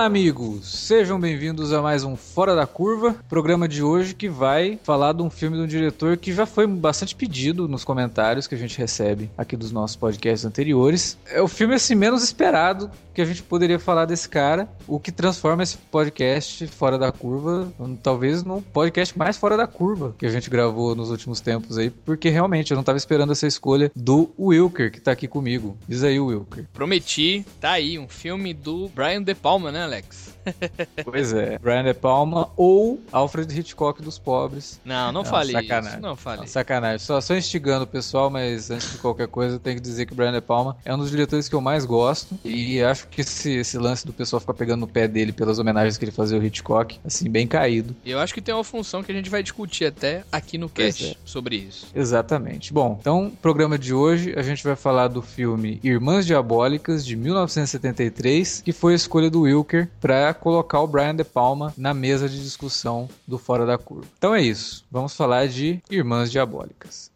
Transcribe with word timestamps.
Olá, 0.00 0.06
amigos! 0.06 0.79
Sejam 0.90 1.20
bem-vindos 1.20 1.72
a 1.72 1.80
mais 1.80 2.02
um 2.02 2.16
Fora 2.16 2.56
da 2.56 2.66
Curva, 2.66 3.14
programa 3.28 3.68
de 3.68 3.80
hoje 3.80 4.12
que 4.12 4.28
vai 4.28 4.76
falar 4.82 5.12
de 5.12 5.22
um 5.22 5.30
filme 5.30 5.56
de 5.56 5.62
um 5.62 5.66
diretor 5.68 6.16
que 6.16 6.32
já 6.32 6.44
foi 6.44 6.66
bastante 6.66 7.14
pedido 7.14 7.68
nos 7.68 7.84
comentários 7.84 8.48
que 8.48 8.56
a 8.56 8.58
gente 8.58 8.76
recebe 8.76 9.30
aqui 9.38 9.56
dos 9.56 9.70
nossos 9.70 9.94
podcasts 9.94 10.44
anteriores. 10.44 11.16
É 11.28 11.40
o 11.40 11.46
filme 11.46 11.76
assim 11.76 11.94
menos 11.94 12.24
esperado 12.24 12.90
que 13.14 13.20
a 13.20 13.24
gente 13.24 13.40
poderia 13.40 13.78
falar 13.78 14.04
desse 14.04 14.28
cara, 14.28 14.68
o 14.88 14.98
que 14.98 15.12
transforma 15.12 15.62
esse 15.62 15.76
podcast 15.76 16.66
Fora 16.66 16.98
da 16.98 17.12
Curva, 17.12 17.72
talvez 18.02 18.42
no 18.42 18.60
podcast 18.60 19.16
mais 19.16 19.36
fora 19.36 19.56
da 19.56 19.68
curva 19.68 20.14
que 20.18 20.26
a 20.26 20.30
gente 20.30 20.50
gravou 20.50 20.96
nos 20.96 21.10
últimos 21.10 21.40
tempos 21.40 21.78
aí, 21.78 21.90
porque 21.90 22.30
realmente 22.30 22.72
eu 22.72 22.74
não 22.74 22.82
estava 22.82 22.98
esperando 22.98 23.30
essa 23.30 23.46
escolha 23.46 23.92
do 23.94 24.30
Wilker, 24.36 24.90
que 24.90 25.00
tá 25.00 25.12
aqui 25.12 25.28
comigo. 25.28 25.76
Diz 25.86 26.02
aí, 26.02 26.18
Wilker. 26.18 26.66
Prometi, 26.72 27.44
tá 27.60 27.72
aí, 27.72 27.96
um 27.96 28.08
filme 28.08 28.52
do 28.52 28.88
Brian 28.88 29.22
De 29.22 29.36
Palma, 29.36 29.70
né, 29.70 29.84
Alex? 29.84 30.39
pois 31.04 31.32
é. 31.32 31.58
Brian 31.58 31.84
De 31.84 31.94
Palma 31.94 32.50
ou 32.56 33.00
Alfred 33.12 33.58
Hitchcock 33.58 34.02
dos 34.02 34.18
pobres. 34.18 34.80
Não, 34.84 35.06
não, 35.06 35.12
não 35.12 35.24
fale 35.24 35.52
sacanagem. 35.52 35.90
isso. 35.92 36.00
Não 36.00 36.16
fale. 36.16 36.40
Não, 36.40 36.46
sacanagem. 36.46 36.98
Só, 36.98 37.20
só 37.20 37.36
instigando 37.36 37.84
o 37.84 37.86
pessoal, 37.86 38.30
mas 38.30 38.70
antes 38.70 38.92
de 38.92 38.98
qualquer 38.98 39.28
coisa, 39.28 39.56
eu 39.56 39.60
tenho 39.60 39.76
que 39.76 39.82
dizer 39.82 40.06
que 40.06 40.14
Brian 40.14 40.32
De 40.32 40.40
Palma 40.40 40.76
é 40.84 40.94
um 40.94 40.98
dos 40.98 41.10
diretores 41.10 41.48
que 41.48 41.54
eu 41.54 41.60
mais 41.60 41.84
gosto. 41.84 42.38
E 42.44 42.82
acho 42.82 43.08
que 43.08 43.20
esse, 43.20 43.50
esse 43.52 43.78
lance 43.78 44.06
do 44.06 44.12
pessoal 44.12 44.40
ficar 44.40 44.54
pegando 44.54 44.80
no 44.80 44.88
pé 44.88 45.06
dele 45.06 45.32
pelas 45.32 45.58
homenagens 45.58 45.96
que 45.96 46.04
ele 46.04 46.12
fazia 46.12 46.36
ao 46.38 46.44
Hitchcock, 46.44 46.98
assim, 47.04 47.28
bem 47.28 47.46
caído. 47.46 47.94
Eu 48.04 48.18
acho 48.18 48.32
que 48.32 48.40
tem 48.40 48.54
uma 48.54 48.64
função 48.64 49.02
que 49.02 49.12
a 49.12 49.14
gente 49.14 49.30
vai 49.30 49.42
discutir 49.42 49.84
até 49.84 50.24
aqui 50.30 50.58
no 50.58 50.68
cast 50.68 51.10
é. 51.10 51.14
sobre 51.24 51.56
isso. 51.56 51.86
Exatamente. 51.94 52.72
Bom, 52.72 52.96
então, 53.00 53.32
programa 53.42 53.78
de 53.78 53.94
hoje, 53.94 54.34
a 54.36 54.42
gente 54.42 54.62
vai 54.64 54.76
falar 54.76 55.08
do 55.08 55.22
filme 55.22 55.80
Irmãs 55.82 56.26
Diabólicas, 56.26 57.04
de 57.04 57.16
1973, 57.16 58.62
que 58.62 58.72
foi 58.72 58.92
a 58.92 58.96
escolha 58.96 59.30
do 59.30 59.42
Wilker 59.42 59.88
para 60.00 60.32
colocar 60.40 60.80
o 60.80 60.86
Brian 60.86 61.14
De 61.14 61.24
Palma 61.24 61.72
na 61.76 61.94
mesa 61.94 62.28
de 62.28 62.42
discussão 62.42 63.08
do 63.26 63.38
Fora 63.38 63.64
da 63.64 63.78
Curva. 63.78 64.06
Então 64.18 64.34
é 64.34 64.40
isso. 64.40 64.84
Vamos 64.90 65.14
falar 65.14 65.46
de 65.46 65.80
Irmãs 65.90 66.30
Diabólicas. 66.30 67.10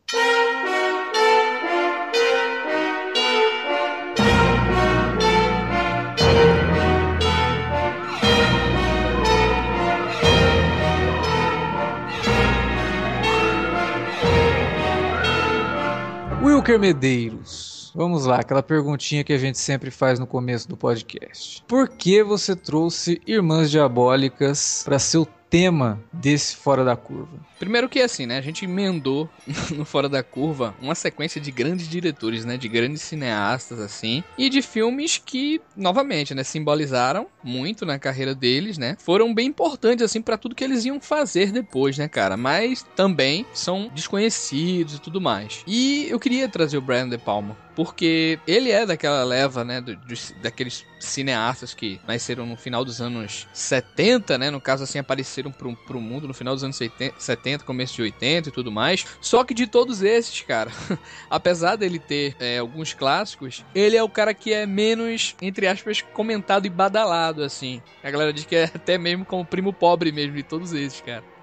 Wilker 16.42 16.78
Medeiros 16.78 17.73
Vamos 17.94 18.26
lá, 18.26 18.40
aquela 18.40 18.62
perguntinha 18.62 19.22
que 19.22 19.32
a 19.32 19.38
gente 19.38 19.56
sempre 19.56 19.88
faz 19.88 20.18
no 20.18 20.26
começo 20.26 20.68
do 20.68 20.76
podcast. 20.76 21.62
Por 21.68 21.88
que 21.88 22.24
você 22.24 22.56
trouxe 22.56 23.22
Irmãs 23.24 23.70
Diabólicas 23.70 24.82
para 24.84 24.98
seu 24.98 25.24
tema 25.48 26.02
desse 26.12 26.56
Fora 26.56 26.84
da 26.84 26.96
Curva? 26.96 27.38
Primeiro 27.60 27.88
que 27.88 28.00
assim, 28.00 28.26
né? 28.26 28.38
A 28.38 28.40
gente 28.40 28.64
emendou 28.64 29.30
no 29.70 29.84
Fora 29.84 30.08
da 30.08 30.24
Curva 30.24 30.74
uma 30.82 30.96
sequência 30.96 31.40
de 31.40 31.52
grandes 31.52 31.88
diretores, 31.88 32.44
né? 32.44 32.56
De 32.56 32.68
grandes 32.68 33.00
cineastas, 33.02 33.78
assim. 33.78 34.24
E 34.36 34.50
de 34.50 34.60
filmes 34.60 35.22
que, 35.24 35.60
novamente, 35.76 36.34
né? 36.34 36.42
Simbolizaram 36.42 37.28
muito 37.44 37.86
na 37.86 37.96
carreira 37.96 38.34
deles, 38.34 38.76
né? 38.76 38.96
Foram 38.98 39.32
bem 39.32 39.46
importantes, 39.46 40.04
assim, 40.04 40.20
para 40.20 40.36
tudo 40.36 40.56
que 40.56 40.64
eles 40.64 40.84
iam 40.84 41.00
fazer 41.00 41.52
depois, 41.52 41.96
né, 41.96 42.08
cara? 42.08 42.36
Mas 42.36 42.84
também 42.96 43.46
são 43.54 43.88
desconhecidos 43.94 44.96
e 44.96 45.00
tudo 45.00 45.20
mais. 45.20 45.62
E 45.64 46.08
eu 46.10 46.18
queria 46.18 46.48
trazer 46.48 46.76
o 46.76 46.82
Brian 46.82 47.08
De 47.08 47.18
Palma 47.18 47.56
porque 47.74 48.38
ele 48.46 48.70
é 48.70 48.86
daquela 48.86 49.24
leva, 49.24 49.64
né, 49.64 49.80
do, 49.80 49.96
do, 49.96 50.14
daqueles 50.42 50.86
cineastas 50.98 51.74
que 51.74 52.00
nasceram 52.06 52.46
no 52.46 52.56
final 52.56 52.84
dos 52.84 53.00
anos 53.00 53.46
70, 53.52 54.38
né, 54.38 54.50
no 54.50 54.60
caso 54.60 54.84
assim, 54.84 54.98
apareceram 54.98 55.50
pro, 55.50 55.74
pro 55.76 56.00
mundo 56.00 56.26
no 56.26 56.34
final 56.34 56.54
dos 56.54 56.64
anos 56.64 56.76
70, 56.76 57.64
começo 57.64 57.94
de 57.94 58.02
80 58.02 58.48
e 58.48 58.52
tudo 58.52 58.72
mais, 58.72 59.04
só 59.20 59.44
que 59.44 59.54
de 59.54 59.66
todos 59.66 60.02
esses, 60.02 60.40
cara, 60.42 60.70
apesar 61.28 61.76
dele 61.76 61.98
ter 61.98 62.36
é, 62.38 62.58
alguns 62.58 62.94
clássicos, 62.94 63.64
ele 63.74 63.96
é 63.96 64.02
o 64.02 64.08
cara 64.08 64.32
que 64.32 64.52
é 64.52 64.66
menos, 64.66 65.34
entre 65.42 65.66
aspas, 65.66 66.00
comentado 66.00 66.66
e 66.66 66.70
badalado, 66.70 67.42
assim, 67.42 67.82
a 68.02 68.10
galera 68.10 68.32
diz 68.32 68.44
que 68.44 68.56
é 68.56 68.64
até 68.64 68.96
mesmo 68.96 69.24
como 69.24 69.44
primo 69.44 69.72
pobre 69.72 70.12
mesmo 70.12 70.36
de 70.36 70.42
todos 70.42 70.72
esses, 70.72 71.00
cara. 71.00 71.33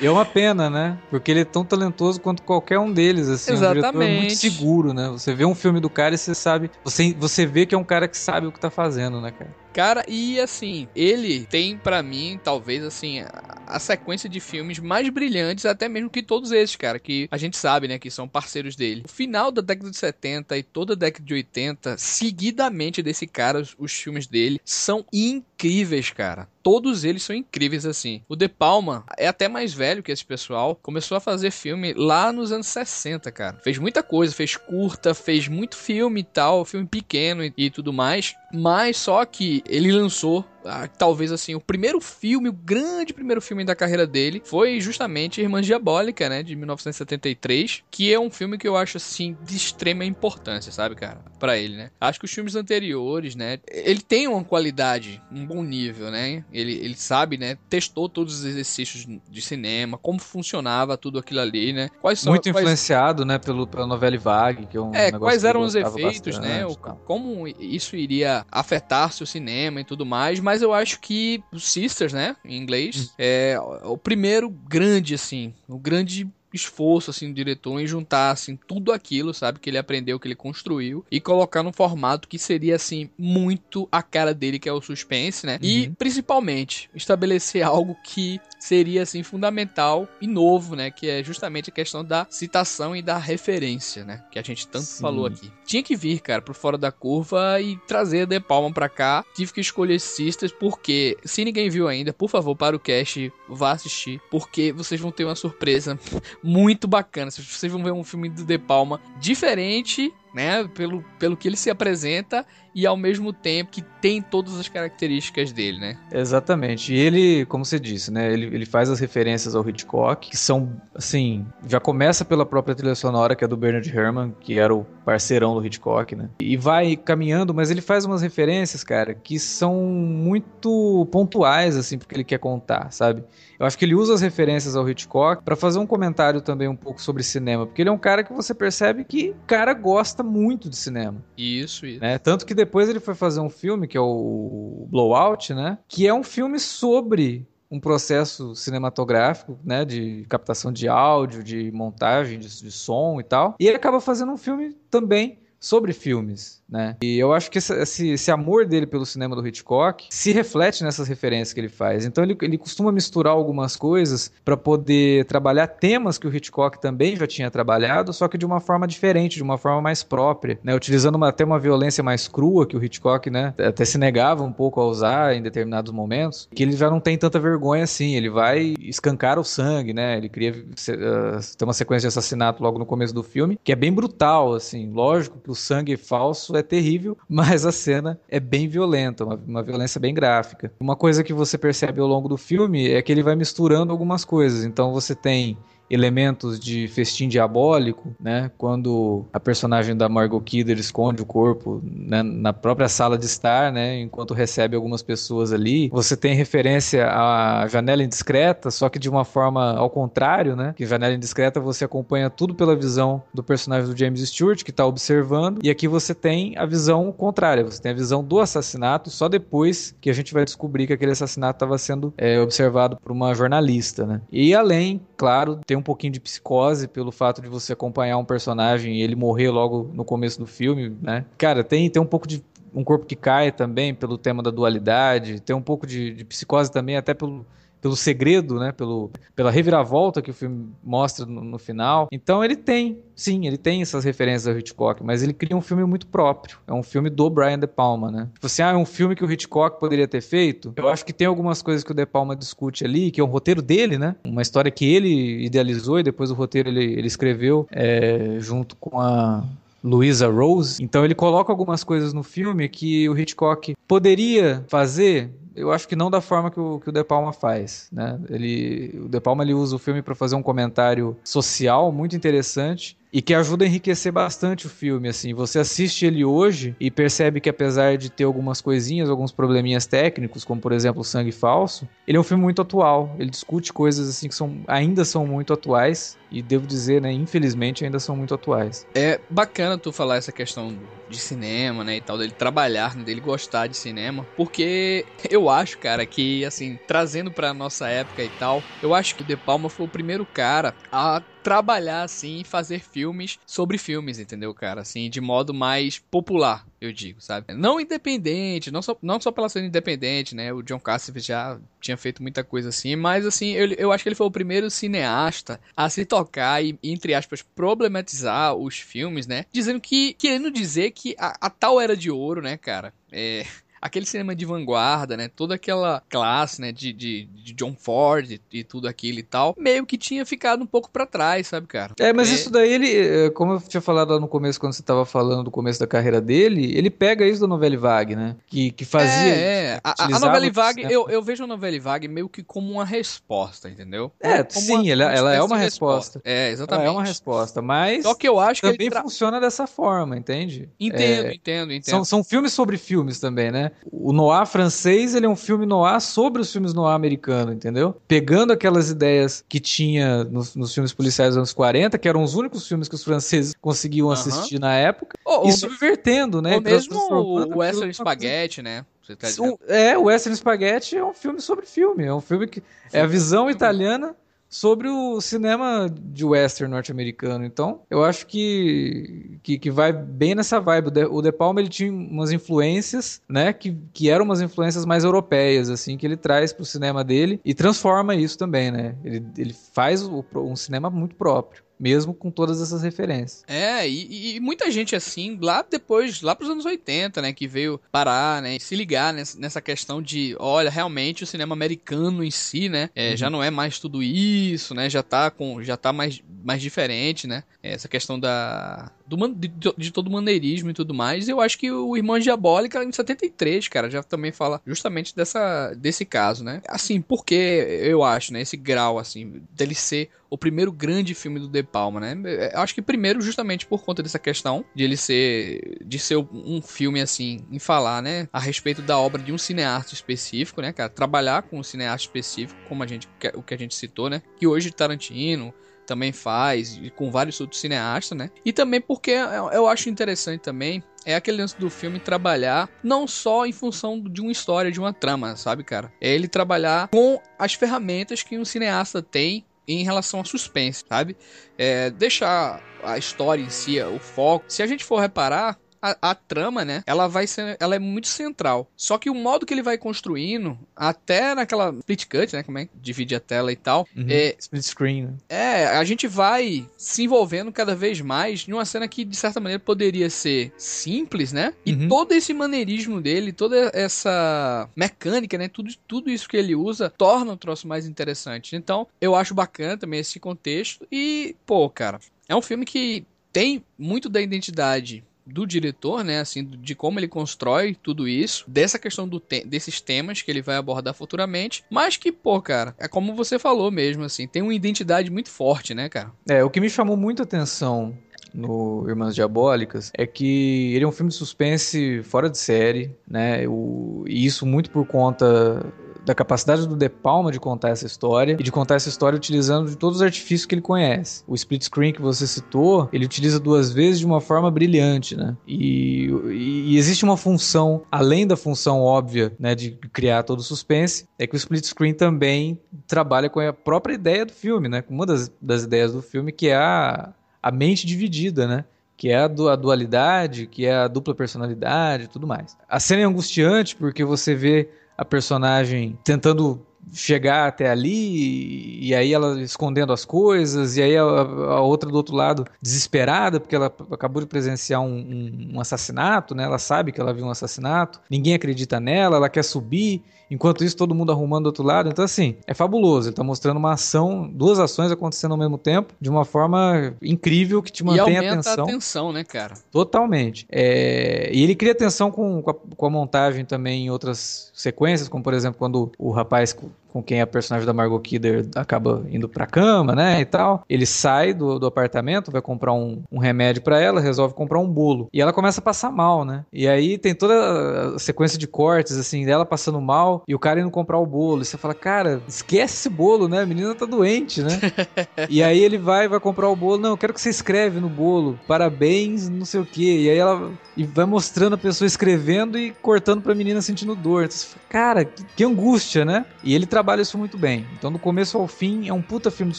É 0.00 0.10
uma 0.10 0.24
pena, 0.24 0.68
né? 0.68 0.98
Porque 1.10 1.30
ele 1.30 1.40
é 1.40 1.44
tão 1.44 1.64
talentoso 1.64 2.20
quanto 2.20 2.42
qualquer 2.42 2.78
um 2.78 2.92
deles, 2.92 3.28
assim. 3.28 3.52
Exatamente. 3.52 3.96
Um 3.96 4.02
é 4.02 4.20
muito 4.20 4.36
seguro, 4.36 4.92
né? 4.92 5.08
Você 5.10 5.34
vê 5.34 5.44
um 5.44 5.54
filme 5.54 5.80
do 5.80 5.88
cara 5.88 6.14
e 6.14 6.18
você 6.18 6.34
sabe... 6.34 6.70
Você, 6.82 7.14
você 7.18 7.46
vê 7.46 7.66
que 7.66 7.74
é 7.74 7.78
um 7.78 7.84
cara 7.84 8.08
que 8.08 8.16
sabe 8.16 8.46
o 8.46 8.52
que 8.52 8.60
tá 8.60 8.70
fazendo, 8.70 9.20
né, 9.20 9.30
cara? 9.30 9.63
Cara, 9.74 10.04
e 10.06 10.38
assim, 10.38 10.86
ele 10.94 11.46
tem 11.46 11.76
para 11.76 12.00
mim, 12.00 12.38
talvez 12.42 12.84
assim, 12.84 13.18
a, 13.18 13.64
a, 13.66 13.78
sequência 13.80 14.28
de 14.28 14.38
filmes 14.38 14.78
mais 14.78 15.08
brilhantes, 15.08 15.66
até 15.66 15.88
mesmo 15.88 16.08
que 16.08 16.22
todos 16.22 16.52
esses, 16.52 16.76
cara, 16.76 17.00
que 17.00 17.26
a 17.28 17.36
gente 17.36 17.56
sabe, 17.56 17.88
né, 17.88 17.98
que 17.98 18.08
são 18.08 18.28
parceiros 18.28 18.76
dele. 18.76 19.02
O 19.04 19.08
final 19.08 19.50
da 19.50 19.60
década 19.60 19.90
de 19.90 19.96
70 19.96 20.56
e 20.56 20.62
toda 20.62 20.92
a 20.92 20.96
década 20.96 21.26
de 21.26 21.34
80, 21.34 21.98
seguidamente 21.98 23.02
desse 23.02 23.26
cara, 23.26 23.58
os, 23.58 23.74
os 23.76 23.92
filmes 23.92 24.28
dele 24.28 24.60
são 24.64 25.04
incríveis, 25.12 26.08
cara. 26.10 26.48
Todos 26.62 27.04
eles 27.04 27.22
são 27.22 27.36
incríveis 27.36 27.84
assim. 27.84 28.22
O 28.26 28.34
De 28.34 28.48
Palma 28.48 29.04
é 29.18 29.28
até 29.28 29.48
mais 29.48 29.74
velho 29.74 30.02
que 30.02 30.10
esse 30.10 30.24
pessoal. 30.24 30.74
Começou 30.76 31.14
a 31.14 31.20
fazer 31.20 31.50
filme 31.50 31.92
lá 31.92 32.32
nos 32.32 32.52
anos 32.52 32.68
60, 32.68 33.30
cara. 33.32 33.58
Fez 33.62 33.76
muita 33.76 34.02
coisa, 34.02 34.34
fez 34.34 34.56
curta, 34.56 35.12
fez 35.12 35.46
muito 35.46 35.76
filme 35.76 36.20
e 36.20 36.24
tal, 36.24 36.64
filme 36.64 36.86
pequeno 36.86 37.44
e, 37.44 37.52
e 37.54 37.70
tudo 37.70 37.92
mais. 37.92 38.34
Mas 38.50 38.96
só 38.96 39.26
que 39.26 39.62
ele 39.66 39.92
lançou 39.92 40.44
ah, 40.64 40.88
talvez 40.88 41.30
assim, 41.32 41.54
o 41.54 41.60
primeiro 41.60 42.00
filme, 42.00 42.48
o 42.48 42.52
grande 42.52 43.12
primeiro 43.12 43.40
filme 43.40 43.64
da 43.64 43.74
carreira 43.74 44.06
dele 44.06 44.42
foi 44.44 44.80
justamente 44.80 45.40
Irmãs 45.40 45.66
Diabólica, 45.66 46.28
né, 46.28 46.42
de 46.42 46.56
1973, 46.56 47.82
que 47.90 48.12
é 48.12 48.18
um 48.18 48.30
filme 48.30 48.58
que 48.58 48.66
eu 48.66 48.76
acho 48.76 48.96
assim 48.96 49.36
de 49.42 49.56
extrema 49.56 50.04
importância, 50.04 50.72
sabe, 50.72 50.94
cara, 50.94 51.18
para 51.38 51.58
ele, 51.58 51.76
né? 51.76 51.90
Acho 52.00 52.18
que 52.18 52.24
os 52.24 52.32
filmes 52.32 52.54
anteriores, 52.54 53.34
né, 53.34 53.58
ele 53.70 54.00
tem 54.00 54.26
uma 54.26 54.42
qualidade, 54.42 55.22
um 55.30 55.46
bom 55.46 55.62
nível, 55.62 56.10
né? 56.10 56.44
Ele, 56.52 56.72
ele 56.72 56.96
sabe, 56.96 57.36
né, 57.36 57.58
testou 57.68 58.08
todos 58.08 58.40
os 58.40 58.44
exercícios 58.44 59.06
de 59.28 59.42
cinema, 59.42 59.98
como 59.98 60.18
funcionava 60.18 60.96
tudo 60.96 61.18
aquilo 61.18 61.40
ali, 61.40 61.72
né? 61.72 61.90
Quais 62.00 62.20
são 62.20 62.32
Muito 62.32 62.44
quais... 62.44 62.56
influenciado, 62.56 63.24
né, 63.24 63.38
pelo 63.38 63.66
pela 63.66 63.86
novela 63.86 64.14
Vague, 64.18 64.66
que 64.66 64.76
é 64.76 64.80
um 64.80 64.94
É, 64.94 65.10
quais 65.10 65.44
eram 65.44 65.60
os 65.60 65.74
efeitos, 65.74 66.38
né? 66.38 66.64
O, 66.66 66.76
como 66.76 67.46
isso 67.48 67.96
iria 67.96 68.46
afetar-se 68.50 69.22
o 69.22 69.26
cinema 69.26 69.80
e 69.80 69.84
tudo 69.84 70.06
mais, 70.06 70.40
mas 70.40 70.53
mas 70.54 70.62
eu 70.62 70.72
acho 70.72 71.00
que 71.00 71.42
o 71.52 71.58
Sisters, 71.58 72.12
né, 72.12 72.36
em 72.44 72.56
inglês, 72.56 73.06
hum. 73.06 73.14
é 73.18 73.58
o 73.82 73.98
primeiro 73.98 74.48
grande, 74.48 75.12
assim, 75.12 75.52
o 75.68 75.76
grande 75.76 76.28
esforço 76.54 77.10
assim 77.10 77.28
do 77.28 77.34
diretor 77.34 77.78
em 77.80 77.86
juntar 77.86 78.30
assim 78.30 78.56
tudo 78.56 78.92
aquilo, 78.92 79.34
sabe, 79.34 79.58
que 79.58 79.68
ele 79.68 79.78
aprendeu, 79.78 80.18
que 80.18 80.28
ele 80.28 80.34
construiu 80.34 81.04
e 81.10 81.20
colocar 81.20 81.62
num 81.62 81.72
formato 81.72 82.28
que 82.28 82.38
seria 82.38 82.76
assim 82.76 83.10
muito 83.18 83.88
a 83.90 84.02
cara 84.02 84.32
dele, 84.32 84.58
que 84.58 84.68
é 84.68 84.72
o 84.72 84.80
suspense, 84.80 85.46
né? 85.46 85.58
Uhum. 85.62 85.68
E 85.68 85.90
principalmente 85.90 86.90
estabelecer 86.94 87.62
algo 87.66 87.96
que 88.04 88.40
seria 88.58 89.02
assim 89.02 89.22
fundamental 89.22 90.08
e 90.20 90.26
novo, 90.26 90.74
né, 90.74 90.90
que 90.90 91.08
é 91.08 91.22
justamente 91.22 91.68
a 91.68 91.72
questão 91.72 92.04
da 92.04 92.26
citação 92.30 92.96
e 92.96 93.02
da 93.02 93.18
referência, 93.18 94.04
né, 94.04 94.24
que 94.30 94.38
a 94.38 94.42
gente 94.42 94.66
tanto 94.66 94.86
Sim. 94.86 95.02
falou 95.02 95.26
aqui. 95.26 95.50
Tinha 95.66 95.82
que 95.82 95.94
vir, 95.94 96.20
cara, 96.20 96.40
pro 96.40 96.54
fora 96.54 96.78
da 96.78 96.90
curva 96.90 97.60
e 97.60 97.76
trazer 97.86 98.26
De 98.26 98.40
Palma 98.40 98.72
pra 98.72 98.88
cá. 98.88 99.24
Tive 99.34 99.52
que 99.52 99.60
escolher 99.60 100.00
Sisters 100.00 100.52
porque 100.52 101.16
se 101.24 101.44
ninguém 101.44 101.68
viu 101.68 101.88
ainda, 101.88 102.12
por 102.12 102.30
favor, 102.30 102.56
para 102.56 102.76
o 102.76 102.80
cast, 102.80 103.32
vá 103.48 103.72
assistir, 103.72 104.20
porque 104.30 104.72
vocês 104.72 105.00
vão 105.00 105.10
ter 105.10 105.24
uma 105.24 105.34
surpresa 105.34 105.98
muito 106.44 106.86
bacana. 106.86 107.30
Vocês 107.30 107.72
vão 107.72 107.82
ver 107.82 107.92
um 107.92 108.04
filme 108.04 108.28
do 108.28 108.44
De 108.44 108.58
Palma 108.58 109.00
diferente 109.18 110.12
né? 110.34 110.68
Pelo, 110.74 111.02
pelo 111.16 111.36
que 111.36 111.46
ele 111.46 111.56
se 111.56 111.70
apresenta 111.70 112.44
e 112.74 112.84
ao 112.84 112.96
mesmo 112.96 113.32
tempo 113.32 113.70
que 113.70 113.80
tem 113.80 114.20
todas 114.20 114.58
as 114.58 114.68
características 114.68 115.52
dele, 115.52 115.78
né? 115.78 115.96
Exatamente. 116.12 116.92
E 116.92 116.98
ele, 116.98 117.46
como 117.46 117.64
você 117.64 117.78
disse, 117.78 118.10
né? 118.10 118.32
Ele, 118.32 118.46
ele 118.46 118.66
faz 118.66 118.90
as 118.90 118.98
referências 118.98 119.54
ao 119.54 119.66
Hitchcock, 119.66 120.28
que 120.28 120.36
são, 120.36 120.72
assim, 120.92 121.46
já 121.68 121.78
começa 121.78 122.24
pela 122.24 122.44
própria 122.44 122.74
trilha 122.74 122.96
sonora, 122.96 123.36
que 123.36 123.44
é 123.44 123.48
do 123.48 123.56
Bernard 123.56 123.88
Herrmann, 123.88 124.34
que 124.40 124.58
era 124.58 124.74
o 124.74 124.84
parceirão 125.04 125.54
do 125.54 125.64
Hitchcock, 125.64 126.16
né? 126.16 126.28
E 126.40 126.56
vai 126.56 126.96
caminhando, 126.96 127.54
mas 127.54 127.70
ele 127.70 127.80
faz 127.80 128.04
umas 128.04 128.20
referências, 128.20 128.82
cara, 128.82 129.14
que 129.14 129.38
são 129.38 129.76
muito 129.84 131.08
pontuais, 131.12 131.76
assim, 131.76 131.96
porque 131.96 132.16
ele 132.16 132.24
quer 132.24 132.38
contar, 132.38 132.90
sabe? 132.90 133.22
Eu 133.58 133.66
acho 133.66 133.78
que 133.78 133.84
ele 133.84 133.94
usa 133.94 134.14
as 134.14 134.20
referências 134.20 134.76
ao 134.76 134.88
Hitchcock 134.88 135.42
para 135.42 135.56
fazer 135.56 135.78
um 135.78 135.86
comentário 135.86 136.40
também 136.40 136.68
um 136.68 136.76
pouco 136.76 137.00
sobre 137.00 137.22
cinema, 137.22 137.66
porque 137.66 137.82
ele 137.82 137.88
é 137.88 137.92
um 137.92 137.98
cara 137.98 138.24
que 138.24 138.32
você 138.32 138.54
percebe 138.54 139.04
que 139.04 139.30
o 139.30 139.46
cara 139.46 139.72
gosta 139.72 140.22
muito 140.22 140.68
de 140.68 140.76
cinema. 140.76 141.22
Isso, 141.36 141.86
isso. 141.86 142.00
Né? 142.00 142.18
Tanto 142.18 142.44
que 142.46 142.54
depois 142.54 142.88
ele 142.88 143.00
foi 143.00 143.14
fazer 143.14 143.40
um 143.40 143.50
filme 143.50 143.86
que 143.86 143.96
é 143.96 144.00
o 144.00 144.86
Blowout, 144.90 145.54
né? 145.54 145.78
Que 145.88 146.06
é 146.06 146.14
um 146.14 146.22
filme 146.22 146.58
sobre 146.58 147.46
um 147.70 147.80
processo 147.80 148.54
cinematográfico, 148.54 149.58
né, 149.64 149.84
de 149.84 150.24
captação 150.28 150.72
de 150.72 150.86
áudio, 150.86 151.42
de 151.42 151.72
montagem 151.72 152.38
de, 152.38 152.48
de 152.60 152.70
som 152.70 153.18
e 153.18 153.24
tal. 153.24 153.56
E 153.58 153.66
ele 153.66 153.76
acaba 153.76 154.00
fazendo 154.00 154.30
um 154.30 154.36
filme 154.36 154.76
também 154.88 155.40
sobre 155.58 155.92
filmes 155.92 156.62
né? 156.68 156.96
E 157.02 157.18
eu 157.18 157.32
acho 157.32 157.50
que 157.50 157.58
esse, 157.58 157.72
esse, 157.74 158.08
esse, 158.10 158.30
amor 158.30 158.66
dele 158.66 158.86
pelo 158.86 159.04
cinema 159.04 159.36
do 159.36 159.46
Hitchcock 159.46 160.06
se 160.10 160.32
reflete 160.32 160.82
nessas 160.82 161.06
referências 161.06 161.52
que 161.52 161.60
ele 161.60 161.68
faz. 161.68 162.04
Então 162.04 162.24
ele, 162.24 162.36
ele 162.40 162.58
costuma 162.58 162.90
misturar 162.90 163.32
algumas 163.32 163.76
coisas 163.76 164.32
para 164.44 164.56
poder 164.56 165.24
trabalhar 165.26 165.66
temas 165.66 166.18
que 166.18 166.26
o 166.26 166.34
Hitchcock 166.34 166.80
também 166.80 167.16
já 167.16 167.26
tinha 167.26 167.50
trabalhado, 167.50 168.12
só 168.12 168.28
que 168.28 168.38
de 168.38 168.46
uma 168.46 168.60
forma 168.60 168.86
diferente, 168.86 169.36
de 169.36 169.42
uma 169.42 169.58
forma 169.58 169.80
mais 169.80 170.02
própria, 170.02 170.58
né? 170.62 170.74
Utilizando 170.74 171.16
uma, 171.16 171.28
até 171.28 171.44
uma 171.44 171.58
violência 171.58 172.02
mais 172.02 172.26
crua 172.26 172.66
que 172.66 172.76
o 172.76 172.82
Hitchcock, 172.82 173.30
né? 173.30 173.54
Até 173.58 173.84
se 173.84 173.98
negava 173.98 174.42
um 174.42 174.52
pouco 174.52 174.80
a 174.80 174.86
usar 174.86 175.34
em 175.34 175.42
determinados 175.42 175.92
momentos, 175.92 176.48
que 176.54 176.62
ele 176.62 176.72
já 176.72 176.90
não 176.90 177.00
tem 177.00 177.16
tanta 177.18 177.38
vergonha 177.38 177.84
assim. 177.84 178.14
Ele 178.14 178.30
vai 178.30 178.74
escancar 178.80 179.38
o 179.38 179.44
sangue, 179.44 179.92
né? 179.92 180.16
Ele 180.16 180.28
cria 180.28 180.52
uh, 180.52 181.56
tem 181.56 181.66
uma 181.66 181.72
sequência 181.72 182.08
de 182.08 182.08
assassinato 182.08 182.62
logo 182.62 182.78
no 182.78 182.86
começo 182.86 183.14
do 183.14 183.22
filme 183.22 183.58
que 183.62 183.72
é 183.72 183.76
bem 183.76 183.92
brutal, 183.92 184.54
assim. 184.54 184.90
Lógico 184.90 185.38
que 185.38 185.50
o 185.50 185.54
sangue 185.54 185.96
falso 185.96 186.53
é 186.58 186.62
terrível, 186.62 187.16
mas 187.28 187.64
a 187.64 187.72
cena 187.72 188.18
é 188.28 188.38
bem 188.40 188.68
violenta, 188.68 189.24
uma, 189.24 189.34
uma 189.34 189.62
violência 189.62 190.00
bem 190.00 190.14
gráfica. 190.14 190.72
Uma 190.78 190.96
coisa 190.96 191.24
que 191.24 191.32
você 191.32 191.56
percebe 191.58 192.00
ao 192.00 192.06
longo 192.06 192.28
do 192.28 192.36
filme 192.36 192.90
é 192.90 193.02
que 193.02 193.12
ele 193.12 193.22
vai 193.22 193.36
misturando 193.36 193.92
algumas 193.92 194.24
coisas. 194.24 194.64
Então 194.64 194.92
você 194.92 195.14
tem 195.14 195.56
elementos 195.88 196.58
de 196.58 196.88
festim 196.88 197.28
diabólico, 197.28 198.14
né? 198.20 198.50
Quando 198.56 199.24
a 199.32 199.40
personagem 199.40 199.96
da 199.96 200.08
Margot 200.08 200.40
Kidder 200.40 200.78
esconde 200.78 201.22
o 201.22 201.26
corpo 201.26 201.80
né, 201.84 202.22
na 202.22 202.52
própria 202.52 202.88
sala 202.88 203.18
de 203.18 203.26
estar, 203.26 203.72
né? 203.72 204.00
Enquanto 204.00 204.34
recebe 204.34 204.76
algumas 204.76 205.02
pessoas 205.02 205.52
ali. 205.52 205.88
Você 205.90 206.16
tem 206.16 206.34
referência 206.34 207.08
à 207.10 207.66
janela 207.68 208.02
indiscreta, 208.02 208.70
só 208.70 208.88
que 208.88 208.98
de 208.98 209.08
uma 209.08 209.24
forma 209.24 209.76
ao 209.76 209.90
contrário, 209.90 210.56
né? 210.56 210.74
Que 210.76 210.86
janela 210.86 211.14
indiscreta 211.14 211.60
você 211.60 211.84
acompanha 211.84 212.30
tudo 212.30 212.54
pela 212.54 212.74
visão 212.74 213.22
do 213.32 213.42
personagem 213.42 213.88
do 213.88 213.96
James 213.96 214.20
Stewart, 214.28 214.62
que 214.62 214.70
está 214.70 214.86
observando, 214.86 215.60
e 215.62 215.70
aqui 215.70 215.86
você 215.86 216.14
tem 216.14 216.56
a 216.56 216.66
visão 216.66 217.12
contrária, 217.12 217.64
você 217.64 217.80
tem 217.80 217.92
a 217.92 217.94
visão 217.94 218.22
do 218.22 218.40
assassinato 218.40 219.10
só 219.10 219.28
depois 219.28 219.94
que 220.00 220.10
a 220.10 220.12
gente 220.12 220.32
vai 220.32 220.44
descobrir 220.44 220.86
que 220.86 220.92
aquele 220.92 221.12
assassinato 221.12 221.56
estava 221.56 221.78
sendo 221.78 222.12
é, 222.16 222.40
observado 222.40 222.96
por 222.96 223.12
uma 223.12 223.34
jornalista, 223.34 224.06
né? 224.06 224.20
E 224.30 224.54
além, 224.54 225.00
claro, 225.16 225.60
tem 225.74 225.78
um 225.78 225.82
pouquinho 225.82 226.12
de 226.12 226.20
psicose 226.20 226.86
pelo 226.86 227.10
fato 227.10 227.42
de 227.42 227.48
você 227.48 227.72
acompanhar 227.72 228.16
um 228.16 228.24
personagem 228.24 228.96
e 228.96 229.02
ele 229.02 229.16
morrer 229.16 229.50
logo 229.50 229.90
no 229.92 230.04
começo 230.04 230.38
do 230.38 230.46
filme, 230.46 230.96
né? 231.02 231.24
Cara, 231.36 231.64
tem, 231.64 231.90
tem 231.90 232.00
um 232.00 232.06
pouco 232.06 232.28
de 232.28 232.44
um 232.72 232.84
corpo 232.84 233.04
que 233.04 233.16
cai 233.16 233.50
também 233.50 233.92
pelo 233.92 234.16
tema 234.16 234.40
da 234.40 234.50
dualidade, 234.52 235.40
tem 235.40 235.54
um 235.54 235.62
pouco 235.62 235.84
de, 235.84 236.12
de 236.12 236.24
psicose 236.24 236.70
também 236.70 236.96
até 236.96 237.12
pelo 237.12 237.44
pelo 237.84 237.96
segredo, 237.96 238.58
né? 238.58 238.72
Pelo, 238.72 239.10
pela 239.36 239.50
reviravolta 239.50 240.22
que 240.22 240.30
o 240.30 240.34
filme 240.34 240.70
mostra 240.82 241.26
no, 241.26 241.44
no, 241.44 241.58
final. 241.58 242.08
Então 242.10 242.42
ele 242.42 242.56
tem, 242.56 242.98
sim, 243.14 243.46
ele 243.46 243.58
tem 243.58 243.82
essas 243.82 244.04
referências 244.04 244.48
ao 244.48 244.58
Hitchcock, 244.58 245.04
mas 245.04 245.22
ele 245.22 245.34
cria 245.34 245.54
um 245.54 245.60
filme 245.60 245.84
muito 245.84 246.06
próprio. 246.06 246.56
É 246.66 246.72
um 246.72 246.82
filme 246.82 247.10
do 247.10 247.28
Brian 247.28 247.58
De 247.58 247.66
Palma, 247.66 248.10
né? 248.10 248.30
Tipo 248.32 248.46
assim, 248.46 248.62
ah, 248.62 248.70
é 248.70 248.76
um 248.76 248.86
filme 248.86 249.14
que 249.14 249.22
o 249.22 249.30
Hitchcock 249.30 249.78
poderia 249.78 250.08
ter 250.08 250.22
feito. 250.22 250.72
Eu 250.76 250.88
acho 250.88 251.04
que 251.04 251.12
tem 251.12 251.26
algumas 251.26 251.60
coisas 251.60 251.84
que 251.84 251.92
o 251.92 251.94
De 251.94 252.06
Palma 252.06 252.34
discute 252.34 252.86
ali, 252.86 253.10
que 253.10 253.20
é 253.20 253.24
um 253.24 253.26
roteiro 253.26 253.60
dele, 253.60 253.98
né? 253.98 254.16
Uma 254.24 254.40
história 254.40 254.70
que 254.70 254.86
ele 254.86 255.44
idealizou 255.44 256.00
e 256.00 256.02
depois 256.02 256.30
o 256.30 256.34
roteiro 256.34 256.70
ele, 256.70 256.84
ele 256.84 257.06
escreveu 257.06 257.66
é, 257.70 258.38
junto 258.38 258.76
com 258.76 258.98
a 258.98 259.44
Louisa 259.84 260.26
Rose. 260.26 260.82
Então 260.82 261.04
ele 261.04 261.14
coloca 261.14 261.52
algumas 261.52 261.84
coisas 261.84 262.14
no 262.14 262.22
filme 262.22 262.66
que 262.66 263.06
o 263.10 263.18
Hitchcock 263.18 263.76
poderia 263.86 264.64
fazer 264.68 265.30
eu 265.54 265.72
acho 265.72 265.86
que 265.86 265.96
não 265.96 266.10
da 266.10 266.20
forma 266.20 266.50
que 266.50 266.60
o, 266.60 266.80
que 266.80 266.88
o 266.88 266.92
De 266.92 267.04
Palma 267.04 267.32
faz, 267.32 267.88
né? 267.92 268.18
Ele, 268.28 269.00
o 269.04 269.08
De 269.08 269.20
Palma 269.20 269.42
ele 269.42 269.54
usa 269.54 269.76
o 269.76 269.78
filme 269.78 270.02
para 270.02 270.14
fazer 270.14 270.34
um 270.34 270.42
comentário 270.42 271.16
social 271.24 271.92
muito 271.92 272.16
interessante 272.16 272.96
e 273.14 273.22
que 273.22 273.32
ajuda 273.32 273.64
a 273.64 273.68
enriquecer 273.68 274.10
bastante 274.10 274.66
o 274.66 274.68
filme, 274.68 275.08
assim. 275.08 275.32
Você 275.32 275.60
assiste 275.60 276.04
ele 276.04 276.24
hoje 276.24 276.74
e 276.80 276.90
percebe 276.90 277.40
que 277.40 277.48
apesar 277.48 277.96
de 277.96 278.10
ter 278.10 278.24
algumas 278.24 278.60
coisinhas, 278.60 279.08
alguns 279.08 279.30
probleminhas 279.30 279.86
técnicos, 279.86 280.44
como 280.44 280.60
por 280.60 280.72
exemplo 280.72 281.02
o 281.02 281.04
Sangue 281.04 281.30
Falso, 281.30 281.88
ele 282.08 282.18
é 282.18 282.20
um 282.20 282.24
filme 282.24 282.42
muito 282.42 282.60
atual. 282.60 283.14
Ele 283.16 283.30
discute 283.30 283.72
coisas 283.72 284.08
assim 284.08 284.26
que 284.26 284.34
são, 284.34 284.58
ainda 284.66 285.04
são 285.04 285.24
muito 285.24 285.52
atuais 285.52 286.18
e 286.28 286.42
devo 286.42 286.66
dizer, 286.66 287.00
né, 287.00 287.12
infelizmente 287.12 287.84
ainda 287.84 288.00
são 288.00 288.16
muito 288.16 288.34
atuais. 288.34 288.84
É 288.96 289.20
bacana 289.30 289.78
tu 289.78 289.92
falar 289.92 290.16
essa 290.16 290.32
questão 290.32 290.76
de 291.14 291.20
cinema, 291.20 291.84
né, 291.84 291.96
e 291.96 292.00
tal, 292.00 292.18
dele 292.18 292.32
trabalhar, 292.32 292.94
dele 292.96 293.20
gostar 293.20 293.66
de 293.66 293.76
cinema, 293.76 294.28
porque 294.34 295.06
eu 295.30 295.48
acho, 295.48 295.78
cara, 295.78 296.06
que 296.06 296.44
assim, 296.44 296.78
trazendo 296.86 297.32
pra 297.32 297.54
nossa 297.54 297.88
época 297.88 298.22
e 298.24 298.30
tal, 298.30 298.66
eu 298.80 298.92
acho 298.94 299.14
que 299.16 299.22
o 299.22 299.24
De 299.24 299.36
Palma 299.36 299.70
foi 299.70 299.86
o 299.86 299.90
primeiro 299.90 300.26
cara 300.26 300.76
a 300.90 301.22
trabalhar 301.42 302.02
assim 302.02 302.40
e 302.40 302.44
fazer 302.44 302.80
filmes 302.80 303.38
sobre 303.46 303.76
filmes, 303.76 304.18
entendeu, 304.18 304.54
cara? 304.54 304.80
Assim, 304.80 305.10
de 305.10 305.20
modo 305.20 305.52
mais 305.52 305.98
popular, 305.98 306.66
eu 306.86 306.92
digo, 306.92 307.20
sabe? 307.20 307.52
Não 307.54 307.80
independente, 307.80 308.70
não 308.70 308.82
só, 308.82 308.96
não 309.02 309.20
só 309.20 309.30
pela 309.30 309.48
cena 309.48 309.66
independente, 309.66 310.34
né? 310.34 310.52
O 310.52 310.62
John 310.62 310.78
Cassavetes 310.78 311.26
já 311.26 311.58
tinha 311.80 311.96
feito 311.96 312.22
muita 312.22 312.42
coisa 312.44 312.68
assim, 312.68 312.96
mas 312.96 313.26
assim, 313.26 313.52
eu, 313.52 313.72
eu 313.72 313.92
acho 313.92 314.02
que 314.02 314.08
ele 314.08 314.16
foi 314.16 314.26
o 314.26 314.30
primeiro 314.30 314.70
cineasta 314.70 315.60
a 315.76 315.88
se 315.88 316.04
tocar 316.04 316.64
e, 316.64 316.78
entre 316.82 317.14
aspas, 317.14 317.42
problematizar 317.42 318.54
os 318.54 318.78
filmes, 318.78 319.26
né? 319.26 319.44
Dizendo 319.52 319.80
que, 319.80 320.14
querendo 320.14 320.50
dizer 320.50 320.90
que 320.92 321.14
a, 321.18 321.36
a 321.40 321.50
tal 321.50 321.80
era 321.80 321.96
de 321.96 322.10
ouro, 322.10 322.42
né, 322.42 322.56
cara? 322.56 322.92
É, 323.12 323.46
aquele 323.84 324.06
cinema 324.06 324.34
de 324.34 324.46
vanguarda, 324.46 325.14
né? 325.14 325.28
Toda 325.28 325.56
aquela 325.56 326.02
classe, 326.08 326.58
né? 326.58 326.72
De, 326.72 326.90
de, 326.90 327.26
de 327.26 327.52
John 327.52 327.76
Ford 327.78 328.30
e, 328.30 328.40
e, 328.50 328.64
tudo 328.64 328.88
aquilo 328.88 329.18
e 329.18 329.22
tal, 329.22 329.54
meio 329.58 329.84
que 329.84 329.98
tinha 329.98 330.24
ficado 330.24 330.62
um 330.62 330.66
pouco 330.66 330.90
para 330.90 331.04
trás, 331.04 331.48
sabe, 331.48 331.66
cara? 331.66 331.92
É, 332.00 332.10
mas 332.10 332.30
é... 332.30 332.34
isso 332.34 332.50
daí, 332.50 332.72
ele, 332.72 333.26
é, 333.26 333.30
como 333.30 333.52
eu 333.52 333.60
tinha 333.60 333.82
falado 333.82 334.14
lá 334.14 334.18
no 334.18 334.26
começo, 334.26 334.58
quando 334.58 334.72
você 334.72 334.82
tava 334.82 335.04
falando 335.04 335.44
do 335.44 335.50
começo 335.50 335.78
da 335.78 335.86
carreira 335.86 336.18
dele, 336.18 336.74
ele 336.74 336.88
pega 336.88 337.26
isso 337.26 337.42
da 337.42 337.46
novela 337.46 337.76
Vague, 337.76 338.16
né? 338.16 338.36
Que, 338.46 338.70
que 338.70 338.86
fazia. 338.86 339.34
É, 339.34 339.64
é. 339.74 339.80
A, 339.84 340.04
a 340.04 340.18
novela 340.18 340.50
Vague, 340.50 340.86
eu, 340.88 341.10
eu 341.10 341.20
vejo 341.20 341.44
a 341.44 341.46
novela 341.46 341.78
Vague 341.78 342.08
meio 342.08 342.28
que 342.28 342.42
como 342.42 342.72
uma 342.72 342.86
resposta, 342.86 343.68
entendeu? 343.68 344.10
É, 344.18 344.42
como 344.42 344.64
sim, 344.64 344.74
uma, 344.76 344.88
ela, 344.88 345.12
ela 345.12 345.34
é 345.34 345.42
uma 345.42 345.58
resposta. 345.58 346.18
resposta. 346.18 346.22
É, 346.24 346.50
exatamente. 346.50 346.86
Ela 346.86 346.94
é 346.94 346.96
uma 346.96 347.04
resposta, 347.04 347.60
mas. 347.60 348.02
Só 348.04 348.14
que 348.14 348.26
eu 348.26 348.40
acho 348.40 348.62
que. 348.62 348.70
Também 348.70 348.88
tra... 348.88 349.02
funciona 349.02 349.38
dessa 349.38 349.66
forma, 349.66 350.16
entende? 350.16 350.70
Entendo, 350.80 351.26
é, 351.26 351.34
entendo, 351.34 351.72
entendo. 351.72 351.90
São, 351.90 352.04
são 352.04 352.24
filmes 352.24 352.52
sobre 352.52 352.78
filmes 352.78 353.20
também, 353.20 353.50
né? 353.50 353.72
O 353.92 354.12
noir 354.12 354.46
francês, 354.46 355.14
ele 355.14 355.26
é 355.26 355.28
um 355.28 355.36
filme 355.36 355.66
noir 355.66 356.00
sobre 356.00 356.40
os 356.40 356.52
filmes 356.52 356.74
noir 356.74 356.94
americano, 356.94 357.52
entendeu? 357.52 357.96
Pegando 358.08 358.52
aquelas 358.52 358.90
ideias 358.90 359.44
que 359.48 359.60
tinha 359.60 360.24
nos, 360.24 360.56
nos 360.56 360.72
filmes 360.74 360.92
policiais 360.92 361.30
dos 361.30 361.36
anos 361.38 361.52
40, 361.52 361.98
que 361.98 362.08
eram 362.08 362.22
os 362.22 362.34
únicos 362.34 362.66
filmes 362.66 362.88
que 362.88 362.94
os 362.94 363.04
franceses 363.04 363.54
conseguiam 363.60 364.10
assistir 364.10 364.58
na 364.58 364.74
época, 364.74 365.18
e 365.44 365.52
subvertendo, 365.52 366.40
né? 366.40 366.54
Ou 366.56 366.60
mesmo 366.60 366.98
o 366.98 367.58
Western 367.58 367.92
Spaghetti, 367.92 368.62
né? 368.62 368.84
Tá 369.18 369.28
é, 369.68 369.98
o 369.98 370.04
Western 370.04 370.34
Spaghetti 370.34 370.96
é 370.96 371.04
um 371.04 371.12
filme 371.12 371.38
sobre 371.38 371.66
filme. 371.66 372.04
É 372.04 372.14
um 372.14 372.22
filme 372.22 372.46
que 372.46 372.62
é 372.90 373.02
a 373.02 373.06
visão 373.06 373.50
italiana 373.50 374.16
sobre 374.48 374.88
o 374.88 375.20
cinema 375.20 375.92
de 375.92 376.24
western 376.24 376.72
norte-americano. 376.72 377.44
Então, 377.44 377.80
eu 377.90 378.04
acho 378.04 378.26
que, 378.26 379.38
que, 379.42 379.58
que, 379.58 379.70
vai 379.70 379.92
bem 379.92 380.34
nessa 380.34 380.60
vibe. 380.60 380.88
O 380.88 380.90
De, 380.90 381.04
o 381.06 381.22
de 381.22 381.32
Palma 381.32 381.60
ele 381.60 381.68
tinha 381.68 381.92
umas 381.92 382.30
influências, 382.30 383.20
né, 383.28 383.52
que, 383.52 383.76
que 383.92 384.08
eram 384.08 384.24
umas 384.24 384.40
influências 384.40 384.86
mais 384.86 385.02
europeias, 385.02 385.68
assim, 385.68 385.96
que 385.96 386.06
ele 386.06 386.16
traz 386.16 386.52
pro 386.52 386.64
cinema 386.64 387.02
dele 387.02 387.40
e 387.44 387.52
transforma 387.52 388.14
isso 388.14 388.38
também, 388.38 388.70
né? 388.70 388.94
Ele, 389.04 389.24
ele 389.36 389.52
faz 389.72 390.02
o, 390.02 390.24
um 390.36 390.54
cinema 390.54 390.88
muito 390.88 391.16
próprio 391.16 391.63
mesmo 391.78 392.14
com 392.14 392.30
todas 392.30 392.60
essas 392.60 392.82
referências. 392.82 393.44
É, 393.46 393.88
e, 393.88 394.36
e, 394.36 394.40
muita 394.40 394.70
gente 394.70 394.94
assim, 394.94 395.38
lá 395.40 395.64
depois, 395.68 396.22
lá 396.22 396.34
pros 396.34 396.50
anos 396.50 396.64
80, 396.64 397.20
né, 397.20 397.32
que 397.32 397.46
veio 397.46 397.80
parar, 397.90 398.40
né, 398.42 398.58
se 398.58 398.74
ligar 398.76 399.12
nessa, 399.12 399.38
nessa 399.38 399.60
questão 399.60 400.00
de, 400.00 400.36
olha, 400.38 400.70
realmente 400.70 401.24
o 401.24 401.26
cinema 401.26 401.54
americano 401.54 402.24
em 402.24 402.30
si, 402.30 402.68
né, 402.68 402.90
é, 402.94 403.10
uhum. 403.10 403.16
já 403.16 403.30
não 403.30 403.42
é 403.42 403.50
mais 403.50 403.78
tudo 403.78 404.02
isso, 404.02 404.74
né, 404.74 404.88
já 404.88 405.02
tá 405.02 405.30
com, 405.30 405.62
já 405.62 405.76
tá 405.76 405.92
mais, 405.92 406.22
mais 406.44 406.62
diferente, 406.62 407.26
né, 407.26 407.42
essa 407.62 407.88
questão 407.88 408.18
da, 408.18 408.90
do, 409.06 409.16
de, 409.28 409.50
de 409.76 409.90
todo 409.90 410.08
o 410.08 410.12
maneirismo 410.12 410.70
e 410.70 410.74
tudo 410.74 410.94
mais, 410.94 411.28
eu 411.28 411.40
acho 411.40 411.58
que 411.58 411.70
o 411.70 411.96
Irmão 411.96 412.18
Diabólica 412.18 412.84
em 412.84 412.92
73, 412.92 413.68
cara, 413.68 413.90
já 413.90 414.02
também 414.02 414.32
fala 414.32 414.60
justamente 414.66 415.14
dessa, 415.14 415.74
desse 415.74 416.04
caso, 416.04 416.44
né, 416.44 416.62
assim, 416.68 417.00
porque 417.00 417.34
eu 417.82 418.04
acho, 418.04 418.32
né, 418.32 418.42
esse 418.42 418.56
grau, 418.56 418.98
assim, 418.98 419.42
dele 419.50 419.74
ser 419.74 420.10
o 420.34 420.38
primeiro 420.38 420.72
grande 420.72 421.14
filme 421.14 421.38
do 421.38 421.46
De 421.46 421.62
Palma, 421.62 422.00
né? 422.00 422.16
Eu 422.52 422.58
acho 422.58 422.74
que 422.74 422.82
primeiro 422.82 423.20
justamente 423.20 423.66
por 423.66 423.84
conta 423.84 424.02
dessa 424.02 424.18
questão 424.18 424.64
de 424.74 424.82
ele 424.82 424.96
ser 424.96 425.78
de 425.84 425.96
ser 425.96 426.16
um 426.16 426.60
filme 426.60 427.00
assim, 427.00 427.46
em 427.52 427.60
falar, 427.60 428.02
né, 428.02 428.28
a 428.32 428.40
respeito 428.40 428.82
da 428.82 428.98
obra 428.98 429.22
de 429.22 429.32
um 429.32 429.38
cineasta 429.38 429.94
específico, 429.94 430.60
né, 430.60 430.72
cara, 430.72 430.88
trabalhar 430.88 431.42
com 431.42 431.60
um 431.60 431.62
cineasta 431.62 432.08
específico, 432.08 432.58
como 432.68 432.82
a 432.82 432.86
gente 432.86 433.08
o 433.34 433.42
que 433.44 433.54
a 433.54 433.56
gente 433.56 433.76
citou, 433.76 434.10
né, 434.10 434.22
que 434.36 434.44
hoje 434.44 434.72
Tarantino 434.72 435.54
também 435.86 436.12
faz, 436.12 436.80
e 436.82 436.90
com 436.90 437.10
vários 437.10 437.40
outros 437.40 437.60
cineastas, 437.60 438.16
né? 438.16 438.30
E 438.44 438.52
também 438.52 438.80
porque 438.80 439.12
eu 439.52 439.68
acho 439.68 439.88
interessante 439.88 440.40
também 440.40 440.82
é 441.04 441.14
aquele 441.14 441.36
lance 441.36 441.58
do 441.58 441.68
filme 441.68 442.00
trabalhar 442.00 442.68
não 442.82 443.06
só 443.06 443.46
em 443.46 443.52
função 443.52 444.00
de 444.00 444.20
uma 444.20 444.32
história, 444.32 444.72
de 444.72 444.80
uma 444.80 444.92
trama, 444.92 445.36
sabe, 445.36 445.62
cara? 445.62 445.92
É 446.00 446.12
ele 446.12 446.26
trabalhar 446.26 446.88
com 446.88 447.20
as 447.38 447.52
ferramentas 447.52 448.22
que 448.22 448.38
um 448.38 448.44
cineasta 448.44 449.02
tem 449.02 449.44
em 449.66 449.82
relação 449.84 450.20
a 450.20 450.24
suspense, 450.24 450.84
sabe? 450.88 451.16
É, 451.56 451.90
deixar 451.90 452.62
a 452.82 452.98
história 452.98 453.42
em 453.42 453.50
si, 453.50 453.80
o 453.80 453.98
foco. 453.98 454.44
Se 454.48 454.62
a 454.62 454.66
gente 454.66 454.84
for 454.84 455.00
reparar, 455.00 455.58
a, 455.84 456.10
a, 456.10 456.14
trama, 456.14 456.64
né? 456.64 456.82
Ela 456.86 457.06
vai 457.06 457.26
ser. 457.26 457.58
Ela 457.60 457.76
é 457.76 457.78
muito 457.78 458.08
central. 458.08 458.70
Só 458.74 458.96
que 458.96 459.10
o 459.10 459.14
modo 459.14 459.44
que 459.44 459.52
ele 459.52 459.62
vai 459.62 459.76
construindo, 459.76 460.58
até 460.74 461.34
naquela 461.34 461.74
split 461.80 462.06
cut, 462.06 462.34
né? 462.34 462.42
Como 462.42 462.58
é 462.58 462.64
que 462.64 462.70
divide 462.80 463.14
a 463.14 463.20
tela 463.20 463.52
e 463.52 463.56
tal. 463.56 463.86
Uhum. 463.94 464.06
É, 464.08 464.34
split 464.38 464.62
screen, 464.62 465.02
né? 465.02 465.14
É, 465.28 465.66
a 465.66 465.84
gente 465.84 466.06
vai 466.06 466.66
se 466.78 467.04
envolvendo 467.04 467.52
cada 467.52 467.74
vez 467.74 468.00
mais 468.00 468.46
em 468.48 468.52
uma 468.52 468.64
cena 468.64 468.88
que, 468.88 469.04
de 469.04 469.14
certa 469.14 469.40
maneira, 469.40 469.62
poderia 469.62 470.08
ser 470.08 470.52
simples, 470.56 471.32
né? 471.32 471.52
E 471.66 471.74
uhum. 471.74 471.88
todo 471.88 472.12
esse 472.12 472.32
maneirismo 472.32 473.00
dele, 473.00 473.32
toda 473.32 473.70
essa 473.74 474.68
mecânica, 474.74 475.36
né? 475.36 475.48
Tudo, 475.48 475.70
tudo 475.86 476.10
isso 476.10 476.28
que 476.28 476.36
ele 476.36 476.54
usa 476.54 476.88
torna 476.96 477.34
o 477.34 477.36
troço 477.36 477.68
mais 477.68 477.86
interessante. 477.86 478.56
Então, 478.56 478.86
eu 479.00 479.14
acho 479.14 479.34
bacana 479.34 479.76
também 479.76 480.00
esse 480.00 480.18
contexto. 480.18 480.86
E, 480.90 481.36
pô, 481.44 481.68
cara, 481.68 482.00
é 482.26 482.34
um 482.34 482.42
filme 482.42 482.64
que 482.64 483.04
tem 483.32 483.64
muito 483.76 484.08
da 484.08 484.20
identidade 484.20 485.04
do 485.26 485.46
diretor, 485.46 486.04
né, 486.04 486.20
assim, 486.20 486.44
de 486.44 486.74
como 486.74 486.98
ele 486.98 487.08
constrói 487.08 487.76
tudo 487.80 488.06
isso, 488.06 488.44
dessa 488.46 488.78
questão 488.78 489.08
do 489.08 489.18
te 489.18 489.44
desses 489.44 489.80
temas 489.80 490.22
que 490.22 490.30
ele 490.30 490.42
vai 490.42 490.56
abordar 490.56 490.94
futuramente, 490.94 491.64
mas 491.70 491.96
que, 491.96 492.12
pô, 492.12 492.40
cara, 492.40 492.74
é 492.78 492.88
como 492.88 493.14
você 493.14 493.38
falou 493.38 493.70
mesmo, 493.70 494.04
assim, 494.04 494.26
tem 494.26 494.42
uma 494.42 494.54
identidade 494.54 495.10
muito 495.10 495.30
forte, 495.30 495.74
né, 495.74 495.88
cara? 495.88 496.12
É, 496.28 496.44
o 496.44 496.50
que 496.50 496.60
me 496.60 496.70
chamou 496.70 496.96
muito 496.96 497.22
atenção 497.22 497.96
no 498.34 498.84
Irmãs 498.88 499.14
Diabólicas 499.14 499.92
é 499.96 500.06
que 500.06 500.74
ele 500.74 500.84
é 500.84 500.88
um 500.88 500.92
filme 500.92 501.10
de 501.10 501.16
suspense 501.16 502.02
fora 502.02 502.28
de 502.28 502.36
série, 502.36 502.94
né? 503.08 503.46
O, 503.46 504.04
e 504.06 504.26
isso 504.26 504.44
muito 504.44 504.70
por 504.70 504.86
conta 504.86 505.64
da 506.04 506.14
capacidade 506.14 506.66
do 506.66 506.76
De 506.76 506.88
Palma 506.88 507.32
de 507.32 507.40
contar 507.40 507.70
essa 507.70 507.86
história 507.86 508.36
e 508.38 508.42
de 508.42 508.52
contar 508.52 508.76
essa 508.76 508.88
história 508.88 509.16
utilizando 509.16 509.70
de 509.70 509.76
todos 509.76 509.96
os 509.96 510.02
artifícios 510.02 510.46
que 510.46 510.54
ele 510.54 510.62
conhece. 510.62 511.24
O 511.26 511.34
split 511.34 511.62
screen 511.62 511.92
que 511.92 512.02
você 512.02 512.26
citou, 512.26 512.88
ele 512.92 513.04
utiliza 513.04 513.40
duas 513.40 513.72
vezes 513.72 513.98
de 513.98 514.06
uma 514.06 514.20
forma 514.20 514.50
brilhante, 514.50 515.16
né? 515.16 515.36
E, 515.46 516.10
e, 516.30 516.76
existe 516.76 517.04
uma 517.04 517.16
função, 517.16 517.82
além 517.90 518.26
da 518.26 518.36
função 518.36 518.80
óbvia, 518.80 519.32
né, 519.38 519.54
de 519.54 519.72
criar 519.92 520.22
todo 520.22 520.40
o 520.40 520.42
suspense, 520.42 521.06
é 521.18 521.26
que 521.26 521.34
o 521.34 521.36
split 521.36 521.64
screen 521.64 521.94
também 521.94 522.58
trabalha 522.86 523.30
com 523.30 523.40
a 523.40 523.52
própria 523.52 523.94
ideia 523.94 524.26
do 524.26 524.32
filme, 524.32 524.68
né? 524.68 524.84
Uma 524.88 525.06
das, 525.06 525.32
das 525.40 525.64
ideias 525.64 525.92
do 525.92 526.02
filme 526.02 526.32
que 526.32 526.48
é 526.48 526.56
a, 526.56 527.12
a 527.42 527.50
mente 527.50 527.86
dividida, 527.86 528.46
né? 528.46 528.64
que 528.96 529.10
é 529.10 529.16
a 529.16 529.26
dualidade, 529.26 530.46
que 530.46 530.64
é 530.66 530.74
a 530.74 530.88
dupla 530.88 531.14
personalidade 531.14 532.04
e 532.04 532.06
tudo 532.06 532.26
mais. 532.26 532.56
A 532.68 532.78
cena 532.78 533.02
é 533.02 533.04
angustiante 533.04 533.74
porque 533.74 534.04
você 534.04 534.34
vê 534.34 534.68
a 534.96 535.04
personagem 535.04 535.98
tentando 536.04 536.60
chegar 536.92 537.48
até 537.48 537.70
ali 537.70 538.78
e 538.80 538.94
aí 538.94 539.12
ela 539.12 539.40
escondendo 539.40 539.92
as 539.92 540.04
coisas 540.04 540.76
e 540.76 540.82
aí 540.82 540.96
a, 540.96 541.02
a, 541.02 541.60
outra 541.60 541.90
do 541.90 541.96
outro 541.96 542.14
lado 542.14 542.44
desesperada 542.60 543.40
porque 543.40 543.56
ela 543.56 543.72
acabou 543.90 544.20
de 544.20 544.28
presenciar 544.28 544.80
um, 544.80 544.94
um, 544.94 545.50
um, 545.54 545.60
assassinato, 545.60 546.34
né? 546.34 546.44
Ela 546.44 546.58
sabe 546.58 546.92
que 546.92 547.00
ela 547.00 547.12
viu 547.12 547.24
um 547.24 547.30
assassinato, 547.30 548.00
ninguém 548.10 548.34
acredita 548.34 548.78
nela, 548.78 549.16
ela 549.16 549.28
quer 549.28 549.42
subir 549.42 550.02
Enquanto 550.34 550.64
isso, 550.64 550.76
todo 550.76 550.94
mundo 550.94 551.12
arrumando 551.12 551.44
do 551.44 551.46
outro 551.46 551.62
lado. 551.62 551.88
Então, 551.88 552.04
assim, 552.04 552.36
é 552.44 552.52
fabuloso. 552.52 553.08
Ele 553.08 553.14
tá 553.14 553.22
mostrando 553.22 553.56
uma 553.56 553.74
ação, 553.74 554.28
duas 554.28 554.58
ações 554.58 554.90
acontecendo 554.90 555.30
ao 555.30 555.38
mesmo 555.38 555.56
tempo, 555.56 555.94
de 556.00 556.10
uma 556.10 556.24
forma 556.24 556.92
incrível 557.00 557.62
que 557.62 557.70
te 557.70 557.84
mantém 557.84 558.14
e 558.14 558.16
a 558.16 558.32
atenção. 558.32 558.64
a 558.64 558.68
atenção, 558.68 559.12
né, 559.12 559.22
cara? 559.22 559.54
Totalmente. 559.70 560.44
É... 560.50 561.30
E 561.32 561.42
ele 561.42 561.54
cria 561.54 561.74
tensão 561.74 562.10
com, 562.10 562.42
com 562.42 562.50
a, 562.50 562.54
com, 562.54 562.86
a, 562.86 562.90
montagem 562.90 563.44
também 563.44 563.86
em 563.86 563.90
outras 563.90 564.50
sequências, 564.54 565.08
como 565.08 565.22
por 565.22 565.34
exemplo, 565.34 565.58
quando 565.58 565.92
o 565.98 566.10
rapaz 566.10 566.52
com 566.94 567.02
quem 567.02 567.20
a 567.20 567.26
personagem 567.26 567.66
da 567.66 567.72
Margot 567.72 567.98
Kidder 567.98 568.46
acaba 568.54 569.04
indo 569.10 569.28
pra 569.28 569.48
cama, 569.48 569.96
né, 569.96 570.20
e 570.20 570.24
tal. 570.24 570.64
Ele 570.70 570.86
sai 570.86 571.34
do, 571.34 571.58
do 571.58 571.66
apartamento, 571.66 572.30
vai 572.30 572.40
comprar 572.40 572.72
um, 572.72 573.02
um 573.10 573.18
remédio 573.18 573.62
para 573.62 573.80
ela, 573.80 574.00
resolve 574.00 574.32
comprar 574.32 574.60
um 574.60 574.68
bolo. 574.68 575.08
E 575.12 575.20
ela 575.20 575.32
começa 575.32 575.60
a 575.60 575.64
passar 575.64 575.90
mal, 575.90 576.24
né? 576.24 576.44
E 576.52 576.68
aí 576.68 576.96
tem 576.96 577.12
toda 577.12 577.96
a 577.96 577.98
sequência 577.98 578.38
de 578.38 578.46
cortes, 578.46 578.96
assim, 578.96 579.26
dela 579.26 579.44
passando 579.44 579.80
mal 579.80 580.22
e 580.28 580.36
o 580.36 580.38
cara 580.38 580.60
indo 580.60 580.70
comprar 580.70 581.00
o 581.00 581.06
bolo. 581.06 581.42
E 581.42 581.44
você 581.44 581.58
fala, 581.58 581.74
cara, 581.74 582.22
esquece 582.28 582.74
esse 582.74 582.88
bolo, 582.88 583.26
né? 583.26 583.42
A 583.42 583.46
menina 583.46 583.74
tá 583.74 583.86
doente, 583.86 584.40
né? 584.40 584.60
e 585.28 585.42
aí 585.42 585.58
ele 585.64 585.78
vai, 585.78 586.06
vai 586.06 586.20
comprar 586.20 586.48
o 586.48 586.54
bolo. 586.54 586.78
Não, 586.78 586.90
eu 586.90 586.96
quero 586.96 587.12
que 587.12 587.20
você 587.20 587.30
escreve 587.30 587.80
no 587.80 587.88
bolo. 587.88 588.38
Parabéns, 588.46 589.28
não 589.28 589.44
sei 589.44 589.60
o 589.60 589.66
quê. 589.66 590.02
E 590.02 590.10
aí 590.10 590.18
ela 590.18 590.52
e 590.76 590.84
vai 590.84 591.04
mostrando 591.04 591.54
a 591.54 591.58
pessoa 591.58 591.86
escrevendo 591.86 592.58
e 592.58 592.72
cortando 592.82 593.22
pra 593.22 593.34
menina 593.34 593.62
sentindo 593.62 593.94
dor. 593.94 594.24
Então, 594.24 594.36
você 594.36 594.46
fala, 594.46 594.64
cara, 594.68 595.04
que, 595.04 595.24
que 595.36 595.44
angústia, 595.44 596.04
né? 596.04 596.26
E 596.42 596.54
ele 596.54 596.66
trabalha 596.66 596.83
isso 597.00 597.18
muito 597.18 597.38
bem. 597.38 597.66
Então, 597.78 597.90
do 597.90 597.98
começo 597.98 598.36
ao 598.38 598.46
fim, 598.46 598.88
é 598.88 598.92
um 598.92 599.02
puta 599.02 599.30
filme 599.30 599.52
de 599.52 599.58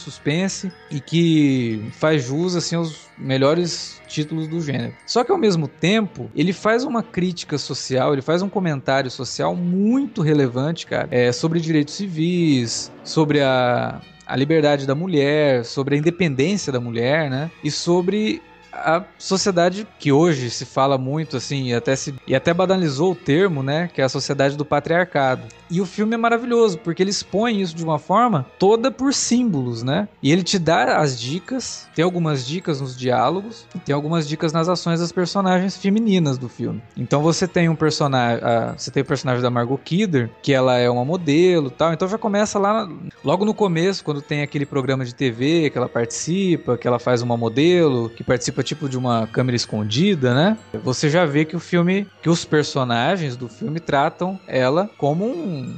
suspense 0.00 0.72
e 0.90 1.00
que 1.00 1.82
faz 1.92 2.24
jus, 2.24 2.54
assim, 2.54 2.76
aos 2.76 3.08
melhores 3.18 4.00
títulos 4.06 4.48
do 4.48 4.60
gênero. 4.60 4.94
Só 5.06 5.24
que 5.24 5.32
ao 5.32 5.38
mesmo 5.38 5.68
tempo, 5.68 6.30
ele 6.34 6.52
faz 6.52 6.84
uma 6.84 7.02
crítica 7.02 7.58
social, 7.58 8.12
ele 8.12 8.22
faz 8.22 8.42
um 8.42 8.48
comentário 8.48 9.10
social 9.10 9.54
muito 9.54 10.22
relevante, 10.22 10.86
cara, 10.86 11.08
é, 11.10 11.32
sobre 11.32 11.60
direitos 11.60 11.94
civis, 11.94 12.92
sobre 13.02 13.40
a, 13.40 14.00
a 14.26 14.36
liberdade 14.36 14.86
da 14.86 14.94
mulher, 14.94 15.64
sobre 15.64 15.94
a 15.94 15.98
independência 15.98 16.72
da 16.72 16.80
mulher, 16.80 17.30
né? 17.30 17.50
E 17.62 17.70
sobre 17.70 18.42
a 18.76 19.04
sociedade 19.18 19.86
que 19.98 20.12
hoje 20.12 20.50
se 20.50 20.64
fala 20.64 20.98
muito 20.98 21.36
assim, 21.36 21.68
e 21.68 21.74
até, 21.74 21.94
se, 21.96 22.14
e 22.26 22.34
até 22.34 22.52
banalizou 22.52 23.12
o 23.12 23.14
termo, 23.14 23.62
né? 23.62 23.88
Que 23.92 24.00
é 24.00 24.04
a 24.04 24.08
sociedade 24.08 24.56
do 24.56 24.64
patriarcado. 24.64 25.42
E 25.70 25.80
o 25.80 25.86
filme 25.86 26.14
é 26.14 26.16
maravilhoso, 26.16 26.78
porque 26.78 27.02
ele 27.02 27.10
expõe 27.10 27.60
isso 27.60 27.74
de 27.74 27.82
uma 27.82 27.98
forma 27.98 28.46
toda 28.58 28.90
por 28.90 29.12
símbolos, 29.12 29.82
né? 29.82 30.08
E 30.22 30.30
ele 30.30 30.42
te 30.42 30.58
dá 30.58 30.98
as 30.98 31.18
dicas, 31.18 31.88
tem 31.94 32.04
algumas 32.04 32.46
dicas 32.46 32.80
nos 32.80 32.96
diálogos, 32.96 33.66
tem 33.84 33.94
algumas 33.94 34.28
dicas 34.28 34.52
nas 34.52 34.68
ações 34.68 35.00
das 35.00 35.10
personagens 35.10 35.76
femininas 35.76 36.38
do 36.38 36.48
filme. 36.48 36.82
Então 36.96 37.22
você 37.22 37.48
tem 37.48 37.68
um 37.68 37.74
personagem, 37.74 38.40
você 38.76 38.90
tem 38.90 39.02
o 39.02 39.06
personagem 39.06 39.42
da 39.42 39.50
Margot 39.50 39.78
Kidder, 39.78 40.30
que 40.42 40.52
ela 40.52 40.76
é 40.76 40.88
uma 40.88 41.04
modelo, 41.04 41.70
tal. 41.70 41.92
Então 41.92 42.06
já 42.08 42.18
começa 42.18 42.58
lá 42.58 42.88
logo 43.24 43.44
no 43.44 43.54
começo, 43.54 44.04
quando 44.04 44.22
tem 44.22 44.42
aquele 44.42 44.66
programa 44.66 45.04
de 45.04 45.14
TV 45.14 45.70
que 45.70 45.78
ela 45.78 45.88
participa, 45.88 46.76
que 46.76 46.86
ela 46.86 46.98
faz 46.98 47.22
uma 47.22 47.36
modelo, 47.36 48.08
que 48.10 48.22
participa 48.22 48.62
tipo 48.66 48.88
de 48.88 48.98
uma 48.98 49.26
câmera 49.26 49.56
escondida, 49.56 50.34
né? 50.34 50.58
Você 50.82 51.08
já 51.08 51.24
vê 51.24 51.44
que 51.44 51.56
o 51.56 51.60
filme, 51.60 52.06
que 52.20 52.28
os 52.28 52.44
personagens 52.44 53.36
do 53.36 53.48
filme 53.48 53.80
tratam 53.80 54.38
ela 54.46 54.90
como 54.98 55.24
um, 55.24 55.74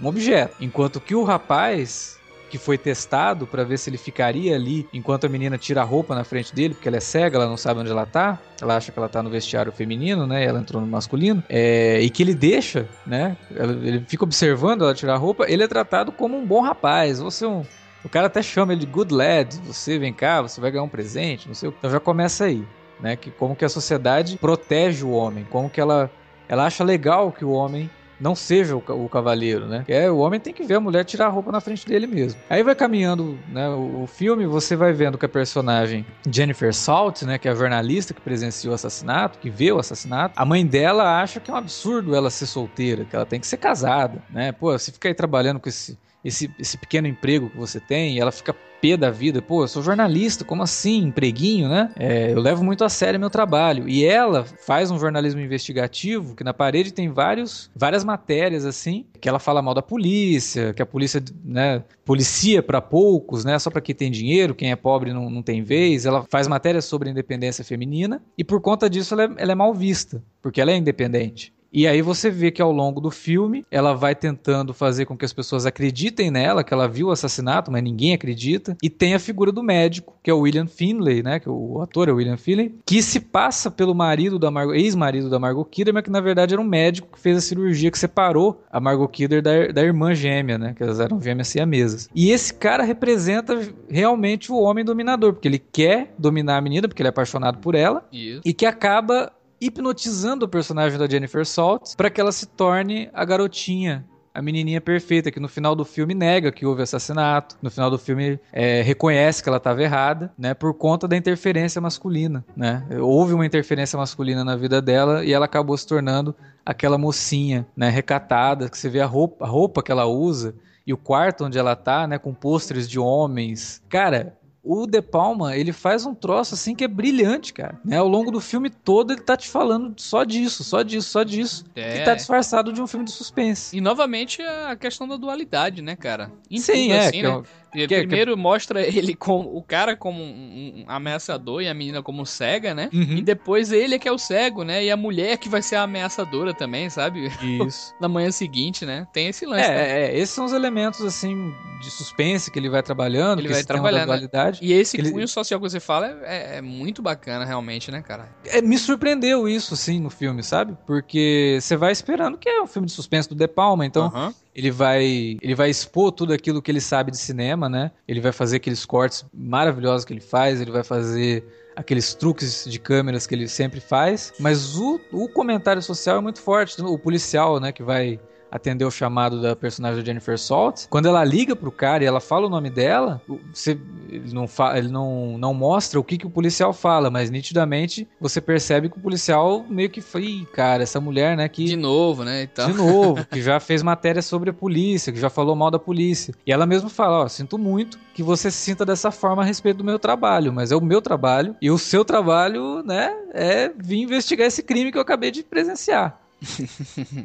um 0.00 0.06
objeto, 0.06 0.56
enquanto 0.60 1.00
que 1.00 1.14
o 1.14 1.24
rapaz 1.24 2.20
que 2.52 2.58
foi 2.58 2.76
testado 2.76 3.46
para 3.46 3.64
ver 3.64 3.78
se 3.78 3.88
ele 3.88 3.96
ficaria 3.96 4.54
ali 4.54 4.86
enquanto 4.92 5.24
a 5.24 5.28
menina 5.28 5.56
tira 5.56 5.80
a 5.80 5.84
roupa 5.84 6.14
na 6.14 6.22
frente 6.22 6.54
dele, 6.54 6.74
porque 6.74 6.86
ela 6.86 6.98
é 6.98 7.00
cega, 7.00 7.38
ela 7.38 7.46
não 7.46 7.56
sabe 7.56 7.80
onde 7.80 7.90
ela 7.90 8.04
tá. 8.04 8.38
Ela 8.60 8.76
acha 8.76 8.92
que 8.92 8.98
ela 8.98 9.08
tá 9.08 9.22
no 9.22 9.30
vestiário 9.30 9.72
feminino, 9.72 10.26
né? 10.26 10.44
Ela 10.44 10.60
entrou 10.60 10.78
no 10.78 10.86
masculino. 10.86 11.42
É, 11.48 11.98
e 12.02 12.10
que 12.10 12.22
ele 12.22 12.34
deixa, 12.34 12.86
né? 13.06 13.38
Ele 13.50 14.04
fica 14.06 14.22
observando 14.24 14.82
ela 14.82 14.94
tirar 14.94 15.14
a 15.14 15.16
roupa. 15.16 15.46
Ele 15.48 15.62
é 15.62 15.66
tratado 15.66 16.12
como 16.12 16.36
um 16.36 16.44
bom 16.44 16.60
rapaz. 16.60 17.20
Você 17.20 17.46
é 17.46 17.48
um, 17.48 17.64
o 18.04 18.08
cara 18.08 18.26
até 18.26 18.42
chama 18.42 18.72
ele 18.72 18.80
de 18.80 18.86
good 18.86 19.12
lad, 19.12 19.54
você 19.64 19.98
vem 19.98 20.12
cá, 20.12 20.42
você 20.42 20.60
vai 20.60 20.70
ganhar 20.70 20.84
um 20.84 20.88
presente, 20.88 21.46
não 21.46 21.54
sei 21.54 21.68
o 21.68 21.72
que. 21.72 21.78
Então 21.78 21.90
já 21.90 22.00
começa 22.00 22.44
aí, 22.44 22.66
né? 23.00 23.16
Que 23.16 23.30
como 23.30 23.54
que 23.54 23.64
a 23.64 23.68
sociedade 23.68 24.36
protege 24.38 25.04
o 25.04 25.10
homem, 25.10 25.46
como 25.50 25.70
que 25.70 25.80
ela 25.80 26.10
ela 26.48 26.66
acha 26.66 26.84
legal 26.84 27.32
que 27.32 27.44
o 27.44 27.50
homem 27.50 27.88
não 28.22 28.36
seja 28.36 28.76
o, 28.76 29.08
cavaleiro, 29.08 29.66
né? 29.66 29.84
É, 29.88 30.08
o 30.08 30.18
homem 30.18 30.38
tem 30.38 30.54
que 30.54 30.62
ver 30.62 30.76
a 30.76 30.80
mulher 30.80 31.04
tirar 31.04 31.26
a 31.26 31.28
roupa 31.28 31.50
na 31.50 31.60
frente 31.60 31.84
dele 31.84 32.06
mesmo. 32.06 32.40
Aí 32.48 32.62
vai 32.62 32.74
caminhando, 32.74 33.36
né, 33.48 33.68
o, 33.68 34.02
o 34.04 34.06
filme, 34.06 34.46
você 34.46 34.76
vai 34.76 34.92
vendo 34.92 35.18
que 35.18 35.26
a 35.26 35.28
personagem 35.28 36.06
Jennifer 36.30 36.72
Salt, 36.72 37.22
né, 37.22 37.36
que 37.36 37.48
é 37.48 37.50
a 37.50 37.54
jornalista 37.54 38.14
que 38.14 38.20
presenciou 38.20 38.72
o 38.72 38.74
assassinato, 38.76 39.40
que 39.40 39.50
vê 39.50 39.72
o 39.72 39.78
assassinato, 39.78 40.34
a 40.36 40.44
mãe 40.44 40.64
dela 40.64 41.20
acha 41.20 41.40
que 41.40 41.50
é 41.50 41.54
um 41.54 41.56
absurdo 41.56 42.14
ela 42.14 42.30
ser 42.30 42.46
solteira, 42.46 43.04
que 43.04 43.16
ela 43.16 43.26
tem 43.26 43.40
que 43.40 43.46
ser 43.46 43.56
casada, 43.56 44.22
né? 44.30 44.52
Pô, 44.52 44.70
você 44.70 44.92
fica 44.92 45.08
aí 45.08 45.14
trabalhando 45.14 45.58
com 45.58 45.68
esse 45.68 45.98
esse, 46.24 46.50
esse 46.58 46.76
pequeno 46.76 47.06
emprego 47.06 47.50
que 47.50 47.56
você 47.56 47.80
tem, 47.80 48.16
e 48.16 48.20
ela 48.20 48.32
fica 48.32 48.54
pé 48.82 48.96
da 48.96 49.10
vida. 49.10 49.40
Pô, 49.40 49.62
eu 49.62 49.68
sou 49.68 49.80
jornalista, 49.80 50.44
como 50.44 50.64
assim? 50.64 51.04
Empreguinho, 51.04 51.68
né? 51.68 51.90
É, 51.96 52.32
eu 52.32 52.40
levo 52.40 52.64
muito 52.64 52.84
a 52.84 52.88
sério 52.88 53.20
meu 53.20 53.30
trabalho. 53.30 53.88
E 53.88 54.04
ela 54.04 54.44
faz 54.44 54.90
um 54.90 54.98
jornalismo 54.98 55.40
investigativo, 55.40 56.34
que 56.34 56.42
na 56.42 56.52
parede 56.52 56.92
tem 56.92 57.08
vários, 57.08 57.70
várias 57.76 58.02
matérias, 58.02 58.66
assim, 58.66 59.06
que 59.20 59.28
ela 59.28 59.38
fala 59.38 59.62
mal 59.62 59.72
da 59.72 59.82
polícia, 59.82 60.74
que 60.74 60.82
a 60.82 60.86
polícia, 60.86 61.22
né, 61.44 61.84
policia 62.04 62.60
para 62.60 62.80
poucos, 62.80 63.44
né, 63.44 63.56
só 63.60 63.70
para 63.70 63.80
quem 63.80 63.94
tem 63.94 64.10
dinheiro, 64.10 64.54
quem 64.54 64.72
é 64.72 64.76
pobre 64.76 65.12
não, 65.12 65.30
não 65.30 65.42
tem 65.42 65.62
vez. 65.62 66.04
Ela 66.04 66.26
faz 66.28 66.48
matérias 66.48 66.84
sobre 66.84 67.08
independência 67.08 67.64
feminina, 67.64 68.20
e 68.36 68.42
por 68.42 68.60
conta 68.60 68.90
disso 68.90 69.14
ela 69.14 69.24
é, 69.24 69.30
ela 69.38 69.52
é 69.52 69.54
mal 69.54 69.72
vista, 69.72 70.20
porque 70.42 70.60
ela 70.60 70.72
é 70.72 70.76
independente. 70.76 71.54
E 71.72 71.86
aí 71.86 72.02
você 72.02 72.30
vê 72.30 72.50
que 72.50 72.60
ao 72.60 72.70
longo 72.70 73.00
do 73.00 73.10
filme 73.10 73.64
ela 73.70 73.94
vai 73.94 74.14
tentando 74.14 74.74
fazer 74.74 75.06
com 75.06 75.16
que 75.16 75.24
as 75.24 75.32
pessoas 75.32 75.64
acreditem 75.64 76.30
nela, 76.30 76.62
que 76.62 76.74
ela 76.74 76.86
viu 76.86 77.08
o 77.08 77.10
assassinato, 77.10 77.70
mas 77.70 77.82
ninguém 77.82 78.12
acredita. 78.12 78.76
E 78.82 78.90
tem 78.90 79.14
a 79.14 79.18
figura 79.18 79.50
do 79.50 79.62
médico, 79.62 80.14
que 80.22 80.30
é 80.30 80.34
o 80.34 80.40
William 80.40 80.66
Finlay, 80.66 81.22
né? 81.22 81.40
Que 81.40 81.48
o 81.48 81.80
ator 81.80 82.08
é 82.08 82.12
o 82.12 82.16
William 82.16 82.36
Finlay, 82.36 82.74
que 82.84 83.02
se 83.02 83.20
passa 83.20 83.70
pelo 83.70 83.94
marido 83.94 84.38
da 84.38 84.50
Margot, 84.50 84.74
ex-marido 84.74 85.30
da 85.30 85.38
Margot 85.38 85.64
Kidder, 85.64 85.94
mas 85.94 86.02
que 86.02 86.10
na 86.10 86.20
verdade 86.20 86.52
era 86.52 86.60
um 86.60 86.66
médico 86.66 87.08
que 87.12 87.18
fez 87.18 87.36
a 87.36 87.40
cirurgia 87.40 87.90
que 87.90 87.98
separou 87.98 88.62
a 88.70 88.78
Margot 88.78 89.08
Kidder 89.08 89.40
da, 89.40 89.68
da 89.68 89.82
irmã 89.82 90.14
gêmea, 90.14 90.58
né? 90.58 90.74
Que 90.76 90.82
elas 90.82 91.00
eram 91.00 91.20
gêmeas 91.20 91.48
siamesas. 91.48 92.08
E 92.14 92.30
esse 92.30 92.52
cara 92.52 92.82
representa 92.82 93.58
realmente 93.88 94.52
o 94.52 94.56
homem 94.56 94.84
dominador, 94.84 95.32
porque 95.32 95.48
ele 95.48 95.58
quer 95.58 96.14
dominar 96.18 96.58
a 96.58 96.60
menina, 96.60 96.86
porque 96.86 97.02
ele 97.02 97.08
é 97.08 97.10
apaixonado 97.10 97.58
por 97.58 97.74
ela, 97.74 98.06
Isso. 98.12 98.42
e 98.44 98.52
que 98.52 98.66
acaba 98.66 99.32
hipnotizando 99.62 100.44
o 100.44 100.48
personagem 100.48 100.98
da 100.98 101.08
Jennifer 101.08 101.46
Saltz 101.46 101.94
para 101.94 102.10
que 102.10 102.20
ela 102.20 102.32
se 102.32 102.46
torne 102.46 103.08
a 103.12 103.24
garotinha 103.24 104.04
a 104.34 104.40
menininha 104.40 104.80
perfeita, 104.80 105.30
que 105.30 105.38
no 105.38 105.48
final 105.48 105.74
do 105.74 105.84
filme 105.84 106.14
nega 106.14 106.50
que 106.50 106.64
houve 106.64 106.82
assassinato, 106.82 107.56
no 107.60 107.70
final 107.70 107.90
do 107.90 107.98
filme 107.98 108.40
é, 108.50 108.80
reconhece 108.80 109.42
que 109.42 109.48
ela 109.48 109.58
estava 109.58 109.82
errada, 109.82 110.32
né, 110.38 110.54
por 110.54 110.72
conta 110.74 111.06
da 111.06 111.16
interferência 111.16 111.80
masculina, 111.80 112.44
né? 112.56 112.82
Houve 112.98 113.34
uma 113.34 113.44
interferência 113.44 113.98
masculina 113.98 114.42
na 114.42 114.56
vida 114.56 114.80
dela 114.80 115.22
e 115.22 115.32
ela 115.32 115.44
acabou 115.44 115.76
se 115.76 115.86
tornando 115.86 116.34
aquela 116.64 116.96
mocinha, 116.96 117.66
né, 117.76 117.90
recatada, 117.90 118.70
que 118.70 118.78
você 118.78 118.88
vê 118.88 119.00
a 119.00 119.06
roupa, 119.06 119.44
a 119.44 119.48
roupa 119.48 119.82
que 119.82 119.92
ela 119.92 120.06
usa 120.06 120.54
e 120.86 120.92
o 120.92 120.96
quarto 120.96 121.44
onde 121.44 121.58
ela 121.58 121.76
tá, 121.76 122.06
né, 122.06 122.18
com 122.18 122.32
pôsteres 122.32 122.88
de 122.88 122.98
homens. 122.98 123.82
Cara, 123.88 124.36
o 124.64 124.86
De 124.86 125.02
Palma, 125.02 125.56
ele 125.56 125.72
faz 125.72 126.06
um 126.06 126.14
troço 126.14 126.54
assim 126.54 126.74
que 126.74 126.84
é 126.84 126.88
brilhante, 126.88 127.52
cara. 127.52 127.78
Né? 127.84 127.96
Ao 127.96 128.06
longo 128.06 128.30
do 128.30 128.40
filme 128.40 128.70
todo, 128.70 129.12
ele 129.12 129.20
tá 129.20 129.36
te 129.36 129.48
falando 129.48 129.94
só 129.96 130.22
disso, 130.24 130.62
só 130.62 130.82
disso, 130.82 131.08
só 131.10 131.22
disso. 131.24 131.64
É. 131.74 131.98
Que 131.98 132.04
tá 132.04 132.14
disfarçado 132.14 132.72
de 132.72 132.80
um 132.80 132.86
filme 132.86 133.04
de 133.04 133.10
suspense. 133.12 133.76
E 133.76 133.80
novamente 133.80 134.40
a 134.42 134.76
questão 134.76 135.08
da 135.08 135.16
dualidade, 135.16 135.82
né, 135.82 135.96
cara? 135.96 136.30
Em 136.50 136.58
Sim, 136.58 136.72
tudo, 136.88 136.92
é. 136.94 136.98
assim, 137.00 137.10
que 137.12 137.22
né? 137.22 137.28
é 137.28 137.36
o- 137.36 137.44
Ele 137.74 137.88
que 137.88 137.94
é- 137.94 137.98
primeiro 138.00 138.36
mostra 138.36 138.82
ele 138.86 139.14
como 139.14 139.56
o 139.56 139.62
cara 139.62 139.96
como 139.96 140.22
um, 140.22 140.84
um 140.86 140.90
ameaçador 140.90 141.62
e 141.62 141.68
a 141.68 141.74
menina 141.74 142.02
como 142.02 142.24
cega, 142.26 142.74
né? 142.74 142.90
Uhum. 142.92 143.16
E 143.16 143.22
depois 143.22 143.72
ele 143.72 143.94
é 143.94 143.98
que 143.98 144.06
é 144.06 144.12
o 144.12 144.18
cego, 144.18 144.62
né? 144.62 144.84
E 144.84 144.90
a 144.90 144.96
mulher 144.96 145.38
que 145.38 145.48
vai 145.48 145.62
ser 145.62 145.76
a 145.76 145.82
ameaçadora 145.84 146.52
também, 146.54 146.88
sabe? 146.90 147.32
Isso. 147.66 147.94
Na 147.98 148.08
manhã 148.08 148.30
seguinte, 148.30 148.84
né? 148.84 149.06
Tem 149.12 149.28
esse 149.28 149.46
lance. 149.46 149.66
né? 149.68 149.74
É, 149.74 150.02
é, 150.02 150.06
é, 150.14 150.18
esses 150.18 150.34
são 150.34 150.44
os 150.44 150.52
elementos, 150.52 151.00
assim, 151.00 151.52
de 151.80 151.90
suspense 151.90 152.50
que 152.50 152.58
ele 152.58 152.68
vai 152.68 152.82
trabalhando, 152.82 153.38
Ele 153.40 153.48
que 153.48 153.54
vai 153.54 153.64
tema 153.64 153.78
da 153.78 153.88
trabalhando, 153.90 154.08
né? 154.20 154.28
Dualidade. 154.52 154.58
E 154.62 154.72
esse 154.72 154.96
Ele- 154.98 155.10
cunho 155.10 155.26
social 155.28 155.60
que 155.60 155.68
você 155.68 155.80
fala 155.80 156.06
é, 156.24 156.54
é- 156.54 156.56
é 156.58 156.62
muito 156.62 157.02
bacana, 157.02 157.44
realmente, 157.44 157.90
né, 157.90 158.02
cara? 158.02 158.28
É, 158.44 158.60
me 158.60 158.78
surpreendeu 158.78 159.48
isso, 159.48 159.74
assim, 159.74 160.00
no 160.00 160.10
filme, 160.10 160.42
sabe? 160.42 160.76
Porque 160.86 161.58
você 161.60 161.76
vai 161.76 161.92
esperando 161.92 162.36
que 162.38 162.48
é 162.48 162.62
um 162.62 162.66
filme 162.66 162.86
de 162.86 162.92
suspense 162.92 163.28
do 163.28 163.34
De 163.34 163.48
Palma, 163.48 163.84
então 163.86 164.06
Aham. 164.06 164.34
ele 164.54 164.70
vai 164.70 165.38
ele 165.40 165.54
vai 165.54 165.70
expor 165.70 166.12
tudo 166.12 166.32
aquilo 166.32 166.60
que 166.62 166.70
ele 166.70 166.80
sabe 166.80 167.10
de 167.10 167.18
cinema, 167.18 167.68
né? 167.68 167.90
Ele 168.06 168.20
vai 168.20 168.32
fazer 168.32 168.56
aqueles 168.56 168.84
cortes 168.84 169.24
maravilhosos 169.32 170.04
que 170.04 170.12
ele 170.12 170.20
faz, 170.20 170.60
ele 170.60 170.70
vai 170.70 170.82
fazer 170.84 171.44
aqueles 171.74 172.12
truques 172.14 172.66
de 172.68 172.78
câmeras 172.78 173.26
que 173.26 173.34
ele 173.34 173.48
sempre 173.48 173.80
faz, 173.80 174.32
mas 174.38 174.76
o, 174.76 175.00
o 175.10 175.26
comentário 175.28 175.80
social 175.80 176.18
é 176.18 176.20
muito 176.20 176.38
forte. 176.40 176.80
O 176.82 176.98
policial, 176.98 177.58
né, 177.58 177.72
que 177.72 177.82
vai 177.82 178.20
atender 178.52 178.84
o 178.84 178.90
chamado 178.90 179.40
da 179.40 179.56
personagem 179.56 179.98
da 179.98 180.04
Jennifer 180.04 180.38
Salt, 180.38 180.84
quando 180.90 181.06
ela 181.06 181.24
liga 181.24 181.56
pro 181.56 181.72
cara 181.72 182.04
e 182.04 182.06
ela 182.06 182.20
fala 182.20 182.46
o 182.46 182.50
nome 182.50 182.68
dela, 182.68 183.22
você, 183.52 183.78
ele, 184.10 184.32
não, 184.34 184.46
fa, 184.46 184.76
ele 184.76 184.88
não, 184.88 185.38
não 185.38 185.54
mostra 185.54 185.98
o 185.98 186.04
que, 186.04 186.18
que 186.18 186.26
o 186.26 186.30
policial 186.30 186.72
fala, 186.74 187.10
mas 187.10 187.30
nitidamente 187.30 188.06
você 188.20 188.40
percebe 188.42 188.90
que 188.90 188.98
o 188.98 189.00
policial 189.00 189.64
meio 189.68 189.88
que 189.88 190.02
foi, 190.02 190.24
"Ih, 190.24 190.46
cara, 190.52 190.82
essa 190.82 191.00
mulher, 191.00 191.34
né, 191.34 191.48
que 191.48 191.64
De 191.64 191.76
novo, 191.76 192.24
né? 192.24 192.42
E 192.42 192.46
tal. 192.46 192.70
de 192.70 192.76
novo, 192.76 193.24
que 193.32 193.40
já 193.40 193.58
fez 193.58 193.82
matéria 193.82 194.20
sobre 194.20 194.50
a 194.50 194.52
polícia, 194.52 195.12
que 195.12 195.18
já 195.18 195.30
falou 195.30 195.56
mal 195.56 195.70
da 195.70 195.78
polícia. 195.78 196.34
E 196.46 196.52
ela 196.52 196.66
mesma 196.66 196.90
fala, 196.90 197.24
ó, 197.24 197.28
sinto 197.28 197.56
muito 197.56 197.98
que 198.12 198.22
você 198.22 198.50
se 198.50 198.58
sinta 198.58 198.84
dessa 198.84 199.10
forma 199.10 199.42
a 199.42 199.44
respeito 199.44 199.78
do 199.78 199.84
meu 199.84 199.98
trabalho, 199.98 200.52
mas 200.52 200.70
é 200.70 200.76
o 200.76 200.80
meu 200.80 201.00
trabalho 201.00 201.56
e 201.62 201.70
o 201.70 201.78
seu 201.78 202.04
trabalho, 202.04 202.82
né, 202.82 203.14
é 203.32 203.70
vir 203.74 204.00
investigar 204.02 204.46
esse 204.46 204.62
crime 204.62 204.92
que 204.92 204.98
eu 204.98 205.02
acabei 205.02 205.30
de 205.30 205.42
presenciar. 205.42 206.21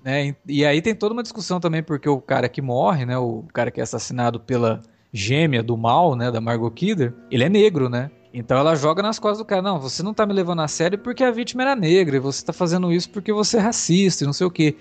Né? 0.03 0.35
E 0.47 0.65
aí 0.65 0.81
tem 0.81 0.95
toda 0.95 1.13
uma 1.13 1.23
discussão 1.23 1.59
também 1.59 1.83
porque 1.83 2.07
o 2.07 2.21
cara 2.21 2.47
que 2.47 2.61
morre, 2.61 3.05
né, 3.05 3.17
o 3.17 3.43
cara 3.53 3.71
que 3.71 3.79
é 3.79 3.83
assassinado 3.83 4.39
pela 4.39 4.81
gêmea 5.11 5.63
do 5.63 5.77
mal, 5.77 6.15
né, 6.15 6.31
da 6.31 6.41
Margot 6.41 6.71
Kidder, 6.71 7.13
ele 7.31 7.43
é 7.43 7.49
negro, 7.49 7.89
né? 7.89 8.11
Então 8.33 8.57
ela 8.57 8.75
joga 8.75 9.01
nas 9.01 9.17
costas 9.17 9.39
do 9.39 9.45
cara, 9.45 9.61
não, 9.61 9.79
você 9.79 10.03
não 10.03 10.13
tá 10.13 10.25
me 10.25 10.33
levando 10.33 10.61
a 10.61 10.67
sério 10.67 10.99
porque 10.99 11.23
a 11.23 11.31
vítima 11.31 11.63
era 11.63 11.75
negra, 11.75 12.17
e 12.17 12.19
você 12.19 12.45
tá 12.45 12.53
fazendo 12.53 12.91
isso 12.91 13.09
porque 13.09 13.33
você 13.33 13.57
é 13.57 13.61
racista 13.61 14.23
e 14.23 14.27
não 14.27 14.33
sei 14.33 14.45
o 14.45 14.51
quê. 14.51 14.75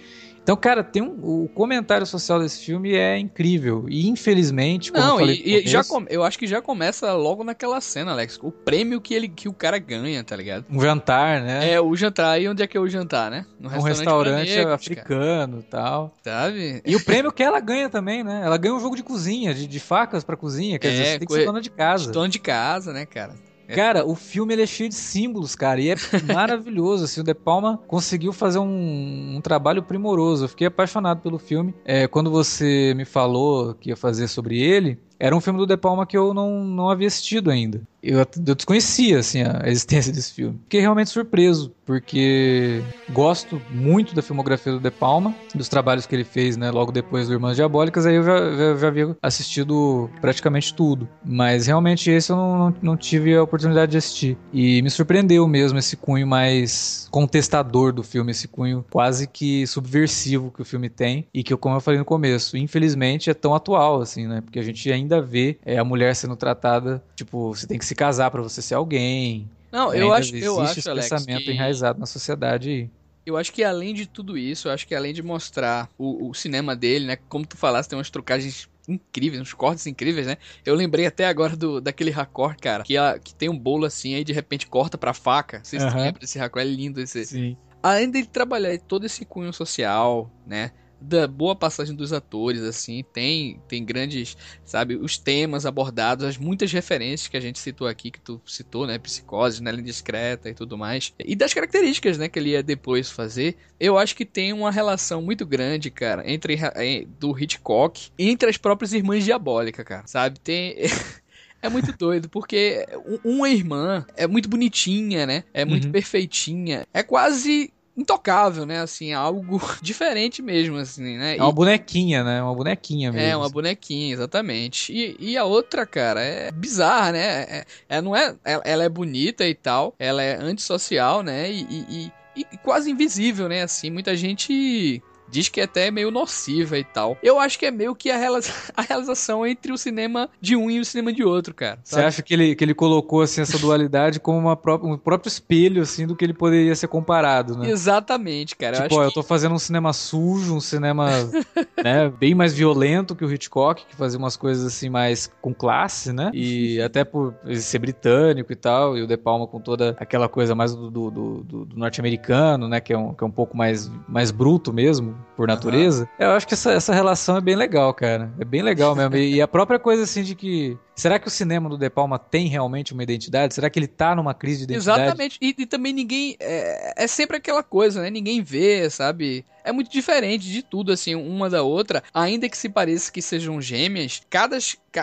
Então, 0.47 0.57
cara, 0.57 0.85
tem 0.85 1.03
um, 1.03 1.19
o 1.45 1.49
comentário 1.49 2.07
social 2.07 2.39
desse 2.39 2.65
filme 2.65 2.95
é 2.95 3.19
incrível. 3.19 3.85
E 3.89 4.07
infelizmente, 4.09 4.93
como 4.93 5.03
eu 5.03 5.09
Não, 5.09 5.19
falei 5.19 5.43
e, 5.45 5.65
e 5.65 5.69
já 5.69 5.83
começo, 5.83 6.07
com- 6.07 6.15
eu 6.15 6.23
acho 6.23 6.39
que 6.39 6.47
já 6.47 6.63
começa 6.63 7.13
logo 7.15 7.43
naquela 7.43 7.81
cena, 7.81 8.13
Alex. 8.13 8.39
O 8.41 8.53
prêmio 8.53 9.01
que, 9.01 9.13
ele, 9.13 9.29
que 9.29 9.49
o 9.49 9.53
cara 9.53 9.77
ganha, 9.77 10.23
tá 10.23 10.37
ligado? 10.37 10.65
um 10.71 10.81
jantar, 10.81 11.43
né? 11.43 11.73
É, 11.73 11.81
o 11.81 11.97
jantar. 11.97 12.41
E 12.41 12.47
onde 12.49 12.63
é 12.63 12.67
que 12.69 12.77
é 12.77 12.81
o 12.81 12.87
jantar, 12.87 13.29
né? 13.29 13.45
No 13.59 13.69
um 13.69 13.73
restaurante 13.83 14.49
negros, 14.55 14.73
africano 14.73 15.59
e 15.59 15.63
tal. 15.65 16.15
sabe? 16.23 16.81
E 16.87 16.95
o 16.95 17.05
prêmio 17.05 17.33
que 17.33 17.43
ela 17.43 17.59
ganha 17.59 17.89
também, 17.91 18.23
né? 18.23 18.43
Ela 18.45 18.57
ganha 18.57 18.77
um 18.77 18.79
jogo 18.81 18.95
de 18.95 19.03
cozinha, 19.03 19.53
de, 19.53 19.67
de 19.67 19.81
facas 19.81 20.23
pra 20.23 20.37
cozinha. 20.37 20.79
Quer 20.79 20.87
É, 20.87 20.91
dizer, 20.93 21.05
você 21.07 21.19
tem 21.19 21.27
que 21.27 21.35
ser 21.35 21.45
dona 21.45 21.61
de 21.61 21.71
casa. 21.71 22.13
Dono 22.13 22.29
de 22.29 22.39
casa, 22.39 22.93
né, 22.93 23.05
cara? 23.05 23.35
Cara, 23.75 24.05
o 24.05 24.15
filme 24.15 24.55
ele 24.55 24.63
é 24.63 24.67
cheio 24.67 24.89
de 24.89 24.95
símbolos, 24.95 25.55
cara, 25.55 25.81
e 25.81 25.91
é 25.91 25.95
maravilhoso. 26.33 27.05
Assim, 27.05 27.21
o 27.21 27.25
De 27.25 27.35
Palma 27.35 27.79
conseguiu 27.87 28.33
fazer 28.33 28.59
um, 28.59 29.37
um 29.37 29.41
trabalho 29.41 29.83
primoroso. 29.83 30.45
Eu 30.45 30.49
fiquei 30.49 30.67
apaixonado 30.67 31.21
pelo 31.21 31.39
filme. 31.39 31.75
É, 31.85 32.07
quando 32.07 32.31
você 32.31 32.95
me 32.97 33.05
falou 33.05 33.75
que 33.75 33.91
ia 33.91 33.97
fazer 33.97 34.29
sobre 34.29 34.61
ele, 34.61 34.99
era 35.19 35.37
um 35.37 35.41
filme 35.41 35.59
do 35.59 35.67
De 35.67 35.77
Palma 35.77 36.07
que 36.07 36.17
eu 36.17 36.33
não, 36.35 36.65
não 36.65 36.89
havia 36.89 37.07
assistido 37.07 37.51
ainda. 37.51 37.81
Eu, 38.03 38.19
eu 38.19 38.55
desconhecia 38.55 39.19
assim, 39.19 39.43
a 39.43 39.69
existência 39.69 40.13
desse 40.15 40.33
filme. 40.33 40.59
Fiquei 40.65 40.81
realmente 40.81 41.11
surpreso, 41.11 41.73
porque 41.85 42.83
gosto 43.11 43.61
muito 43.71 44.15
da 44.15 44.23
filmografia 44.23 44.73
do 44.73 44.81
De 44.81 44.91
Palma, 44.91 45.35
dos 45.55 45.69
trabalhos 45.69 46.07
que 46.07 46.15
ele 46.15 46.25
fez 46.25 46.57
né, 46.57 46.71
logo 46.71 46.93
depois 46.93 47.27
do 47.27 47.35
Irmãs 47.35 47.57
Diabólicas, 47.57 48.07
aí 48.07 48.17
eu 48.17 48.23
já, 48.23 48.55
já, 48.55 48.77
já 48.77 48.89
havia 48.89 49.17
assistido 49.23 50.09
praticamente 50.21 50.73
tudo. 50.75 51.09
Mas 51.25 51.67
realmente 51.67 52.11
esse 52.11 52.31
eu 52.31 52.37
não, 52.37 52.59
não, 52.59 52.75
não 52.83 52.97
tive 52.97 53.35
a 53.35 53.43
oportunidade 53.43 53.93
de 53.93 53.99
assistir. 53.99 54.39
E 54.53 54.81
me 54.83 54.91
surpreendeu 54.91 55.47
mesmo 55.49 55.79
esse 55.79 55.97
cunho 55.97 56.27
mais 56.27 57.09
contestador 57.11 57.93
do 57.93 58.03
filme, 58.03 58.31
esse 58.31 58.47
cunho 58.47 58.85
quase 58.91 59.27
que 59.27 59.67
subversivo 59.67 60.53
que 60.55 60.63
o 60.63 60.65
filme 60.65 60.89
tem, 60.89 61.27
e 61.33 61.43
que, 61.43 61.57
como 61.57 61.77
eu 61.77 61.81
falei 61.81 61.99
no 61.99 62.05
começo, 62.05 62.57
infelizmente 62.57 63.31
é 63.31 63.35
tão 63.35 63.55
atual, 63.55 64.01
assim, 64.01 64.27
né? 64.27 64.41
Porque 64.41 64.59
a 64.59 64.63
gente 64.63 64.91
ainda 64.93 65.06
vê 65.21 65.59
é, 65.65 65.79
a 65.79 65.85
mulher 65.85 66.15
sendo 66.15 66.37
tratada, 66.37 67.03
tipo, 67.15 67.55
você 67.55 67.67
tem 67.67 67.79
que 67.79 67.85
se 67.85 67.95
casar 67.95 68.31
pra 68.31 68.43
você 68.43 68.61
ser 68.61 68.75
alguém. 68.75 69.49
Não, 69.71 69.93
eu 69.93 70.13
Ainda 70.13 70.19
acho, 70.19 70.37
eu 70.37 70.61
acho, 70.61 70.79
esse 70.79 70.89
Alex, 70.89 71.09
pensamento 71.09 71.45
que... 71.45 71.53
enraizado 71.53 71.99
na 71.99 72.07
sociedade 72.07 72.71
aí. 72.71 72.91
Eu 73.27 73.37
acho 73.37 73.53
que 73.53 73.65
além 73.65 73.93
de 73.93 74.07
tudo 74.07 74.39
isso, 74.39 74.69
eu 74.69 74.73
acho 74.73 74.87
que 74.87 74.95
além 74.95 75.13
de 75.13 75.21
mostrar 75.21 75.89
o, 75.99 76.31
o 76.31 76.35
cinema 76.35 76.77
dele, 76.77 77.07
né? 77.07 77.17
Como 77.29 77.45
tu 77.45 77.57
falaste, 77.57 77.91
tem 77.91 77.99
umas 77.99 78.09
trocagens 78.09 78.69
incríveis, 78.89 79.43
uns 79.43 79.53
cortes 79.53 79.87
incríveis, 79.87 80.29
né? 80.29 80.37
Eu 80.65 80.77
lembrei 80.77 81.07
até 81.07 81.27
agora 81.27 81.57
do 81.57 81.81
daquele 81.81 82.11
raccord, 82.11 82.57
cara, 82.59 82.85
que, 82.85 82.97
a, 82.97 83.19
que 83.19 83.35
tem 83.35 83.49
um 83.49 83.59
bolo 83.59 83.85
assim, 83.85 84.15
aí 84.15 84.23
de 84.23 84.33
repente 84.33 84.69
corta 84.69 84.97
pra 84.97 85.13
faca. 85.13 85.61
Vocês 85.65 85.83
Aham. 85.83 86.03
lembram 86.03 86.21
desse 86.21 86.39
raccord? 86.39 86.69
É 86.69 86.71
lindo 86.71 87.01
esse. 87.01 87.27
Sim. 87.27 87.57
Além 87.83 88.09
dele 88.11 88.27
trabalhar 88.27 88.79
todo 88.79 89.05
esse 89.05 89.25
cunho 89.25 89.53
social, 89.53 90.31
né? 90.47 90.71
Da 91.09 91.29
boa 91.29 91.55
passagem 91.55 91.95
dos 91.95 92.13
atores, 92.13 92.63
assim, 92.63 93.05
tem 93.13 93.61
tem 93.69 93.85
grandes, 93.85 94.37
sabe, 94.65 94.97
os 94.97 95.17
temas 95.19 95.65
abordados, 95.65 96.25
as 96.25 96.37
muitas 96.37 96.73
referências 96.73 97.29
que 97.29 97.37
a 97.37 97.41
gente 97.41 97.59
citou 97.61 97.87
aqui, 97.87 98.11
que 98.11 98.21
tu 98.21 98.41
citou, 98.47 98.87
né, 98.87 98.99
psicose, 98.99 99.63
né, 99.63 99.71
discreta 99.77 100.49
e 100.51 100.55
tudo 100.55 100.77
mais, 100.77 101.13
e 101.25 101.37
das 101.37 101.55
características, 101.55 102.19
né, 102.19 102.29
que 102.29 102.39
ele 102.39 102.51
ia 102.51 102.63
depois 102.63 103.11
fazer, 103.11 103.57
eu 103.79 103.97
acho 103.97 104.17
que 104.17 104.25
tem 104.25 104.53
uma 104.53 104.71
relação 104.71 105.23
muito 105.23 105.47
grande, 105.47 105.91
cara, 105.91 106.29
entre 106.31 106.55
eh, 106.75 107.05
do 107.21 107.39
Hitchcock 107.39 108.11
entre 108.19 108.49
as 108.51 108.57
próprias 108.57 108.93
irmãs 108.93 109.25
diabólicas, 109.25 109.85
cara, 109.85 110.07
sabe, 110.07 110.41
tem 110.41 110.75
É 111.63 111.69
muito 111.69 111.93
doido, 111.93 112.29
porque 112.29 112.87
um- 113.25 113.37
uma 113.39 113.49
irmã 113.49 114.07
é 114.17 114.27
muito 114.27 114.49
bonitinha, 114.49 115.27
né? 115.27 115.43
É 115.53 115.65
muito 115.65 115.87
Uhum. 115.87 115.93
perfeitinha. 115.93 116.87
É 116.93 117.03
quase 117.03 117.73
intocável, 117.97 118.67
né? 118.67 118.81
Assim, 118.81 119.13
algo 119.13 119.61
diferente 119.81 120.43
mesmo, 120.43 120.77
assim, 120.77 121.17
né? 121.17 121.37
É 121.37 121.43
uma 121.43 121.53
bonequinha, 121.53 122.23
né? 122.23 122.43
Uma 122.43 122.55
bonequinha 122.55 123.13
mesmo. 123.13 123.29
É, 123.29 123.37
uma 123.37 123.49
bonequinha, 123.49 124.13
exatamente. 124.13 124.93
E, 124.93 125.17
e 125.19 125.37
a 125.37 125.45
outra, 125.45 125.87
cara, 125.87 126.21
é 126.21 126.51
bizarra, 126.53 127.13
né? 127.13 127.43
É, 127.45 127.65
é- 127.89 128.03
não 128.03 128.15
é, 128.15 128.35
ela, 128.45 128.63
ela 128.65 128.85
é 128.85 128.89
bonita 128.89 129.47
e 129.47 129.55
tal, 129.55 129.95
ela 129.99 130.23
é 130.23 130.37
antissocial, 130.37 131.23
né? 131.23 131.51
E, 131.51 131.63
e, 131.71 132.13
e- 132.37 132.47
e 132.53 132.57
quase 132.59 132.91
invisível, 132.91 133.49
né? 133.49 133.63
Assim, 133.63 133.91
muita 133.91 134.15
gente 134.15 135.03
diz 135.31 135.49
que 135.49 135.61
é 135.61 135.65
até 135.65 135.91
meio 135.91 136.11
nociva 136.11 136.79
e 136.79 136.85
tal. 136.85 137.17
Eu 137.23 137.39
acho 137.39 137.59
que 137.59 137.67
é 137.67 137.71
meio 137.71 137.95
que 137.95 138.11
a, 138.11 138.17
a 138.77 138.83
realização 138.83 139.47
entre 139.47 139.73
o 139.73 139.79
cinema 139.79 140.29
de 140.41 140.57
um 140.57 140.71
e 140.71 140.81
o 140.81 140.85
cinema 140.85 141.13
de 141.13 141.25
outro, 141.25 141.55
cara. 141.55 141.79
Você 141.83 142.01
acha 142.01 142.23
que 142.23 142.35
ele, 142.35 142.55
que 142.55 142.65
ele 142.65 142.75
colocou 142.75 143.23
assim, 143.23 143.41
essa 143.41 143.59
dualidade 143.59 144.21
como 144.21 144.39
uma 144.39 144.57
pró 144.57 144.77
um 144.83 144.97
próprio 144.97 145.29
espelho 145.29 145.83
assim, 145.83 146.07
do 146.07 146.15
que 146.15 146.25
ele 146.25 146.35
poderia 146.35 146.75
ser 146.75 146.89
comparado, 146.89 147.57
né? 147.57 147.71
Exatamente, 147.71 148.55
cara. 148.57 148.83
Tipo, 148.83 148.95
eu, 148.95 148.99
ó, 148.99 149.01
que... 149.03 149.07
eu 149.09 149.13
tô 149.13 149.23
fazendo 149.23 149.55
um 149.55 149.59
cinema 149.59 149.93
sujo, 149.93 150.55
um 150.55 150.61
cinema 150.61 151.09
né, 151.83 152.09
bem 152.09 152.35
mais 152.35 152.53
violento 152.53 153.15
que 153.15 153.25
o 153.25 153.33
Hitchcock, 153.33 153.87
que 153.87 153.97
fazia 153.97 154.19
umas 154.19 154.37
coisas 154.37 154.65
assim 154.65 154.89
mais 154.89 155.31
com 155.41 155.55
classe, 155.55 156.13
né? 156.13 156.31
E 156.35 156.81
até 156.81 157.05
por 157.05 157.35
ser 157.59 157.79
britânico 157.79 158.53
e 158.53 158.57
tal, 158.57 158.97
e 158.97 159.03
o 159.03 159.07
De 159.07 159.17
Palma 159.17 159.47
com 159.47 159.61
toda 159.61 159.97
aquela 159.99 160.29
coisa 160.29 160.55
mais 160.55 160.75
do, 160.75 160.91
do, 160.91 161.11
do, 161.11 161.65
do 161.65 161.77
norte-americano, 161.77 162.69
né? 162.69 162.81
Que 162.81 162.93
é, 162.93 162.99
um, 162.99 163.15
que 163.15 163.25
é 163.25 163.27
um 163.27 163.31
pouco 163.31 163.57
mais, 163.57 163.91
mais 164.09 164.31
bruto 164.31 164.73
mesmo, 164.73 165.16
por 165.37 165.49
natureza. 165.49 166.03
Uhum. 166.03 166.27
Eu 166.27 166.31
acho 166.31 166.47
que 166.47 166.55
essa, 166.55 166.73
essa 166.73 166.95
relação 166.95 167.37
é 167.37 167.41
bem 167.41 167.57
legal, 167.57 167.93
cara. 167.95 168.33
É 168.39 168.45
bem 168.45 168.63
legal 168.63 168.95
mesmo. 168.95 169.17
e, 169.17 169.37
e 169.37 169.43
a 169.43 169.49
própria 169.49 169.79
coisa 169.79 170.03
assim 170.03 170.23
de 170.23 170.35
que 170.35 170.79
Será 170.97 171.19
que 171.19 171.29
o 171.29 171.31
cinema 171.31 171.69
do 171.69 171.77
De 171.77 171.91
Palma 171.91 172.19
tem 172.19 172.49
realmente 172.49 172.95
uma 172.95 173.03
identidade? 173.03 173.53
Será 173.53 173.69
que 173.69 173.79
ele 173.79 173.87
tá 173.87 174.15
numa 174.15 174.33
crise 174.33 174.67
de 174.67 174.73
identidade? 174.73 175.03
Exatamente. 175.03 175.39
E, 175.43 175.55
e 175.59 175.67
também 175.67 175.93
ninguém. 175.93 176.37
É, 176.41 177.05
é, 177.05 177.07
sempre 177.07 177.37
aquela 177.37 177.63
coisa, 177.63 178.01
né? 178.01 178.09
Ninguém 178.09 178.43
vê, 178.43 178.89
sabe? 178.89 179.45
É 179.67 179.73
muito 179.73 179.91
diferente 179.91 180.51
de 180.51 180.63
tudo, 180.63 180.93
assim, 180.93 181.15
uma 181.15 181.51
da 181.51 181.63
outra. 181.63 182.03
Ainda 182.15 182.49
que 182.49 182.57
se 182.57 182.69
pareça 182.69 183.13
que 183.13 183.21
sejam 183.21 183.61
gêmeas, 183.61 184.23
cada 184.31 184.57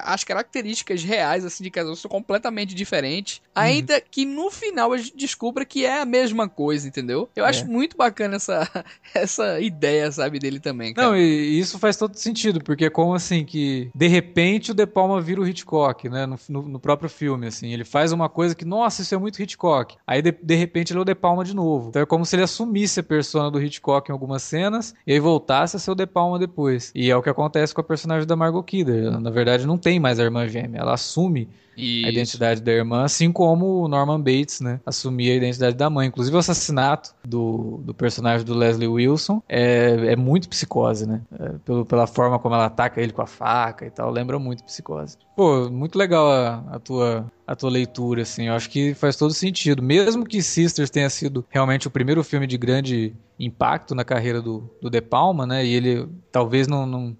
as 0.05 0.23
características 0.23 1.03
reais, 1.03 1.45
assim, 1.45 1.63
de 1.63 1.69
casal 1.69 1.95
são 1.95 2.09
completamente 2.09 2.73
diferentes. 2.73 3.41
Ainda 3.53 3.95
uhum. 3.95 4.01
que 4.09 4.25
no 4.25 4.49
final 4.49 4.91
a 4.91 4.97
gente 4.97 5.15
descubra 5.15 5.63
que 5.65 5.85
é 5.85 6.01
a 6.01 6.05
mesma 6.05 6.49
coisa, 6.49 6.87
entendeu? 6.87 7.29
Eu 7.35 7.45
é. 7.45 7.49
acho 7.49 7.67
muito 7.67 7.95
bacana 7.95 8.37
essa, 8.37 8.67
essa 9.13 9.59
ideia, 9.59 10.11
sabe, 10.11 10.39
dele 10.39 10.59
também. 10.59 10.95
Cara. 10.95 11.09
Não, 11.09 11.17
e 11.17 11.59
isso 11.59 11.77
faz 11.77 11.95
todo 11.95 12.15
sentido, 12.15 12.63
porque 12.63 12.85
é 12.85 12.89
como 12.89 13.13
assim 13.13 13.45
que 13.45 13.91
de 13.93 14.07
repente 14.07 14.71
o 14.71 14.73
De 14.73 14.87
Palma 14.87 15.21
vira 15.21 15.41
o 15.41 15.47
Hitchcock 15.47 15.73
Hitchcock, 15.73 16.09
né? 16.09 16.25
No, 16.25 16.37
no, 16.49 16.61
no, 16.63 16.79
próprio 16.79 17.09
filme, 17.09 17.47
assim. 17.47 17.71
Ele 17.71 17.83
faz 17.83 18.11
uma 18.11 18.29
coisa 18.29 18.55
que, 18.55 18.65
nossa, 18.65 19.01
isso 19.01 19.15
é 19.15 19.17
muito 19.17 19.41
Hitchcock. 19.41 19.95
Aí, 20.05 20.21
de, 20.21 20.31
de 20.31 20.55
repente, 20.55 20.91
ele 20.91 20.99
é 20.99 21.01
o 21.01 21.05
De 21.05 21.15
Palma 21.15 21.43
de 21.43 21.55
novo. 21.55 21.89
Então 21.89 22.01
é 22.01 22.05
como 22.05 22.25
se 22.25 22.35
ele 22.35 22.43
assumisse 22.43 22.99
a 22.99 23.03
persona 23.03 23.49
do 23.49 23.61
Hitchcock 23.61 24.09
em 24.09 24.13
algumas 24.13 24.43
cenas 24.53 24.93
e 25.07 25.13
aí 25.13 25.19
voltasse 25.19 25.75
a 25.75 25.79
ser 25.79 25.89
o 25.89 25.95
De 25.95 26.05
Palma 26.05 26.37
depois. 26.37 26.91
E 26.93 27.09
é 27.09 27.17
o 27.17 27.23
que 27.23 27.29
acontece 27.29 27.73
com 27.73 27.81
a 27.81 27.83
personagem 27.83 28.27
da 28.27 28.35
Margot 28.35 28.61
Kidder. 28.61 29.19
Na 29.19 29.31
verdade, 29.31 29.65
não 29.65 29.79
tem 29.79 29.99
mais 29.99 30.19
a 30.19 30.23
irmã 30.23 30.47
gêmea. 30.47 30.79
Ela 30.79 30.93
assume 30.93 31.49
isso. 31.77 32.07
a 32.07 32.09
identidade 32.09 32.61
da 32.61 32.71
irmã, 32.71 33.03
assim 33.03 33.31
como 33.31 33.83
o 33.83 33.87
Norman 33.87 34.19
Bates, 34.19 34.61
né, 34.61 34.79
assumia 34.85 35.33
a 35.33 35.37
identidade 35.37 35.75
da 35.75 35.89
mãe. 35.89 36.07
Inclusive 36.07 36.35
o 36.35 36.39
assassinato 36.39 37.13
do, 37.25 37.81
do 37.83 37.93
personagem 37.93 38.45
do 38.45 38.53
Leslie 38.53 38.87
Wilson 38.87 39.41
é, 39.47 40.13
é 40.13 40.15
muito 40.15 40.49
psicose, 40.49 41.07
né? 41.07 41.21
É, 41.39 41.49
pelo, 41.65 41.85
pela 41.85 42.07
forma 42.07 42.39
como 42.39 42.55
ela 42.55 42.65
ataca 42.65 43.01
ele 43.01 43.13
com 43.13 43.21
a 43.21 43.27
faca 43.27 43.85
e 43.85 43.89
tal, 43.89 44.11
lembra 44.11 44.37
muito 44.39 44.63
psicose. 44.63 45.17
Pô, 45.35 45.69
muito 45.69 45.97
legal 45.97 46.31
a, 46.31 46.63
a 46.73 46.79
tua 46.79 47.31
a 47.45 47.55
tua 47.55 47.69
leitura, 47.69 48.21
assim. 48.21 48.47
Eu 48.47 48.53
acho 48.53 48.69
que 48.69 48.93
faz 48.93 49.15
todo 49.15 49.33
sentido. 49.33 49.81
Mesmo 49.83 50.25
que 50.25 50.41
Sisters 50.41 50.89
tenha 50.89 51.09
sido 51.09 51.45
realmente 51.49 51.87
o 51.87 51.91
primeiro 51.91 52.23
filme 52.23 52.47
de 52.47 52.57
grande 52.57 53.13
impacto 53.39 53.93
na 53.93 54.03
carreira 54.03 54.41
do, 54.41 54.69
do 54.81 54.89
De 54.89 55.01
Palma, 55.01 55.45
né? 55.45 55.65
E 55.65 55.73
ele 55.73 56.07
talvez 56.31 56.67
não, 56.67 56.85
não 56.85 57.17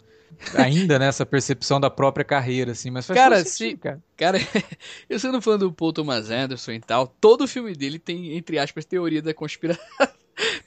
ainda 0.55 0.99
nessa 0.99 1.25
percepção 1.25 1.79
da 1.79 1.89
própria 1.89 2.25
carreira, 2.25 2.71
assim, 2.71 2.89
mas 2.89 3.05
faz 3.05 3.19
cara, 3.19 3.37
sentido, 3.43 3.71
se, 3.71 3.77
cara. 3.77 4.03
Cara, 4.17 4.37
eu 5.09 5.19
sendo 5.19 5.41
fã 5.41 5.57
do 5.57 5.71
Paul 5.71 5.93
Thomas 5.93 6.29
Anderson 6.29 6.71
e 6.73 6.79
tal, 6.79 7.07
todo 7.07 7.47
filme 7.47 7.73
dele 7.73 7.99
tem, 7.99 8.35
entre 8.37 8.59
aspas, 8.59 8.85
teoria 8.85 9.21
da 9.21 9.33
conspiração. 9.33 9.83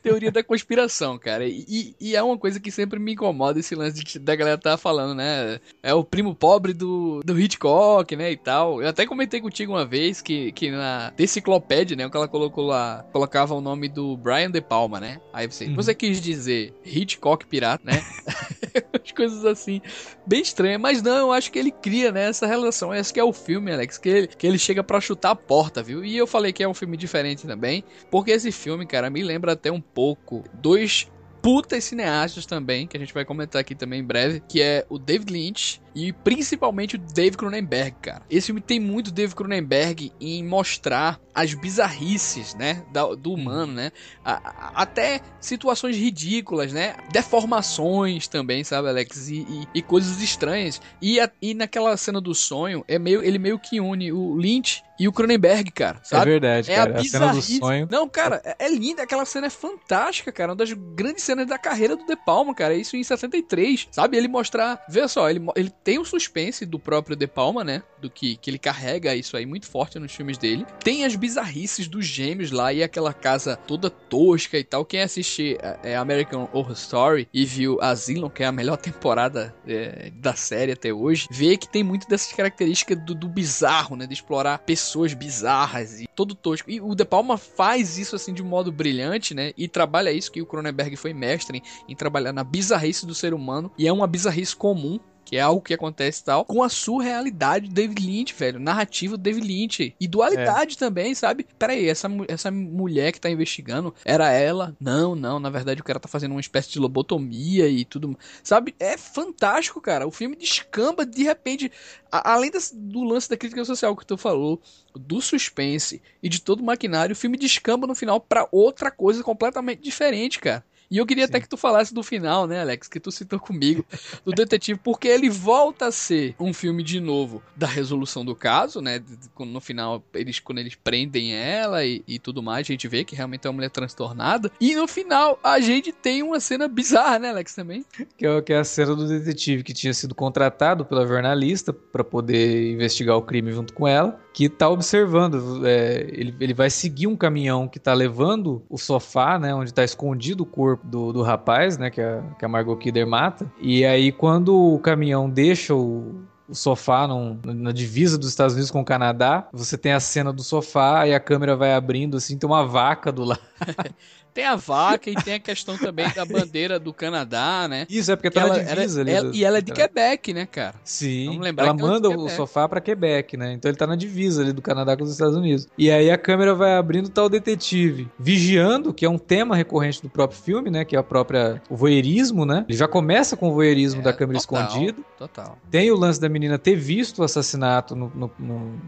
Teoria 0.07 0.31
da 0.31 0.43
conspiração, 0.43 1.19
cara. 1.19 1.45
E, 1.47 1.95
e, 2.01 2.15
é 2.15 2.23
uma 2.23 2.39
coisa 2.39 2.61
que 2.61 2.71
sempre 2.71 2.99
me 2.99 3.13
incomoda 3.13 3.59
esse 3.59 3.75
lance 3.75 4.05
de, 4.05 4.19
da 4.21 4.37
galera 4.37 4.57
tá 4.57 4.77
falando, 4.77 5.17
né? 5.17 5.59
É 5.83 5.93
o 5.93 6.05
primo 6.05 6.33
pobre 6.33 6.73
do, 6.73 7.21
do 7.25 7.39
Hitchcock, 7.39 8.15
né? 8.15 8.31
E 8.31 8.37
tal. 8.37 8.81
Eu 8.81 8.89
até 8.89 9.05
comentei 9.05 9.41
contigo 9.41 9.73
uma 9.73 9.85
vez 9.85 10.23
que, 10.23 10.53
que 10.53 10.71
na 10.71 11.13
enciclopédia, 11.19 11.97
né? 11.97 12.07
O 12.07 12.11
que 12.11 12.17
ela 12.17 12.29
colocou 12.29 12.67
lá, 12.67 13.05
colocava 13.13 13.53
o 13.55 13.61
nome 13.61 13.89
do 13.89 14.17
Brian 14.17 14.51
De 14.51 14.61
Palma, 14.61 15.01
né? 15.01 15.21
Aí 15.33 15.51
você, 15.51 15.65
uhum. 15.65 15.75
você 15.75 15.93
quis 15.93 16.21
dizer 16.21 16.73
Hitchcock 16.85 17.45
pirata, 17.47 17.83
né? 17.85 18.01
As 19.03 19.11
coisas 19.11 19.45
assim, 19.45 19.81
bem 20.27 20.43
estranhas. 20.43 20.81
Mas 20.81 21.03
não, 21.03 21.17
eu 21.17 21.33
acho 21.33 21.51
que 21.51 21.59
ele 21.59 21.71
cria, 21.71 22.13
né? 22.13 22.29
Essa 22.29 22.47
relação. 22.47 22.95
Esse 22.95 23.13
que 23.13 23.19
é 23.19 23.25
o 23.25 23.33
filme, 23.33 23.73
Alex. 23.73 23.99
Que 23.99 24.09
ele, 24.09 24.27
que 24.27 24.47
ele 24.47 24.59
chega 24.59 24.85
para 24.85 25.01
chutar 25.01 25.31
a 25.31 25.37
porta, 25.37 25.83
viu? 25.83 26.05
E 26.05 26.17
eu 26.17 26.27
falei 26.27 26.53
que 26.53 26.63
é 26.63 26.69
um 26.69 26.75
filme 26.75 26.97
diferente 26.97 27.47
também. 27.47 27.83
Porque 28.11 28.31
esse 28.31 28.53
filme, 28.53 28.87
cara, 28.87 29.11
me 29.11 29.23
lembra 29.23 29.53
até 29.53 29.73
um 29.73 29.81
pouco 29.97 30.45
dois 30.53 31.11
putas 31.41 31.85
cineastas 31.85 32.45
também, 32.45 32.87
que 32.87 32.99
a 32.99 33.01
gente 33.01 33.15
vai 33.15 33.25
comentar 33.25 33.63
aqui 33.63 33.75
também 33.75 34.01
em 34.01 34.05
breve, 34.05 34.43
que 34.47 34.61
é 34.61 34.85
o 34.91 34.99
David 34.99 35.33
Lynch 35.33 35.81
e 35.97 36.13
principalmente 36.13 36.97
o 36.97 36.99
Dave 36.99 37.39
Cronenberg, 37.39 37.97
cara. 38.03 38.23
Esse 38.29 38.49
filme 38.49 38.61
tem 38.61 38.79
muito 38.79 39.11
Dave 39.11 39.35
Cronenberg 39.35 40.13
em 40.21 40.45
mostrar 40.45 41.19
as 41.35 41.55
bizarrices, 41.55 42.55
né, 42.55 42.85
do 43.19 43.33
humano, 43.33 43.73
né? 43.73 43.91
Até 44.23 45.23
situações 45.41 45.97
ridículas, 45.97 46.71
né? 46.71 46.97
Deformações 47.11 48.29
também, 48.29 48.63
sabe, 48.63 48.89
Alex? 48.89 49.29
E, 49.29 49.47
e, 49.49 49.69
e 49.77 49.83
coisas 49.83 50.21
estranhas. 50.21 50.83
E, 51.01 51.19
a, 51.19 51.31
e 51.41 51.55
naquela 51.55 51.97
cena 51.97 52.21
do 52.21 52.35
sonho, 52.35 52.85
é 52.87 52.99
meio, 52.99 53.23
ele 53.23 53.39
meio 53.39 53.59
que 53.59 53.81
une 53.81 54.13
o 54.13 54.37
Lynch 54.37 54.83
e 54.99 55.07
o 55.07 55.13
Cronenberg, 55.13 55.71
cara. 55.73 56.01
Sabe? 56.03 56.23
É 56.23 56.25
verdade, 56.25 56.73
é 56.73 56.75
cara. 56.75 56.97
A, 56.97 57.01
a 57.01 57.05
cena 57.05 57.33
do 57.33 57.43
sonho. 57.43 57.89
Não, 57.91 58.09
cara, 58.09 58.41
é, 58.45 58.57
é, 58.61 58.69
linda. 58.69 59.03
Aquela 59.03 59.25
cena 59.25 59.47
é 59.47 59.51
fantástica, 59.51 60.33
cara. 60.33 60.53
Uma 60.53 60.57
das 60.57 60.73
grandes 60.73 61.23
cenas 61.23 61.47
da 61.47 61.59
carreira 61.59 61.97
do 61.97 62.07
De 62.07 62.17
Palma, 62.17 62.55
cara. 62.55 62.75
Isso 62.75 62.97
em 62.97 63.05
63, 63.05 63.89
sabe? 63.91 64.17
Ele 64.17 64.29
mostrar. 64.29 64.83
Vê 64.89 65.07
só, 65.07 65.29
ele, 65.29 65.45
ele 65.55 65.71
tem 65.87 66.01
o 66.01 66.05
suspense 66.05 66.67
do 66.67 66.81
próprio 66.81 67.15
De 67.15 67.29
Palma, 67.29 67.63
né? 67.63 67.81
Do 68.01 68.11
que, 68.11 68.37
que 68.39 68.51
ele 68.51 68.59
carrega 68.59 69.15
isso 69.15 69.37
aí 69.37 69.47
muito 69.47 69.69
forte 69.69 70.01
nos 70.01 70.13
filmes 70.13 70.37
dele. 70.37 70.67
Tem 70.83 71.05
as 71.05 71.15
bizarrices 71.15 71.87
dos 71.87 72.05
gêmeos 72.05 72.51
lá 72.51 72.73
e 72.73 72.83
aquela 72.83 73.13
casa 73.15 73.55
toda 73.55 73.89
tosca 73.89 74.59
e 74.59 74.65
tal. 74.65 74.85
Quem 74.85 75.03
assiste 75.03 75.57
é, 75.63 75.93
é 75.93 75.97
American 75.97 76.49
Horror 76.53 76.73
Story 76.73 77.29
e 77.33 77.45
viu 77.45 77.81
Asylum, 77.81 78.29
que 78.29 78.43
é 78.43 78.47
a 78.47 78.53
melhor 78.53 78.79
temporada 78.83 79.55
é, 79.65 80.11
da 80.17 80.35
série 80.35 80.73
até 80.73 80.93
hoje, 80.93 81.29
vê 81.31 81.57
que 81.57 81.69
tem 81.69 81.85
muito 81.85 82.09
dessas 82.09 82.33
características 82.33 82.99
do, 83.05 83.15
do 83.15 83.29
bizarro, 83.29 83.95
né? 83.95 84.09
De 84.09 84.15
explorar 84.15 84.59
pessoas 84.59 85.15
bizarras 85.15 86.01
e 86.01 86.09
todo 86.17 86.35
tosco. 86.35 86.69
E 86.69 86.81
o 86.81 86.97
De 86.97 87.05
Palma 87.05 87.39
faz 87.39 87.97
isso 87.97 88.17
assim 88.17 88.35
de 88.35 88.43
um 88.43 88.47
modo 88.47 88.73
brilhante, 88.73 89.35
né? 89.35 89.53
E 89.57 89.69
trabalha 89.69 90.11
isso 90.11 90.33
que 90.33 90.43
o 90.43 90.47
Cronenberg 90.47 90.97
foi 90.97 91.15
mestre 91.15 91.59
em, 91.59 91.93
em 91.93 91.95
trabalhar 91.95 92.33
na 92.33 92.43
bizarrice 92.43 93.07
do 93.07 93.15
ser 93.15 93.33
humano. 93.33 93.71
E 93.79 93.87
é 93.87 93.93
uma 93.93 94.09
bizarrice 94.09 94.57
comum 94.57 94.99
que 95.27 95.37
é 95.37 95.41
algo 95.41 95.61
que 95.61 95.75
acontece 95.75 96.23
tal, 96.23 96.45
com 96.45 96.63
a 96.63 96.69
surrealidade 96.69 97.67
do 97.67 97.75
David 97.75 98.01
Lynch, 98.01 98.33
velho, 98.33 98.61
narrativa 98.61 99.17
do 99.17 99.23
David 99.23 99.45
Lynch 99.45 99.95
e 100.01 100.07
dualidade 100.07 100.77
é. 100.77 100.79
também, 100.79 101.15
sabe? 101.17 101.45
Peraí, 101.59 101.89
essa, 101.89 102.09
essa 102.29 102.49
mulher 102.49 103.11
que 103.11 103.21
tá 103.21 103.29
investigando, 103.29 103.93
era 104.05 104.31
ela? 104.31 104.77
Não, 104.79 105.17
não, 105.17 105.41
na 105.41 105.51
verdade 105.51 105.81
o 105.81 105.85
cara 105.85 105.99
tá 105.99 106.07
fazendo 106.07 106.31
uma 106.31 106.41
espécie 106.41 106.71
de 106.71 106.79
lobotomia 106.79 107.69
e 107.69 107.85
tudo, 107.85 108.17
sabe? 108.43 108.73
É 108.79 108.97
fantástico, 108.97 109.81
cara. 109.81 110.07
O 110.07 110.13
filme 110.13 110.37
descamba 110.37 111.05
de 111.05 111.25
repente, 111.25 111.73
a, 112.11 112.35
além 112.35 112.53
das, 112.53 112.73
do 112.73 113.03
lance 113.03 113.29
da 113.29 113.37
crítica 113.37 113.65
social 113.65 113.97
que 113.97 114.07
tu 114.07 114.17
falou, 114.17 114.63
do 114.95 115.21
suspense 115.21 116.01
e 116.23 116.29
de 116.29 116.41
todo 116.41 116.61
o 116.61 116.65
maquinário, 116.65 117.15
o 117.15 117.17
filme 117.17 117.37
descamba 117.37 117.85
no 117.89 117.97
final 117.97 118.21
para 118.21 118.49
outra 118.53 118.93
coisa 118.93 119.25
completamente 119.25 119.83
diferente, 119.83 120.39
cara. 120.39 120.65
E 120.91 120.99
eu 120.99 121.07
queria 121.07 121.25
Sim. 121.25 121.31
até 121.31 121.41
que 121.41 121.49
tu 121.49 121.57
falasse 121.57 121.93
do 121.93 122.03
final, 122.03 122.47
né, 122.47 122.61
Alex, 122.61 122.89
que 122.89 123.01
tu 123.01 123.11
citou 123.11 123.39
comigo, 123.39 123.85
do 124.25 124.33
detetive, 124.33 124.79
porque 124.83 125.09
ele 125.09 125.29
volta 125.29 125.87
a 125.87 125.93
ser 125.93 126.35
um 126.39 126.53
filme 126.53 126.83
de 126.83 127.01
novo 127.01 127.43
da 127.57 127.67
resolução 127.67 128.25
do 128.25 128.35
caso, 128.35 128.81
né? 128.81 129.03
No 129.39 129.61
final, 129.61 130.05
eles 130.15 130.39
quando 130.41 130.59
eles 130.59 130.75
prendem 130.75 131.35
ela 131.35 131.85
e, 131.85 132.03
e 132.07 132.19
tudo 132.19 132.43
mais, 132.43 132.67
a 132.67 132.73
gente 132.73 132.87
vê 132.89 133.05
que 133.05 133.17
realmente 133.17 133.47
é 133.47 133.51
uma 133.51 133.57
mulher 133.57 133.71
transtornada. 133.71 134.51
E 134.61 134.75
no 134.75 134.87
final, 134.87 135.39
a 135.43 135.61
gente 135.61 135.93
tem 135.93 136.23
uma 136.23 136.41
cena 136.41 136.69
bizarra, 136.69 137.19
né, 137.19 137.31
Alex, 137.31 137.55
também? 137.55 137.85
Que 138.17 138.27
é, 138.27 138.43
que 138.43 138.53
é 138.53 138.59
a 138.59 138.65
cena 138.65 138.95
do 138.95 139.07
detetive 139.09 139.63
que 139.63 139.73
tinha 139.73 139.93
sido 139.93 140.15
contratado 140.15 140.85
pela 140.85 141.07
jornalista 141.07 141.73
para 141.73 142.05
poder 142.05 142.73
investigar 142.73 143.17
o 143.17 143.23
crime 143.23 143.53
junto 143.53 143.73
com 143.73 143.87
ela 143.87 144.21
que 144.37 144.51
tá 144.51 144.69
observando. 144.69 145.67
É, 145.67 146.07
ele, 146.13 146.37
ele 146.39 146.53
vai 146.53 146.69
seguir 146.69 147.07
um 147.07 147.17
caminhão 147.17 147.67
que 147.67 147.79
tá 147.79 147.95
levando 147.95 148.63
o 148.69 148.77
sofá, 148.77 149.39
né? 149.39 149.55
Onde 149.55 149.73
tá 149.73 149.83
escondido 149.83 150.43
o 150.43 150.47
corpo 150.47 150.87
do, 150.87 151.11
do 151.11 151.23
rapaz, 151.23 151.79
né? 151.79 151.89
Que 151.89 152.03
a, 152.03 152.23
que 152.39 152.45
a 152.45 152.49
Margot 152.49 152.77
Kidder 152.77 153.07
mata. 153.07 153.51
E 153.59 153.83
aí, 153.83 154.13
quando 154.13 154.55
o 154.55 154.79
caminhão 154.79 155.31
deixa 155.31 155.75
o, 155.75 156.21
o 156.47 156.55
sofá 156.55 157.09
num, 157.09 157.41
na 157.47 157.73
divisa 157.73 158.19
dos 158.19 158.29
Estados 158.29 158.53
Unidos 158.53 158.71
com 158.71 158.83
o 158.83 158.85
Canadá. 158.85 159.49
Você 159.55 159.79
tem 159.79 159.93
a 159.93 160.01
cena 160.01 160.31
do 160.35 160.43
sofá 160.43 161.07
e 161.09 161.15
a 161.15 161.21
câmera 161.21 161.57
vai 161.57 161.73
abrindo, 161.73 162.19
assim, 162.19 162.37
tem 162.37 162.47
uma 162.47 162.67
vaca 162.67 163.11
do 163.11 163.25
lado. 163.25 163.41
Tem 164.37 164.45
a 164.45 164.55
vaca 164.55 165.09
e 165.09 165.15
tem 165.15 165.33
a 165.33 165.41
questão 165.41 165.79
também 165.79 166.07
da 166.15 166.23
bandeira 166.27 166.79
do 166.79 166.93
Canadá, 166.93 167.67
né? 167.67 167.87
Isso, 167.89 168.13
é 168.13 168.17
porque 168.17 168.31
tá 168.31 168.43
ela, 168.43 168.59
na 168.59 168.63
divisa 168.63 169.01
ela, 169.01 169.11
ali. 169.11 169.17
ela, 169.17 169.31
e 169.37 169.45
ela 169.45 169.59
é 169.59 169.61
de 169.63 169.73
Quebec, 169.73 170.35
né, 170.35 170.45
cara? 170.45 170.75
Sim. 170.85 171.25
Vamos 171.29 171.41
lembrar 171.41 171.65
ela 171.69 171.75
que 171.75 171.81
ela 171.81 171.91
é 171.91 171.95
manda 171.95 172.11
o 172.11 172.29
sofá 172.29 172.69
pra 172.69 172.79
Quebec, 172.79 173.35
né? 173.35 173.55
Então 173.55 173.71
ele 173.71 173.79
tá 173.79 173.87
na 173.87 173.97
divisa 173.97 174.43
ali 174.43 174.53
do 174.53 174.61
Canadá 174.61 174.95
com 174.95 175.05
os 175.05 175.11
Estados 175.11 175.35
Unidos. 175.35 175.67
E 175.79 175.91
aí 175.91 176.11
a 176.11 176.19
câmera 176.19 176.55
vai 176.55 176.77
abrindo 176.77 177.09
tá 177.09 177.25
o 177.25 177.31
detetive 177.31 178.11
vigiando, 178.19 178.93
que 178.93 179.07
é 179.07 179.09
um 179.09 179.17
tema 179.17 179.57
recorrente 179.57 180.03
do 180.03 180.11
próprio 180.11 180.39
filme, 180.39 180.69
né? 180.69 180.85
Que 180.85 180.97
é 180.97 180.99
a 180.99 181.03
própria 181.03 181.63
o 181.71 181.75
voyeurismo, 181.75 182.45
né? 182.45 182.67
Ele 182.69 182.77
já 182.77 182.87
começa 182.87 183.39
com 183.39 183.49
o 183.49 183.55
voyeurismo 183.55 184.01
É, 184.03 184.05
da 184.05 184.13
câmera 184.13 184.39
total, 184.39 184.65
escondida. 184.67 184.99
Total. 185.17 185.57
Tem 185.71 185.91
o 185.91 185.97
lance 185.97 186.21
da 186.21 186.29
menina 186.29 186.59
ter 186.59 186.77
visto 186.77 187.21
o 187.21 187.25
assassinato 187.25 187.97
no, 187.97 188.13
no, 188.15 188.31
no- 188.39 188.79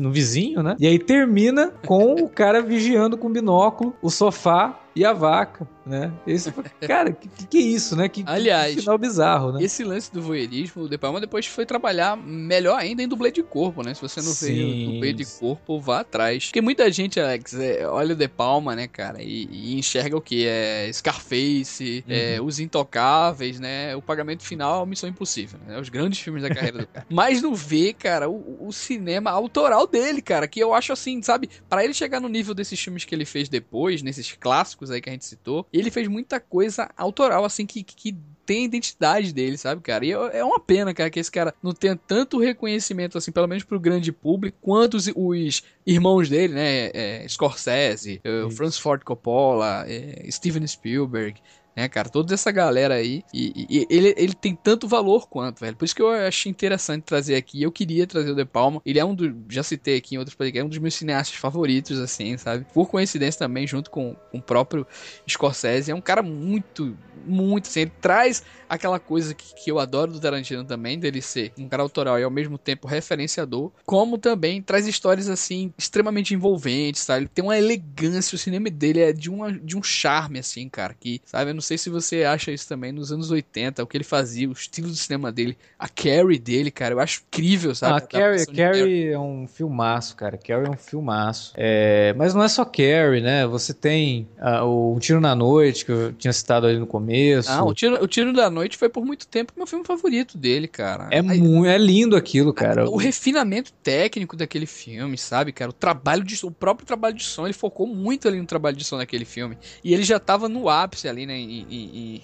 no 0.00 0.10
vizinho, 0.10 0.62
né? 0.62 0.76
E 0.78 0.86
aí 0.86 0.98
termina 0.98 1.74
com 1.86 2.14
o 2.14 2.28
cara 2.28 2.62
vigiando 2.62 3.18
com 3.18 3.30
binóculo 3.30 3.94
o 4.00 4.08
sofá 4.08 4.80
e 4.94 5.04
a 5.04 5.12
vaca, 5.12 5.68
né? 5.84 6.12
Esse, 6.26 6.52
cara, 6.86 7.12
que, 7.12 7.28
que 7.28 7.46
que 7.46 7.58
é 7.58 7.60
isso, 7.60 7.96
né? 7.96 8.08
Que, 8.08 8.22
que 8.22 8.30
Aliás, 8.30 8.74
final 8.74 8.98
bizarro, 8.98 9.52
né? 9.52 9.62
Esse 9.62 9.84
lance 9.84 10.12
do 10.12 10.22
voyeurismo, 10.22 10.84
o 10.84 10.88
De 10.88 10.96
Palma 10.96 11.20
depois 11.20 11.46
foi 11.46 11.66
trabalhar 11.66 12.16
melhor 12.16 12.78
ainda 12.78 13.02
em 13.02 13.08
dublê 13.08 13.30
de 13.30 13.42
corpo, 13.42 13.82
né? 13.82 13.94
Se 13.94 14.00
você 14.00 14.20
não 14.20 14.32
vê 14.32 14.32
Sim. 14.32 14.88
o 14.88 14.92
dublê 14.92 15.12
de 15.12 15.24
corpo, 15.24 15.80
vá 15.80 16.00
atrás. 16.00 16.46
Porque 16.46 16.60
muita 16.60 16.90
gente, 16.90 17.18
Alex, 17.18 17.54
é, 17.54 17.86
olha 17.86 18.14
o 18.14 18.16
De 18.16 18.28
Palma, 18.28 18.74
né, 18.74 18.86
cara, 18.86 19.22
e, 19.22 19.48
e 19.50 19.78
enxerga 19.78 20.16
o 20.16 20.20
que? 20.20 20.46
É 20.46 20.90
Scarface, 20.92 22.04
é, 22.08 22.24
Uhum. 22.40 22.46
Os 22.46 22.58
Intocáveis, 22.58 23.60
né? 23.60 23.94
O 23.96 24.02
Pagamento 24.02 24.42
Final, 24.42 24.86
Missão 24.86 25.08
Impossível, 25.08 25.58
né? 25.66 25.78
Os 25.78 25.88
grandes 25.88 26.20
filmes 26.20 26.42
da 26.42 26.48
carreira 26.48 26.78
do 26.78 26.86
cara. 26.86 27.06
Mas 27.10 27.42
não 27.42 27.54
vê, 27.54 27.92
cara, 27.92 28.28
o, 28.28 28.66
o 28.66 28.72
cinema 28.72 29.30
autoral 29.30 29.86
dele, 29.86 30.22
cara, 30.22 30.48
que 30.48 30.60
eu 30.60 30.72
acho 30.74 30.92
assim, 30.92 31.22
sabe? 31.22 31.48
Pra 31.68 31.84
ele 31.84 31.94
chegar 31.94 32.20
no 32.20 32.28
nível 32.28 32.54
desses 32.54 32.80
filmes 32.80 33.04
que 33.04 33.14
ele 33.14 33.24
fez 33.24 33.48
depois, 33.48 34.02
nesses 34.02 34.32
clássicos 34.32 34.83
aí 34.90 35.00
que 35.00 35.08
a 35.08 35.12
gente 35.12 35.24
citou, 35.24 35.66
ele 35.72 35.90
fez 35.90 36.08
muita 36.08 36.40
coisa 36.40 36.90
autoral, 36.96 37.44
assim, 37.44 37.66
que, 37.66 37.82
que, 37.82 38.16
tem 38.44 38.62
a 38.62 38.64
identidade 38.66 39.32
dele, 39.32 39.56
sabe, 39.56 39.80
cara? 39.80 40.04
E 40.04 40.12
é 40.12 40.44
uma 40.44 40.60
pena, 40.60 40.92
cara, 40.92 41.08
que 41.08 41.18
esse 41.18 41.30
cara 41.30 41.54
não 41.62 41.72
tenha 41.72 41.96
tanto 41.96 42.38
reconhecimento, 42.38 43.16
assim, 43.16 43.32
pelo 43.32 43.46
menos 43.46 43.64
pro 43.64 43.80
grande 43.80 44.12
público, 44.12 44.58
quanto 44.60 44.98
os, 44.98 45.10
os 45.14 45.62
irmãos 45.86 46.28
dele, 46.28 46.52
né? 46.52 46.90
É, 46.92 47.26
Scorsese, 47.28 48.20
é, 48.22 48.30
o 48.44 48.48
Isso. 48.48 48.56
Francis 48.56 48.78
Ford 48.78 49.02
Coppola, 49.02 49.84
é, 49.88 50.26
Steven 50.30 50.66
Spielberg. 50.66 51.40
Né, 51.76 51.88
cara, 51.88 52.08
toda 52.08 52.32
essa 52.32 52.52
galera 52.52 52.94
aí, 52.94 53.24
e, 53.32 53.66
e- 53.68 53.86
ele, 53.90 54.14
ele 54.16 54.32
tem 54.34 54.54
tanto 54.54 54.86
valor 54.86 55.28
quanto, 55.28 55.58
velho. 55.60 55.76
Por 55.76 55.84
isso 55.84 55.94
que 55.94 56.02
eu 56.02 56.08
achei 56.10 56.48
interessante 56.50 57.02
trazer 57.02 57.34
aqui. 57.34 57.60
Eu 57.62 57.72
queria 57.72 58.06
trazer 58.06 58.30
o 58.30 58.34
De 58.36 58.44
Palma. 58.44 58.80
Ele 58.86 58.98
é 59.00 59.04
um 59.04 59.14
dos, 59.14 59.32
já 59.48 59.62
citei 59.62 59.96
aqui 59.96 60.14
em 60.14 60.18
outros 60.18 60.36
podcasts, 60.36 60.62
é 60.62 60.64
um 60.64 60.68
dos 60.68 60.78
meus 60.78 60.94
cineastas 60.94 61.36
favoritos, 61.36 61.98
assim, 61.98 62.36
sabe? 62.38 62.64
Por 62.72 62.88
coincidência 62.88 63.40
também, 63.40 63.66
junto 63.66 63.90
com, 63.90 64.14
com 64.30 64.38
o 64.38 64.42
próprio 64.42 64.86
Scorsese. 65.28 65.90
É 65.90 65.94
um 65.94 66.00
cara 66.00 66.22
muito, 66.22 66.96
muito, 67.26 67.66
assim, 67.68 67.80
ele 67.80 67.92
traz 68.00 68.42
aquela 68.68 68.98
coisa 69.00 69.34
que, 69.34 69.54
que 69.54 69.70
eu 69.70 69.78
adoro 69.78 70.12
do 70.12 70.20
Tarantino 70.20 70.64
também, 70.64 70.98
dele 70.98 71.20
ser 71.22 71.52
um 71.58 71.68
cara 71.68 71.82
autoral 71.82 72.18
e 72.18 72.22
ao 72.22 72.30
mesmo 72.30 72.56
tempo 72.58 72.86
referenciador, 72.86 73.70
como 73.84 74.18
também 74.18 74.62
traz 74.62 74.86
histórias, 74.86 75.28
assim, 75.28 75.72
extremamente 75.78 76.34
envolventes, 76.34 77.02
sabe? 77.02 77.22
Ele 77.22 77.30
tem 77.32 77.44
uma 77.44 77.56
elegância, 77.58 78.34
o 78.36 78.38
cinema 78.38 78.70
dele 78.70 79.00
é 79.00 79.12
de, 79.12 79.30
uma, 79.30 79.52
de 79.52 79.76
um 79.76 79.82
charme, 79.82 80.38
assim, 80.38 80.68
cara, 80.68 80.94
que, 80.98 81.20
sabe? 81.24 81.50
Eu 81.50 81.54
não 81.54 81.60
sei 81.64 81.76
se 81.76 81.90
você 81.90 82.22
acha 82.22 82.52
isso 82.52 82.68
também 82.68 82.92
nos 82.92 83.10
anos 83.10 83.30
80, 83.30 83.82
o 83.82 83.86
que 83.86 83.96
ele 83.96 84.04
fazia, 84.04 84.48
o 84.48 84.52
estilo 84.52 84.86
do 84.88 84.94
cinema 84.94 85.32
dele, 85.32 85.58
a 85.76 85.88
Carrie 85.88 86.38
dele, 86.38 86.70
cara, 86.70 86.94
eu 86.94 87.00
acho 87.00 87.22
incrível, 87.26 87.74
sabe? 87.74 87.94
Ah, 87.94 87.96
A 87.96 88.00
Carrie, 88.00 88.46
Carrie. 88.46 88.56
Carrie 88.56 89.08
é 89.08 89.18
um 89.18 89.46
filmaço, 89.48 90.14
cara. 90.14 90.38
Carrie 90.38 90.66
é 90.66 90.70
um 90.70 90.76
filmaço. 90.76 91.52
É, 91.56 92.14
mas 92.16 92.34
não 92.34 92.42
é 92.44 92.48
só 92.48 92.64
Carrie, 92.64 93.20
né? 93.20 93.46
Você 93.46 93.74
tem 93.74 94.28
ah, 94.38 94.64
o 94.64 94.96
Tiro 95.00 95.20
na 95.20 95.34
Noite, 95.34 95.84
que 95.84 95.90
eu 95.92 96.12
tinha 96.12 96.32
citado 96.32 96.66
ali 96.66 96.78
no 96.78 96.86
começo. 96.86 97.50
Ah, 97.50 97.64
o 97.64 97.74
tiro, 97.74 98.02
o 98.02 98.06
tiro 98.06 98.32
da 98.32 98.48
Noite 98.48 98.76
foi 98.76 98.88
por 98.88 99.04
muito 99.04 99.26
tempo 99.26 99.52
meu 99.56 99.66
filme 99.66 99.84
favorito 99.84 100.38
dele, 100.38 100.68
cara. 100.68 101.08
é, 101.10 101.18
Aí- 101.18 101.40
muito, 101.40 101.66
é 101.66 101.78
lindo 101.78 102.16
aquilo, 102.16 102.52
cara. 102.52 102.88
O 102.88 102.96
refinamento 102.96 103.72
técnico 103.82 104.36
daquele 104.36 104.66
filme, 104.66 105.16
sabe, 105.16 105.52
cara? 105.52 105.70
O 105.70 105.74
trabalho 105.74 106.22
de 106.22 106.34
o 106.44 106.50
próprio 106.50 106.86
trabalho 106.86 107.14
de 107.14 107.24
som, 107.24 107.46
ele 107.46 107.54
focou 107.54 107.86
muito 107.86 108.28
ali 108.28 108.38
no 108.38 108.46
trabalho 108.46 108.76
de 108.76 108.84
som 108.84 108.98
daquele 108.98 109.24
filme. 109.24 109.56
E 109.82 109.94
ele 109.94 110.02
já 110.02 110.18
tava 110.18 110.48
no 110.48 110.68
ápice 110.68 111.08
ali, 111.08 111.24
né, 111.24 111.38
em, 111.60 112.22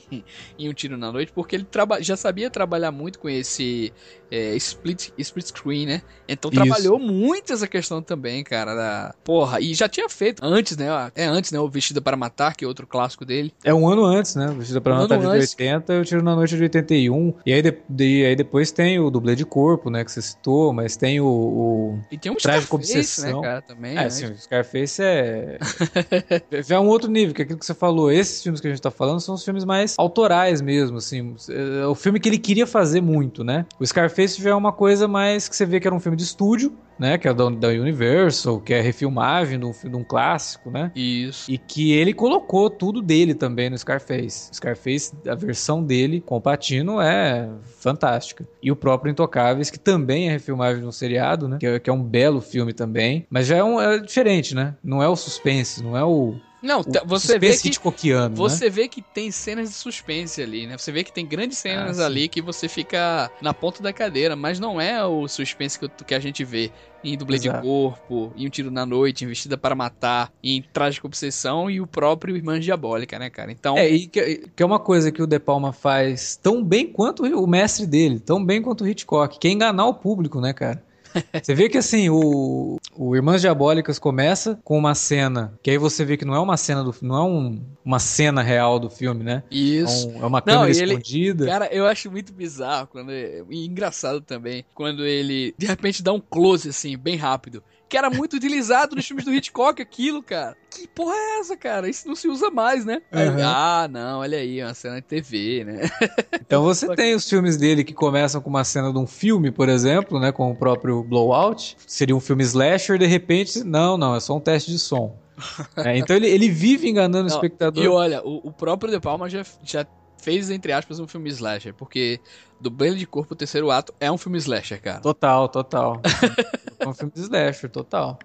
em, 0.58 0.68
Um 0.70 0.72
Tiro 0.72 0.96
na 0.96 1.12
Noite, 1.12 1.32
porque 1.32 1.56
ele 1.56 1.66
já 2.00 2.16
sabia 2.16 2.50
trabalhar 2.50 2.90
muito 2.90 3.18
com 3.18 3.28
esse 3.28 3.92
é, 4.30 4.54
split, 4.56 5.10
split 5.18 5.46
screen, 5.46 5.86
né? 5.86 6.02
Então 6.28 6.50
Isso. 6.50 6.60
trabalhou 6.62 6.98
muito 6.98 7.52
essa 7.52 7.66
questão 7.66 8.00
também, 8.00 8.44
cara. 8.44 8.74
Da... 8.74 9.14
Porra, 9.24 9.60
e 9.60 9.74
já 9.74 9.88
tinha 9.88 10.08
feito 10.08 10.44
antes, 10.44 10.76
né? 10.76 10.86
É 11.14 11.24
antes, 11.24 11.50
né? 11.50 11.58
O 11.58 11.68
Vestida 11.68 12.00
para 12.00 12.16
Matar, 12.16 12.54
que 12.54 12.64
é 12.64 12.68
outro 12.68 12.86
clássico 12.86 13.24
dele. 13.24 13.52
É 13.64 13.74
um 13.74 13.88
ano 13.88 14.04
antes, 14.04 14.36
né? 14.36 14.54
Vestida 14.56 14.80
pra 14.80 14.94
Um 14.94 14.98
Matar 14.98 15.18
de 15.18 15.26
antes. 15.26 15.50
80 15.50 15.94
e 15.94 16.00
o 16.00 16.04
Tiro 16.04 16.22
na 16.22 16.36
Noite 16.36 16.56
de 16.56 16.62
81. 16.62 17.34
E 17.44 17.52
aí, 17.52 17.62
de, 17.62 17.76
de- 17.88 18.24
aí 18.24 18.36
depois 18.36 18.70
tem 18.70 18.98
o 18.98 19.10
dublê 19.10 19.34
de 19.34 19.44
corpo, 19.44 19.90
né? 19.90 20.04
Que 20.04 20.12
você 20.12 20.22
citou, 20.22 20.72
mas 20.72 20.96
tem 20.96 21.20
o. 21.20 21.26
o... 21.26 22.00
E 22.10 22.18
tem 22.18 22.30
um 22.30 22.36
Trágica 22.36 22.80
Scarface, 22.82 23.22
né, 23.22 23.40
cara, 23.40 23.62
também. 23.62 23.92
É, 23.92 24.02
né? 24.02 24.10
sim, 24.10 24.26
o 24.26 24.36
Scarface 24.36 25.02
é. 25.02 25.58
Já 26.62 26.76
é 26.76 26.80
um 26.80 26.88
outro 26.88 27.10
nível, 27.10 27.34
que 27.34 27.42
é 27.42 27.44
aquilo 27.44 27.58
que 27.58 27.66
você 27.66 27.74
falou. 27.74 28.10
Esses 28.10 28.42
filmes 28.42 28.60
que 28.60 28.66
a 28.66 28.70
gente 28.70 28.82
tá 28.82 28.90
falando 28.90 29.19
são 29.20 29.34
os 29.34 29.44
filmes 29.44 29.64
mais 29.64 29.94
autorais 29.98 30.60
mesmo, 30.60 30.98
assim. 30.98 31.34
É 31.48 31.86
o 31.86 31.94
filme 31.94 32.18
que 32.18 32.28
ele 32.28 32.38
queria 32.38 32.66
fazer 32.66 33.00
muito, 33.00 33.44
né? 33.44 33.66
O 33.78 33.86
Scarface 33.86 34.40
já 34.42 34.50
é 34.50 34.54
uma 34.54 34.72
coisa 34.72 35.06
mais 35.06 35.48
que 35.48 35.56
você 35.56 35.66
vê 35.66 35.78
que 35.78 35.86
era 35.86 35.94
um 35.94 36.00
filme 36.00 36.16
de 36.16 36.24
estúdio, 36.24 36.76
né? 36.98 37.16
Que 37.16 37.28
é 37.28 37.34
da, 37.34 37.48
da 37.48 37.68
Universal, 37.68 38.60
que 38.60 38.74
é 38.74 38.80
refilmagem 38.80 39.58
de 39.58 39.64
um, 39.64 39.72
de 39.72 39.96
um 39.96 40.04
clássico, 40.04 40.70
né? 40.70 40.92
Isso. 40.94 41.50
E 41.50 41.56
que 41.56 41.92
ele 41.92 42.12
colocou 42.12 42.68
tudo 42.68 43.00
dele 43.00 43.34
também 43.34 43.70
no 43.70 43.78
Scarface. 43.78 44.50
Scarface, 44.54 45.12
a 45.26 45.34
versão 45.34 45.82
dele 45.82 46.20
com 46.20 46.36
o 46.36 46.40
Patino 46.40 47.00
é 47.00 47.48
fantástica. 47.78 48.46
E 48.62 48.70
o 48.70 48.76
próprio 48.76 49.10
Intocáveis, 49.10 49.70
que 49.70 49.78
também 49.78 50.28
é 50.28 50.32
refilmagem 50.32 50.82
de 50.82 50.86
um 50.86 50.92
seriado, 50.92 51.48
né? 51.48 51.56
Que 51.58 51.66
é, 51.66 51.78
que 51.78 51.88
é 51.88 51.92
um 51.92 52.02
belo 52.02 52.40
filme 52.40 52.74
também. 52.74 53.26
Mas 53.30 53.46
já 53.46 53.56
é, 53.56 53.64
um, 53.64 53.80
é 53.80 53.98
diferente, 53.98 54.54
né? 54.54 54.74
Não 54.84 55.02
é 55.02 55.08
o 55.08 55.16
suspense, 55.16 55.82
não 55.82 55.96
é 55.96 56.04
o, 56.04 56.34
Não, 56.62 56.82
o 56.84 56.84
tá- 56.84 57.02
você 57.04 57.38
vê 57.38 57.56
que 57.56 57.68
Hitchcockiano, 57.68 58.28
né? 58.36 58.36
Você 58.36 58.68
vê 58.68 58.88
que 58.88 59.00
tem 59.02 59.30
cenas 59.30 59.70
de 59.70 59.74
suspense 59.76 60.42
ali, 60.42 60.66
né? 60.66 60.76
Você 60.76 60.92
vê 60.92 61.02
que 61.02 61.12
tem 61.12 61.26
grandes 61.26 61.58
cenas 61.58 61.98
Ah, 61.98 62.06
ali 62.06 62.28
que 62.28 62.42
você 62.42 62.68
fica 62.68 63.32
na 63.40 63.54
ponta 63.54 63.82
da 63.82 63.92
cadeira, 63.92 64.36
mas 64.36 64.60
não 64.60 64.80
é 64.80 65.04
o 65.04 65.26
suspense 65.26 65.78
que, 65.78 65.88
que 65.88 66.14
a 66.14 66.20
gente 66.20 66.44
vê 66.44 66.72
em 67.02 67.16
dublê 67.16 67.38
de 67.38 67.48
Exato. 67.48 67.62
corpo, 67.66 68.32
em 68.36 68.46
Um 68.46 68.50
Tiro 68.50 68.70
na 68.70 68.84
Noite, 68.84 69.24
em 69.24 69.28
Vestida 69.28 69.56
para 69.56 69.74
Matar, 69.74 70.30
em 70.42 70.62
Trágica 70.62 71.06
Obsessão 71.06 71.70
e 71.70 71.80
o 71.80 71.86
próprio 71.86 72.36
Irmã 72.36 72.60
Diabólica, 72.60 73.18
né, 73.18 73.30
cara? 73.30 73.50
Então, 73.50 73.76
É, 73.78 73.88
e 73.88 74.06
que, 74.06 74.48
que 74.54 74.62
é 74.62 74.66
uma 74.66 74.78
coisa 74.78 75.10
que 75.10 75.22
o 75.22 75.26
De 75.26 75.38
Palma 75.38 75.72
faz 75.72 76.36
tão 76.36 76.62
bem 76.62 76.92
quanto 76.92 77.24
o 77.24 77.46
mestre 77.46 77.86
dele, 77.86 78.20
tão 78.20 78.44
bem 78.44 78.60
quanto 78.60 78.84
o 78.84 78.88
Hitchcock, 78.88 79.38
que 79.38 79.48
é 79.48 79.50
enganar 79.50 79.86
o 79.86 79.94
público, 79.94 80.40
né, 80.40 80.52
cara? 80.52 80.84
Você 81.42 81.54
vê 81.54 81.68
que 81.68 81.78
assim, 81.78 82.08
o, 82.10 82.76
o 82.96 83.16
Irmãs 83.16 83.40
Diabólicas 83.40 83.98
começa 83.98 84.58
com 84.64 84.78
uma 84.78 84.94
cena, 84.94 85.58
que 85.62 85.70
aí 85.70 85.78
você 85.78 86.04
vê 86.04 86.16
que 86.16 86.24
não 86.24 86.34
é 86.34 86.40
uma 86.40 86.56
cena 86.56 86.84
do 86.84 86.94
não 87.02 87.16
é 87.16 87.22
um- 87.24 87.60
uma 87.84 87.98
cena 87.98 88.42
real 88.42 88.78
do 88.78 88.88
filme, 88.90 89.24
né? 89.24 89.42
É, 89.50 89.54
isso. 89.54 90.08
um- 90.10 90.22
é 90.22 90.26
uma 90.26 90.40
câmera 90.42 90.70
ele- 90.70 90.92
escondida. 90.94 91.46
Cara, 91.46 91.68
eu 91.72 91.86
acho 91.86 92.10
muito 92.10 92.32
bizarro 92.32 92.86
quando 92.86 93.10
e 93.12 93.66
engraçado 93.66 94.20
também 94.20 94.64
quando 94.74 95.04
ele 95.04 95.54
de 95.56 95.66
repente 95.66 96.02
dá 96.02 96.12
um 96.12 96.20
close 96.20 96.68
assim, 96.68 96.96
bem 96.96 97.16
rápido, 97.16 97.62
que 97.90 97.98
era 97.98 98.08
muito 98.08 98.36
utilizado 98.36 98.94
nos 98.94 99.04
filmes 99.04 99.24
do 99.24 99.34
Hitchcock 99.34 99.82
aquilo, 99.82 100.22
cara. 100.22 100.56
Que 100.70 100.86
porra 100.86 101.12
é 101.12 101.40
essa, 101.40 101.56
cara? 101.56 101.88
Isso 101.88 102.06
não 102.06 102.14
se 102.14 102.28
usa 102.28 102.48
mais, 102.48 102.84
né? 102.84 103.02
Aí, 103.10 103.26
Aham. 103.26 103.42
ah, 103.44 103.88
não, 103.90 104.20
olha 104.20 104.38
aí, 104.38 104.60
é 104.60 104.64
uma 104.64 104.74
cena 104.74 105.00
de 105.00 105.02
TV, 105.02 105.64
né? 105.64 105.80
Então 106.50 106.62
você 106.64 106.92
tem 106.96 107.14
os 107.14 107.28
filmes 107.28 107.56
dele 107.56 107.84
que 107.84 107.94
começam 107.94 108.40
com 108.40 108.50
uma 108.50 108.64
cena 108.64 108.92
de 108.92 108.98
um 108.98 109.06
filme, 109.06 109.52
por 109.52 109.68
exemplo, 109.68 110.18
né, 110.18 110.32
com 110.32 110.50
o 110.50 110.56
próprio 110.56 111.02
Blowout. 111.04 111.76
Seria 111.86 112.14
um 112.14 112.18
filme 112.18 112.42
slasher, 112.42 112.98
de 112.98 113.06
repente, 113.06 113.62
não, 113.62 113.96
não, 113.96 114.16
é 114.16 114.20
só 114.20 114.36
um 114.36 114.40
teste 114.40 114.70
de 114.70 114.78
som. 114.78 115.16
É, 115.76 115.96
então 115.96 116.14
ele, 116.14 116.28
ele 116.28 116.50
vive 116.50 116.88
enganando 116.88 117.26
o 117.26 117.28
Não, 117.28 117.34
espectador. 117.34 117.82
E 117.82 117.88
olha, 117.88 118.20
o, 118.22 118.48
o 118.48 118.52
próprio 118.52 118.92
De 118.92 119.00
Palma 119.00 119.28
já, 119.28 119.42
já 119.62 119.86
fez, 120.20 120.50
entre 120.50 120.72
aspas, 120.72 121.00
um 121.00 121.08
filme 121.08 121.30
slasher, 121.30 121.74
porque 121.74 122.20
do 122.60 122.70
Brilho 122.70 122.96
de 122.96 123.06
Corpo, 123.06 123.32
o 123.32 123.36
terceiro 123.36 123.70
ato, 123.70 123.94
é 123.98 124.12
um 124.12 124.18
filme 124.18 124.38
slasher, 124.38 124.80
cara. 124.80 125.00
Total, 125.00 125.48
total. 125.48 126.00
um 126.90 126.94
filme 126.94 127.12
de 127.14 127.20
slasher, 127.20 127.70
total. 127.70 128.18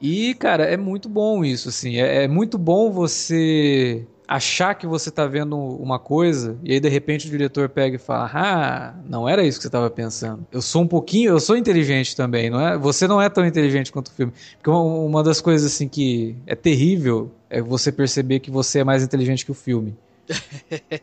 E, 0.00 0.34
cara, 0.34 0.64
é 0.64 0.76
muito 0.76 1.08
bom 1.08 1.44
isso, 1.44 1.68
assim. 1.68 1.96
É, 1.96 2.24
é 2.24 2.28
muito 2.28 2.58
bom 2.58 2.90
você 2.90 4.06
achar 4.28 4.74
que 4.74 4.86
você 4.86 5.10
tá 5.10 5.26
vendo 5.26 5.56
uma 5.56 5.98
coisa 5.98 6.58
e 6.64 6.72
aí 6.72 6.80
de 6.80 6.88
repente 6.88 7.28
o 7.28 7.30
diretor 7.30 7.68
pega 7.68 7.96
e 7.96 7.98
fala: 7.98 8.30
"Ah, 8.32 8.94
não 9.08 9.28
era 9.28 9.44
isso 9.44 9.58
que 9.58 9.62
você 9.62 9.70
tava 9.70 9.88
pensando. 9.88 10.44
Eu 10.50 10.60
sou 10.60 10.82
um 10.82 10.86
pouquinho, 10.88 11.30
eu 11.30 11.40
sou 11.40 11.56
inteligente 11.56 12.16
também, 12.16 12.50
não 12.50 12.60
é? 12.60 12.76
Você 12.76 13.06
não 13.06 13.22
é 13.22 13.28
tão 13.28 13.46
inteligente 13.46 13.92
quanto 13.92 14.08
o 14.08 14.12
filme". 14.12 14.32
Porque 14.56 14.70
uma, 14.70 14.82
uma 14.82 15.22
das 15.22 15.40
coisas 15.40 15.72
assim 15.72 15.88
que 15.88 16.36
é 16.46 16.54
terrível 16.54 17.30
é 17.48 17.62
você 17.62 17.92
perceber 17.92 18.40
que 18.40 18.50
você 18.50 18.80
é 18.80 18.84
mais 18.84 19.02
inteligente 19.02 19.44
que 19.44 19.50
o 19.50 19.54
filme. 19.54 19.96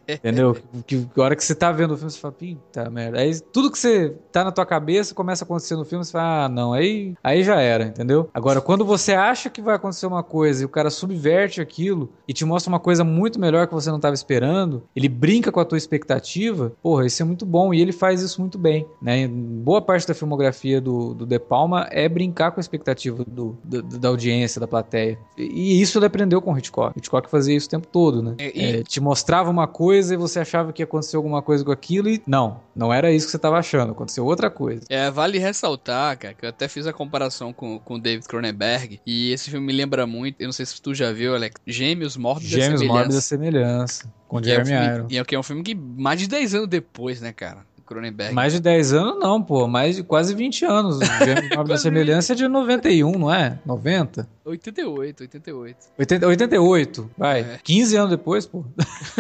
Entendeu? 0.08 0.58
Que, 0.86 1.06
que 1.06 1.22
a 1.22 1.24
hora 1.24 1.36
que 1.36 1.44
você 1.44 1.56
tá 1.56 1.72
vendo 1.72 1.94
o 1.94 1.98
filme, 1.98 2.12
você 2.12 2.20
fala, 2.20 2.34
puta 2.34 2.90
merda. 2.90 3.20
Aí 3.20 3.40
tudo 3.40 3.72
que 3.72 3.78
você 3.78 4.14
tá 4.32 4.44
na 4.44 4.52
tua 4.52 4.66
cabeça 4.66 5.16
começa 5.16 5.44
a 5.44 5.46
acontecer 5.46 5.76
no 5.76 5.86
filme, 5.86 6.04
você 6.04 6.12
fala, 6.12 6.46
ah, 6.46 6.50
não, 6.50 6.74
aí, 6.74 7.14
aí 7.24 7.44
já 7.44 7.60
era, 7.60 7.86
entendeu? 7.86 8.30
Agora, 8.34 8.62
quando 8.62 8.86
você 8.86 9.14
acha 9.14 9.50
que 9.50 9.62
vai 9.62 9.76
acontecer 9.76 10.06
uma 10.06 10.24
coisa 10.24 10.64
e 10.64 10.66
o 10.66 10.70
cara 10.70 10.90
subverte 10.90 11.62
aquilo 11.62 12.12
e 12.28 12.34
te 12.34 12.46
mostra 12.46 12.70
uma 12.70 12.80
coisa 12.80 13.04
muito 13.04 13.40
melhor 13.40 13.68
que 13.68 13.74
você 13.74 13.90
não 13.90 14.00
tava 14.00 14.14
esperando, 14.14 14.84
ele 14.96 15.10
brinca 15.10 15.52
com 15.52 15.60
a 15.60 15.66
tua 15.66 15.78
expectativa, 15.78 16.74
porra, 16.82 17.06
isso 17.06 17.22
é 17.22 17.26
muito 17.26 17.46
bom. 17.46 17.74
E 17.74 17.82
ele 17.82 17.92
faz 17.92 18.22
isso 18.22 18.42
muito 18.42 18.58
bem, 18.58 18.86
né? 19.02 19.28
Boa 19.28 19.82
parte 19.82 20.08
da 20.08 20.14
filmografia 20.14 20.82
do, 20.82 21.14
do 21.14 21.26
De 21.26 21.40
Palma 21.40 21.88
é 21.92 22.08
brincar 22.08 22.52
com 22.52 22.60
a 22.60 22.62
expectativa 22.62 23.24
do, 23.26 23.58
do 23.64 23.82
da 23.82 24.10
audiência, 24.10 24.60
da 24.60 24.68
plateia. 24.68 25.18
E, 25.38 25.44
e, 25.44 25.82
isso 25.82 25.98
ele 25.98 26.06
aprendeu 26.06 26.42
com 26.42 26.54
o 26.54 26.58
Hitchcock. 26.58 26.98
Hitchcock 26.98 27.30
fazia 27.30 27.56
isso 27.56 27.68
o 27.68 27.70
tempo 27.70 27.88
todo, 27.88 28.22
né? 28.22 28.36
É, 28.38 28.80
é, 28.80 28.84
te 28.84 29.00
mostrava 29.14 29.48
uma 29.52 29.68
coisa 29.68 30.16
e 30.16 30.18
você 30.18 30.40
achava 30.40 30.74
que 30.74 30.82
ia 30.82 30.86
acontecer 30.86 31.16
alguma 31.16 31.40
coisa 31.40 31.64
com 31.64 31.72
aquilo 31.72 32.10
e 32.10 32.22
não, 32.26 32.60
não 32.76 32.92
era 32.92 33.12
isso 33.12 33.28
que 33.28 33.32
você 33.32 33.38
estava 33.38 33.60
achando, 33.60 33.92
aconteceu 33.92 34.26
outra 34.26 34.50
coisa. 34.50 34.82
É, 34.90 35.12
vale 35.12 35.38
ressaltar, 35.38 36.18
cara, 36.18 36.34
que 36.34 36.44
eu 36.44 36.50
até 36.50 36.68
fiz 36.68 36.88
a 36.88 36.94
comparação 36.94 37.54
com, 37.54 37.78
com 37.78 38.00
David 38.00 38.28
Cronenberg 38.28 39.00
e 39.06 39.32
esse 39.32 39.52
filme 39.52 39.68
me 39.68 39.74
lembra 39.74 40.08
muito, 40.08 40.42
eu 40.42 40.48
não 40.48 40.52
sei 40.52 40.66
se 40.66 40.82
tu 40.82 40.96
já 40.96 41.12
viu, 41.12 41.36
Alex, 41.36 41.62
Gêmeos 41.66 42.18
Mortos 42.18 42.48
Gêmeos 42.48 42.72
da 42.72 42.78
Semelhança. 42.80 42.98
Mortos 42.98 43.16
da 43.16 43.22
Semelhança, 43.22 44.14
com 44.28 44.44
Jeremy 44.44 44.72
é 44.72 44.80
um 44.80 44.96
filme, 44.96 45.08
E 45.12 45.18
é, 45.18 45.24
é 45.32 45.40
um 45.40 45.44
filme 45.44 45.64
que 45.64 45.76
mais 45.76 46.20
de 46.20 46.28
10 46.28 46.56
anos 46.56 46.68
depois, 46.68 47.22
né, 47.22 47.32
cara? 47.32 47.60
Cronenberg. 47.86 48.34
Mais 48.34 48.54
de 48.54 48.60
10 48.60 48.94
anos 48.94 49.20
não, 49.20 49.42
pô. 49.42 49.68
Mais 49.68 49.96
de 49.96 50.04
quase 50.04 50.34
20 50.34 50.66
anos. 50.66 51.00
O 51.58 51.64
da 51.64 51.78
Semelhança 51.78 52.34
é 52.34 52.36
de 52.36 52.48
91, 52.48 53.12
não 53.12 53.34
é? 53.34 53.60
90? 53.66 54.28
88, 54.46 55.22
88. 55.22 55.78
80, 55.98 56.28
88, 56.28 57.12
vai. 57.18 57.42
É. 57.42 57.60
15 57.64 57.96
anos 57.96 58.10
depois, 58.10 58.46
pô. 58.46 58.66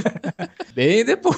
Bem 0.75 1.05
depois. 1.05 1.37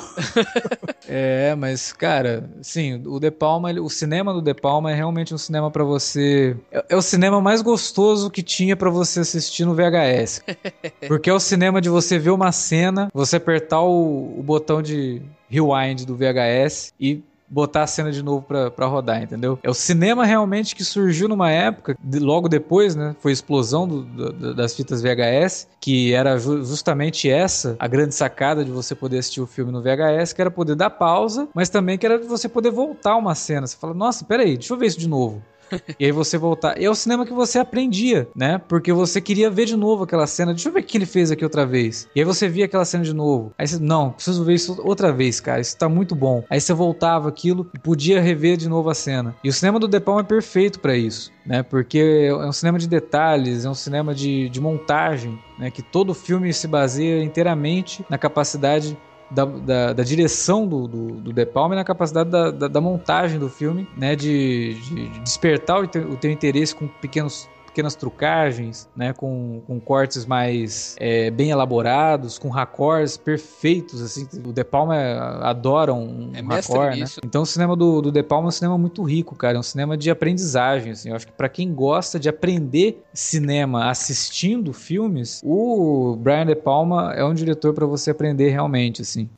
é, 1.08 1.54
mas, 1.56 1.94
cara, 1.94 2.50
sim, 2.62 3.04
o 3.06 3.20
De 3.20 3.30
Palma, 3.30 3.72
o 3.74 3.90
cinema 3.90 4.34
do 4.34 4.42
De 4.42 4.54
Palma 4.54 4.92
é 4.92 4.96
realmente 4.96 5.34
um 5.34 5.38
cinema 5.38 5.70
para 5.70 5.84
você. 5.84 6.58
É, 6.72 6.86
é, 6.90 6.96
o 6.96 7.02
cinema 7.02 7.40
mais 7.42 7.62
gostoso 7.62 8.32
que 8.32 8.42
tinha 8.42 8.76
para 8.76 8.90
você 8.90 9.20
assistir 9.20 9.66
no 9.66 9.76
VHS. 9.76 10.42
Porque 11.08 11.30
é 11.30 11.34
o 11.34 11.40
cinema 11.40 11.80
de 11.80 11.90
você 11.90 12.18
ver 12.18 12.32
uma 12.32 12.52
cena, 12.52 13.10
você 13.14 13.36
apertar 13.36 13.82
o, 13.82 14.40
o 14.40 14.42
botão 14.42 14.82
de 14.82 15.22
rewind 15.50 16.06
do 16.06 16.16
VHS 16.16 16.94
e 17.00 17.24
botar 17.48 17.84
a 17.84 17.88
cena 17.88 18.12
de 18.12 18.24
novo 18.24 18.44
para 18.44 18.86
rodar, 18.86 19.22
entendeu? 19.22 19.60
É 19.62 19.70
o 19.70 19.74
cinema 19.74 20.26
realmente 20.26 20.76
que 20.76 20.84
surgiu 20.84 21.28
numa 21.28 21.52
época, 21.52 21.96
de, 22.04 22.20
logo 22.20 22.50
depois, 22.50 22.96
né? 22.96 23.16
Foi 23.20 23.32
a 23.32 23.34
explosão 23.34 23.88
do, 23.88 24.04
do, 24.04 24.56
das 24.56 24.76
fitas 24.76 25.02
VHS, 25.02 25.68
que 25.80 26.14
era 26.14 26.38
ju 26.38 26.64
justamente 26.64 27.30
essa 27.30 27.76
a 27.80 27.88
grande 27.88 28.16
sacada 28.16 28.64
de 28.66 28.72
você 28.72 28.96
poder 28.96 29.20
assistir 29.20 29.42
o 29.42 29.48
filme 29.48 29.72
no 29.72 29.82
VHS, 29.82 30.34
que 30.34 30.42
era 30.42 30.52
poder 30.52 30.76
dar 30.76 30.90
pausa, 30.90 31.48
mas 31.54 31.70
também 31.70 31.98
que 31.98 32.06
era 32.06 32.18
você 32.18 32.50
poder 32.50 32.72
voltar 32.72 33.16
uma 33.16 33.36
cena. 33.36 33.68
Você 33.68 33.78
fala, 33.78 33.94
nossa, 33.94 34.26
peraí, 34.26 34.58
deixa 34.58 34.74
eu 34.74 34.78
ver 34.78 34.88
isso 34.88 35.00
de 35.00 35.08
novo. 35.08 35.42
e 36.00 36.06
aí 36.06 36.12
você 36.12 36.38
voltar. 36.38 36.80
E 36.80 36.86
é 36.86 36.90
o 36.90 36.96
cinema 36.96 37.26
que 37.26 37.34
você 37.34 37.60
aprendia, 37.60 38.28
né? 38.36 38.58
Porque 38.68 38.92
você 38.94 39.22
queria 39.22 39.50
ver 39.50 39.66
de 39.66 39.76
novo 39.76 40.04
aquela 40.04 40.28
cena. 40.28 40.54
Deixa 40.54 40.70
eu 40.70 40.74
ver 40.74 40.82
o 40.82 40.84
que 40.84 40.98
ele 40.98 41.06
fez 41.06 41.32
aqui 41.32 41.44
outra 41.44 41.66
vez. 41.66 42.08
E 42.16 42.20
aí 42.20 42.26
você 42.26 42.48
via 42.48 42.66
aquela 42.66 42.86
cena 42.86 43.04
de 43.04 43.14
novo. 43.14 43.54
Aí 43.58 43.68
você, 43.68 43.80
não, 43.80 44.12
preciso 44.12 44.44
ver 44.44 44.54
isso 44.54 44.82
outra 44.84 45.12
vez, 45.12 45.40
cara. 45.40 45.62
Isso 45.62 45.78
tá 45.78 45.90
muito 45.90 46.16
bom. 46.16 46.44
Aí 46.50 46.60
você 46.60 46.74
voltava 46.74 47.30
aquilo 47.30 47.70
e 47.74 47.80
podia 47.80 48.22
rever 48.22 48.58
de 48.58 48.70
novo 48.70 48.90
a 48.90 48.96
cena. 48.96 49.36
E 49.44 49.50
o 49.50 49.54
cinema 49.54 49.80
do 49.80 49.88
De 49.88 50.00
Palma 50.00 50.22
é 50.22 50.24
perfeito 50.24 50.80
para 50.80 50.96
isso, 50.96 51.32
né? 51.46 51.64
Porque 51.64 52.28
é 52.30 52.48
um 52.48 52.54
cinema 52.54 52.78
de 52.78 52.88
detalhes, 52.88 53.66
é 53.66 53.70
um 53.70 53.76
cinema 53.76 54.14
de, 54.14 54.50
de 54.50 54.62
montagem, 54.62 55.40
né? 55.58 55.72
Que 55.72 55.82
todo 55.82 56.14
filme 56.14 56.54
se 56.54 56.68
baseia 56.68 57.24
inteiramente 57.24 58.06
na 58.10 58.18
capacidade 58.18 58.98
da, 59.30 59.46
da, 59.46 59.94
da, 59.94 60.04
direção 60.04 60.68
do, 60.68 60.88
do, 60.88 61.08
do, 61.16 61.34
De 61.34 61.46
Palma 61.46 61.76
e 61.76 61.78
na 61.78 61.84
capacidade 61.84 62.30
da, 62.30 62.52
da, 62.52 62.68
da 62.68 62.82
montagem 62.82 63.40
do 63.40 63.50
filme, 63.50 63.88
né? 63.98 64.16
De, 64.16 64.76
de 64.76 65.20
despertar 65.20 65.80
o 65.80 65.84
o 65.84 66.18
teu 66.18 66.32
interesse 66.32 66.76
com 66.76 66.88
pequenos 66.88 67.50
pequenas 67.76 67.94
trucagens, 67.94 68.88
né, 68.96 69.12
com, 69.12 69.62
com 69.68 69.82
cortes 69.82 70.26
mais 70.26 70.96
é, 70.98 71.30
bem 71.30 71.50
elaborados, 71.50 72.40
com 72.40 72.48
raccords 72.48 73.18
perfeitos, 73.18 74.02
assim, 74.02 74.26
o 74.46 74.54
De 74.54 74.64
Palma 74.64 74.96
adora 75.42 75.94
um 75.94 76.32
é 76.34 76.42
raccord, 76.42 76.98
né? 77.02 77.06
Então 77.26 77.42
o 77.42 77.46
cinema 77.46 77.76
do, 77.76 78.02
do 78.02 78.12
De 78.14 78.24
Palma 78.24 78.48
é 78.48 78.50
um 78.50 78.52
cinema 78.52 78.78
muito 78.78 79.04
rico, 79.04 79.36
cara, 79.36 79.58
é 79.58 79.60
um 79.60 79.64
cinema 79.64 79.98
de 79.98 80.10
aprendizagem, 80.10 80.94
assim, 80.94 81.10
eu 81.10 81.18
acho 81.18 81.28
que 81.28 81.34
para 81.34 81.50
quem 81.50 81.74
gosta 81.74 82.18
de 82.18 82.30
aprender 82.30 83.04
cinema 83.14 83.90
assistindo 83.90 84.72
filmes, 84.72 85.42
o 85.44 86.16
Brian 86.18 86.46
De 86.46 86.56
Palma 86.56 87.14
é 87.14 87.26
um 87.26 87.34
diretor 87.34 87.74
para 87.74 87.86
você 87.86 88.12
aprender 88.12 88.52
realmente, 88.52 89.02
assim. 89.02 89.30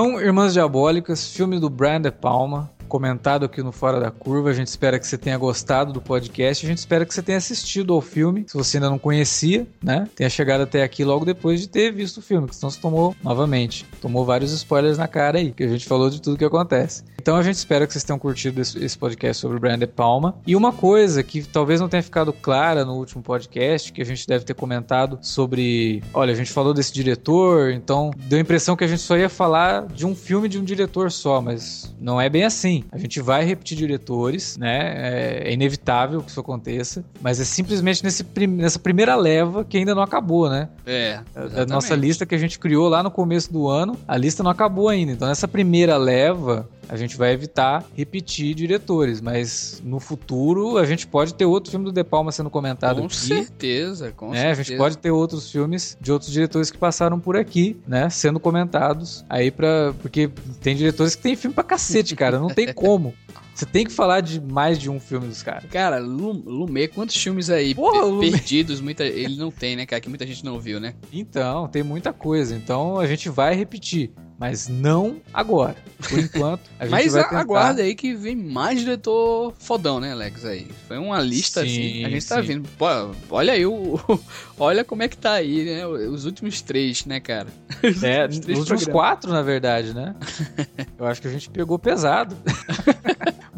Então, 0.00 0.20
Irmãs 0.20 0.52
Diabólicas, 0.52 1.28
filme 1.28 1.58
do 1.58 1.68
Brian 1.68 2.00
De 2.00 2.12
Palma, 2.12 2.70
comentado 2.88 3.44
aqui 3.44 3.62
no 3.62 3.70
Fora 3.70 4.00
da 4.00 4.10
Curva. 4.10 4.50
A 4.50 4.52
gente 4.52 4.66
espera 4.66 4.98
que 4.98 5.06
você 5.06 5.16
tenha 5.16 5.38
gostado 5.38 5.92
do 5.92 6.00
podcast. 6.00 6.66
A 6.66 6.68
gente 6.68 6.78
espera 6.78 7.06
que 7.06 7.14
você 7.14 7.22
tenha 7.22 7.38
assistido 7.38 7.92
ao 7.92 8.00
filme, 8.00 8.44
se 8.48 8.54
você 8.54 8.78
ainda 8.78 8.90
não 8.90 8.98
conhecia, 8.98 9.66
né? 9.82 10.08
Tenha 10.16 10.30
chegado 10.30 10.62
até 10.62 10.82
aqui 10.82 11.04
logo 11.04 11.24
depois 11.24 11.60
de 11.60 11.68
ter 11.68 11.92
visto 11.92 12.18
o 12.18 12.22
filme, 12.22 12.48
que 12.48 12.56
senão 12.56 12.70
você 12.70 12.80
tomou 12.80 13.14
novamente. 13.22 13.86
Tomou 14.00 14.24
vários 14.24 14.52
spoilers 14.52 14.98
na 14.98 15.06
cara 15.06 15.38
aí, 15.38 15.52
que 15.52 15.62
a 15.62 15.68
gente 15.68 15.86
falou 15.86 16.10
de 16.10 16.20
tudo 16.20 16.38
que 16.38 16.44
acontece. 16.44 17.04
Então 17.20 17.36
a 17.36 17.42
gente 17.42 17.56
espera 17.56 17.86
que 17.86 17.92
vocês 17.92 18.04
tenham 18.04 18.18
curtido 18.18 18.60
esse 18.60 18.96
podcast 18.96 19.40
sobre 19.40 19.58
o 19.58 19.60
Brian 19.60 19.78
De 19.78 19.86
Palma. 19.86 20.36
E 20.46 20.56
uma 20.56 20.72
coisa 20.72 21.22
que 21.22 21.42
talvez 21.42 21.80
não 21.80 21.88
tenha 21.88 22.02
ficado 22.02 22.32
clara 22.32 22.84
no 22.84 22.94
último 22.94 23.22
podcast, 23.22 23.92
que 23.92 24.00
a 24.00 24.04
gente 24.04 24.26
deve 24.26 24.44
ter 24.44 24.54
comentado 24.54 25.18
sobre. 25.20 26.02
Olha, 26.14 26.32
a 26.32 26.36
gente 26.36 26.50
falou 26.50 26.72
desse 26.72 26.92
diretor, 26.92 27.72
então 27.72 28.10
deu 28.16 28.38
a 28.38 28.40
impressão 28.40 28.76
que 28.76 28.84
a 28.84 28.88
gente 28.88 29.02
só 29.02 29.16
ia 29.16 29.28
falar 29.28 29.86
de 29.88 30.06
um 30.06 30.14
filme 30.14 30.48
de 30.48 30.58
um 30.58 30.64
diretor 30.64 31.10
só, 31.10 31.42
mas 31.42 31.94
não 32.00 32.20
é 32.20 32.30
bem 32.30 32.44
assim. 32.44 32.77
A 32.90 32.98
gente 32.98 33.20
vai 33.20 33.44
repetir 33.44 33.76
diretores, 33.76 34.56
né? 34.56 34.94
É, 34.96 35.48
é 35.48 35.52
inevitável 35.52 36.22
que 36.22 36.30
isso 36.30 36.40
aconteça, 36.40 37.04
mas 37.20 37.40
é 37.40 37.44
simplesmente 37.44 38.02
nesse 38.02 38.24
prim 38.24 38.46
nessa 38.46 38.78
primeira 38.78 39.14
leva 39.14 39.64
que 39.64 39.76
ainda 39.76 39.94
não 39.94 40.02
acabou, 40.02 40.48
né? 40.48 40.68
É. 40.86 41.20
A, 41.34 41.62
a 41.62 41.66
nossa 41.66 41.94
lista 41.94 42.26
que 42.26 42.34
a 42.34 42.38
gente 42.38 42.58
criou 42.58 42.88
lá 42.88 43.02
no 43.02 43.10
começo 43.10 43.52
do 43.52 43.68
ano, 43.68 43.96
a 44.06 44.16
lista 44.16 44.42
não 44.42 44.50
acabou 44.50 44.88
ainda. 44.88 45.12
Então, 45.12 45.28
nessa 45.28 45.48
primeira 45.48 45.96
leva, 45.96 46.68
a 46.88 46.96
gente 46.96 47.16
vai 47.16 47.32
evitar 47.32 47.84
repetir 47.94 48.54
diretores, 48.54 49.20
mas 49.20 49.82
no 49.84 50.00
futuro 50.00 50.78
a 50.78 50.84
gente 50.84 51.06
pode 51.06 51.34
ter 51.34 51.44
outro 51.44 51.70
filme 51.70 51.84
do 51.84 51.92
De 51.92 52.02
Palma 52.02 52.32
sendo 52.32 52.50
comentado 52.50 53.00
com 53.00 53.06
aqui. 53.06 53.16
Certeza, 53.16 54.12
com 54.12 54.30
né? 54.30 54.54
certeza. 54.54 54.60
A 54.60 54.64
gente 54.64 54.76
pode 54.76 54.98
ter 54.98 55.10
outros 55.10 55.50
filmes 55.50 55.96
de 56.00 56.12
outros 56.12 56.30
diretores 56.30 56.70
que 56.70 56.78
passaram 56.78 57.20
por 57.20 57.36
aqui, 57.36 57.76
né, 57.86 58.08
sendo 58.08 58.40
comentados 58.40 59.24
aí 59.28 59.50
para 59.50 59.94
porque 60.00 60.30
tem 60.60 60.74
diretores 60.74 61.14
que 61.14 61.22
tem 61.22 61.36
filme 61.36 61.54
pra 61.54 61.64
cacete, 61.64 62.16
cara, 62.16 62.38
não 62.38 62.48
tem 62.48 62.72
como. 62.74 63.14
Você 63.58 63.66
tem 63.66 63.84
que 63.84 63.92
falar 63.92 64.20
de 64.20 64.40
mais 64.40 64.78
de 64.78 64.88
um 64.88 65.00
filme 65.00 65.26
dos 65.26 65.42
caras. 65.42 65.68
Cara, 65.68 65.98
Lumet, 65.98 66.94
quantos 66.94 67.16
filmes 67.16 67.50
aí 67.50 67.74
Porra, 67.74 68.20
perdidos 68.20 68.80
muita, 68.80 69.04
ele 69.04 69.36
não 69.36 69.50
tem, 69.50 69.74
né, 69.74 69.84
cara? 69.84 70.00
Que 70.00 70.08
muita 70.08 70.24
gente 70.24 70.44
não 70.44 70.60
viu, 70.60 70.78
né? 70.78 70.94
Então, 71.12 71.66
tem 71.66 71.82
muita 71.82 72.12
coisa. 72.12 72.54
Então 72.54 73.00
a 73.00 73.06
gente 73.08 73.28
vai 73.28 73.56
repetir. 73.56 74.12
Mas 74.38 74.68
não 74.68 75.20
agora. 75.34 75.76
Por 76.08 76.16
enquanto, 76.16 76.60
a 76.78 76.84
gente 76.84 76.92
Mas 76.92 77.12
vai 77.12 77.24
tentar... 77.24 77.40
aguarda 77.40 77.82
aí 77.82 77.92
que 77.92 78.14
vem 78.14 78.36
mais 78.36 78.78
diretor 78.78 79.52
fodão, 79.58 79.98
né, 79.98 80.12
Alex? 80.12 80.44
Aí. 80.44 80.68
Foi 80.86 80.96
uma 80.96 81.20
lista 81.20 81.62
sim, 81.62 81.66
assim. 81.66 82.04
A 82.04 82.10
gente 82.10 82.26
tá 82.28 82.36
sim. 82.36 82.40
tá 82.40 82.46
vindo. 82.46 82.68
Pô, 82.78 82.86
olha 83.30 83.52
aí 83.52 83.66
o. 83.66 83.98
olha 84.56 84.84
como 84.84 85.02
é 85.02 85.08
que 85.08 85.16
tá 85.16 85.32
aí, 85.32 85.64
né? 85.64 85.86
Os 85.86 86.24
últimos 86.24 86.62
três, 86.62 87.04
né, 87.04 87.18
cara? 87.18 87.48
Os 87.82 88.02
é, 88.04 88.22
últimos 88.22 88.48
os 88.48 88.58
últimos 88.58 88.84
quatro, 88.86 89.32
na 89.32 89.42
verdade, 89.42 89.92
né? 89.92 90.14
Eu 90.96 91.06
acho 91.06 91.20
que 91.20 91.26
a 91.26 91.32
gente 91.32 91.50
pegou 91.50 91.78
pesado. 91.78 92.36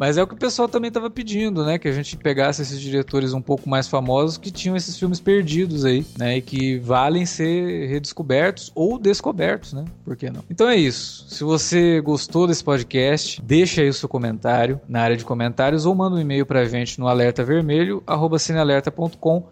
Mas 0.00 0.16
é 0.16 0.22
o 0.22 0.26
que 0.26 0.32
o 0.32 0.38
pessoal 0.38 0.66
também 0.66 0.88
estava 0.88 1.10
pedindo, 1.10 1.62
né? 1.62 1.78
Que 1.78 1.86
a 1.86 1.92
gente 1.92 2.16
pegasse 2.16 2.62
esses 2.62 2.80
diretores 2.80 3.34
um 3.34 3.42
pouco 3.42 3.68
mais 3.68 3.86
famosos 3.86 4.38
que 4.38 4.50
tinham 4.50 4.74
esses 4.74 4.98
filmes 4.98 5.20
perdidos 5.20 5.84
aí, 5.84 6.06
né? 6.16 6.38
E 6.38 6.40
que 6.40 6.78
valem 6.78 7.26
ser 7.26 7.86
redescobertos 7.86 8.72
ou 8.74 8.98
descobertos, 8.98 9.74
né? 9.74 9.84
Por 10.02 10.16
que 10.16 10.30
não? 10.30 10.42
Então 10.48 10.66
é 10.66 10.76
isso. 10.76 11.26
Se 11.28 11.44
você 11.44 12.00
gostou 12.00 12.46
desse 12.46 12.64
podcast, 12.64 13.42
deixa 13.42 13.82
aí 13.82 13.90
o 13.90 13.94
seu 13.94 14.08
comentário 14.08 14.80
na 14.88 15.02
área 15.02 15.18
de 15.18 15.24
comentários 15.26 15.84
ou 15.84 15.94
manda 15.94 16.16
um 16.16 16.20
e-mail 16.20 16.46
pra 16.46 16.64
gente 16.64 16.98
no 16.98 17.06
alertavermelho@cinealerta.com 17.06 19.44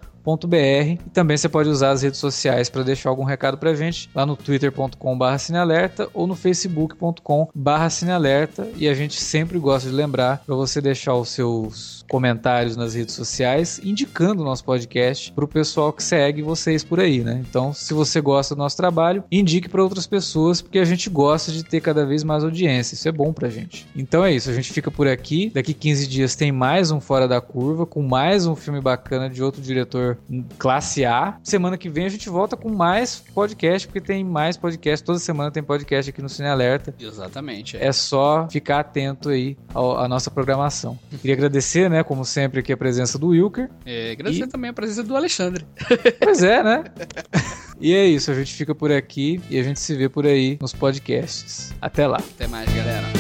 E 1.05 1.11
também 1.11 1.37
você 1.37 1.49
pode 1.49 1.69
usar 1.69 1.91
as 1.91 2.03
redes 2.03 2.19
sociais 2.19 2.69
para 2.69 2.83
deixar 2.83 3.11
algum 3.11 3.25
recado 3.25 3.57
pra 3.57 3.75
gente 3.75 4.11
lá 4.15 4.27
no 4.27 4.37
twitter.com.br 4.37 5.39
cinealerta 5.39 6.09
ou 6.13 6.27
no 6.27 6.35
facebook.com.br 6.35 7.89
cinealerta. 7.91 8.69
E 8.77 8.89
a 8.89 8.95
gente 8.95 9.21
sempre 9.21 9.59
gosta 9.59 9.89
de 9.89 9.95
lembrar 9.95 10.43
para 10.45 10.55
você 10.55 10.81
deixar 10.81 11.15
os 11.15 11.31
seus 11.31 11.98
comentários 12.09 12.77
nas 12.77 12.95
redes 12.95 13.15
sociais 13.15 13.81
indicando 13.85 14.43
o 14.43 14.45
nosso 14.45 14.65
podcast 14.65 15.33
para 15.33 15.45
o 15.45 15.49
pessoal 15.49 15.93
que 15.93 16.03
segue 16.03 16.43
vocês 16.43 16.83
por 16.83 17.01
aí, 17.01 17.21
né? 17.21 17.45
Então, 17.49 17.73
se 17.73 17.95
você 17.95 18.21
gosta 18.21 18.55
do 18.55 18.59
nosso 18.59 18.77
trabalho, 18.77 19.25
indique 19.31 19.69
para 19.69 19.83
outras 19.83 20.07
pessoas, 20.07 20.61
porque 20.61 20.79
a 20.79 20.85
gente 20.85 21.11
gosta 21.11 21.53
de 21.53 21.63
ter 21.63 21.81
cada 21.81 22.05
vez 22.05 22.25
mais 22.25 22.45
audiência. 22.45 22.95
Isso 22.95 23.09
é 23.09 23.13
bom 23.13 23.33
pra 23.33 23.49
gente. 23.49 23.87
Então 23.95 24.25
é 24.25 24.33
isso, 24.33 24.51
a 24.51 24.55
gente 24.55 24.73
fica 24.73 24.91
por 24.91 25.07
aqui. 25.07 25.51
Daqui 25.55 25.75
15 25.75 26.07
dias 26.07 26.35
tem 26.35 26.51
mais 26.51 26.91
um 26.91 27.01
Fora 27.01 27.29
da 27.29 27.41
Curva, 27.41 27.87
com 27.87 28.03
mais 28.03 28.47
um 28.47 28.57
filme 28.57 28.81
bacana 28.81 29.29
de 29.29 29.43
outro 29.43 29.61
diretor 29.61 30.19
classe 30.59 31.05
A. 31.05 31.39
Semana 31.43 31.77
que 31.77 31.89
vem 31.89 32.07
a 32.07 32.09
gente 32.09 32.29
volta 32.29 32.57
com 32.57 32.71
mais 32.71 33.23
podcast, 33.35 33.87
porque 33.87 34.01
tem 34.01 34.25
mais 34.25 34.57
podcast. 34.57 35.05
Toda 35.05 35.19
semana 35.19 35.51
tem 35.51 35.63
podcast 35.63 36.11
aqui 36.11 36.23
no 36.23 36.29
Cine 36.29 36.49
Alerta. 36.49 36.95
Exatamente. 36.99 37.77
É, 37.77 37.87
é 37.87 37.93
só 37.93 38.47
ficar 38.51 38.81
atento 38.81 39.29
aí 39.29 39.57
à 39.75 40.09
nossa 40.09 40.31
programação. 40.31 40.99
Queria 41.21 41.35
agradecer, 41.35 41.89
né, 41.99 42.05
como 42.05 42.25
sempre, 42.25 42.61
aqui 42.61 42.73
a 42.73 42.77
presença 42.77 43.19
do 43.19 43.29
Wilker. 43.29 43.69
É, 43.85 44.13
agradecer 44.13 44.45
e... 44.45 44.49
também 44.49 44.71
a 44.71 44.73
presença 44.73 45.03
do 45.03 45.17
Alexandre. 45.17 45.65
Pois 46.21 46.43
é, 46.43 46.63
né? 46.63 46.85
e 47.81 47.95
é 47.95 48.07
isso, 48.07 48.31
a 48.31 48.35
gente 48.35 48.53
fica 48.55 48.75
por 48.75 48.93
aqui 48.93 49.41
e 49.49 49.59
a 49.59 49.63
gente 49.63 49.81
se 49.81 49.95
vê 49.95 50.09
por 50.09 50.27
aí 50.27 50.59
nos 50.61 50.73
podcasts. 50.73 51.73
Até 51.81 52.07
lá. 52.07 52.19
Até 52.19 52.47
mais, 52.47 52.69
galera. 52.75 53.18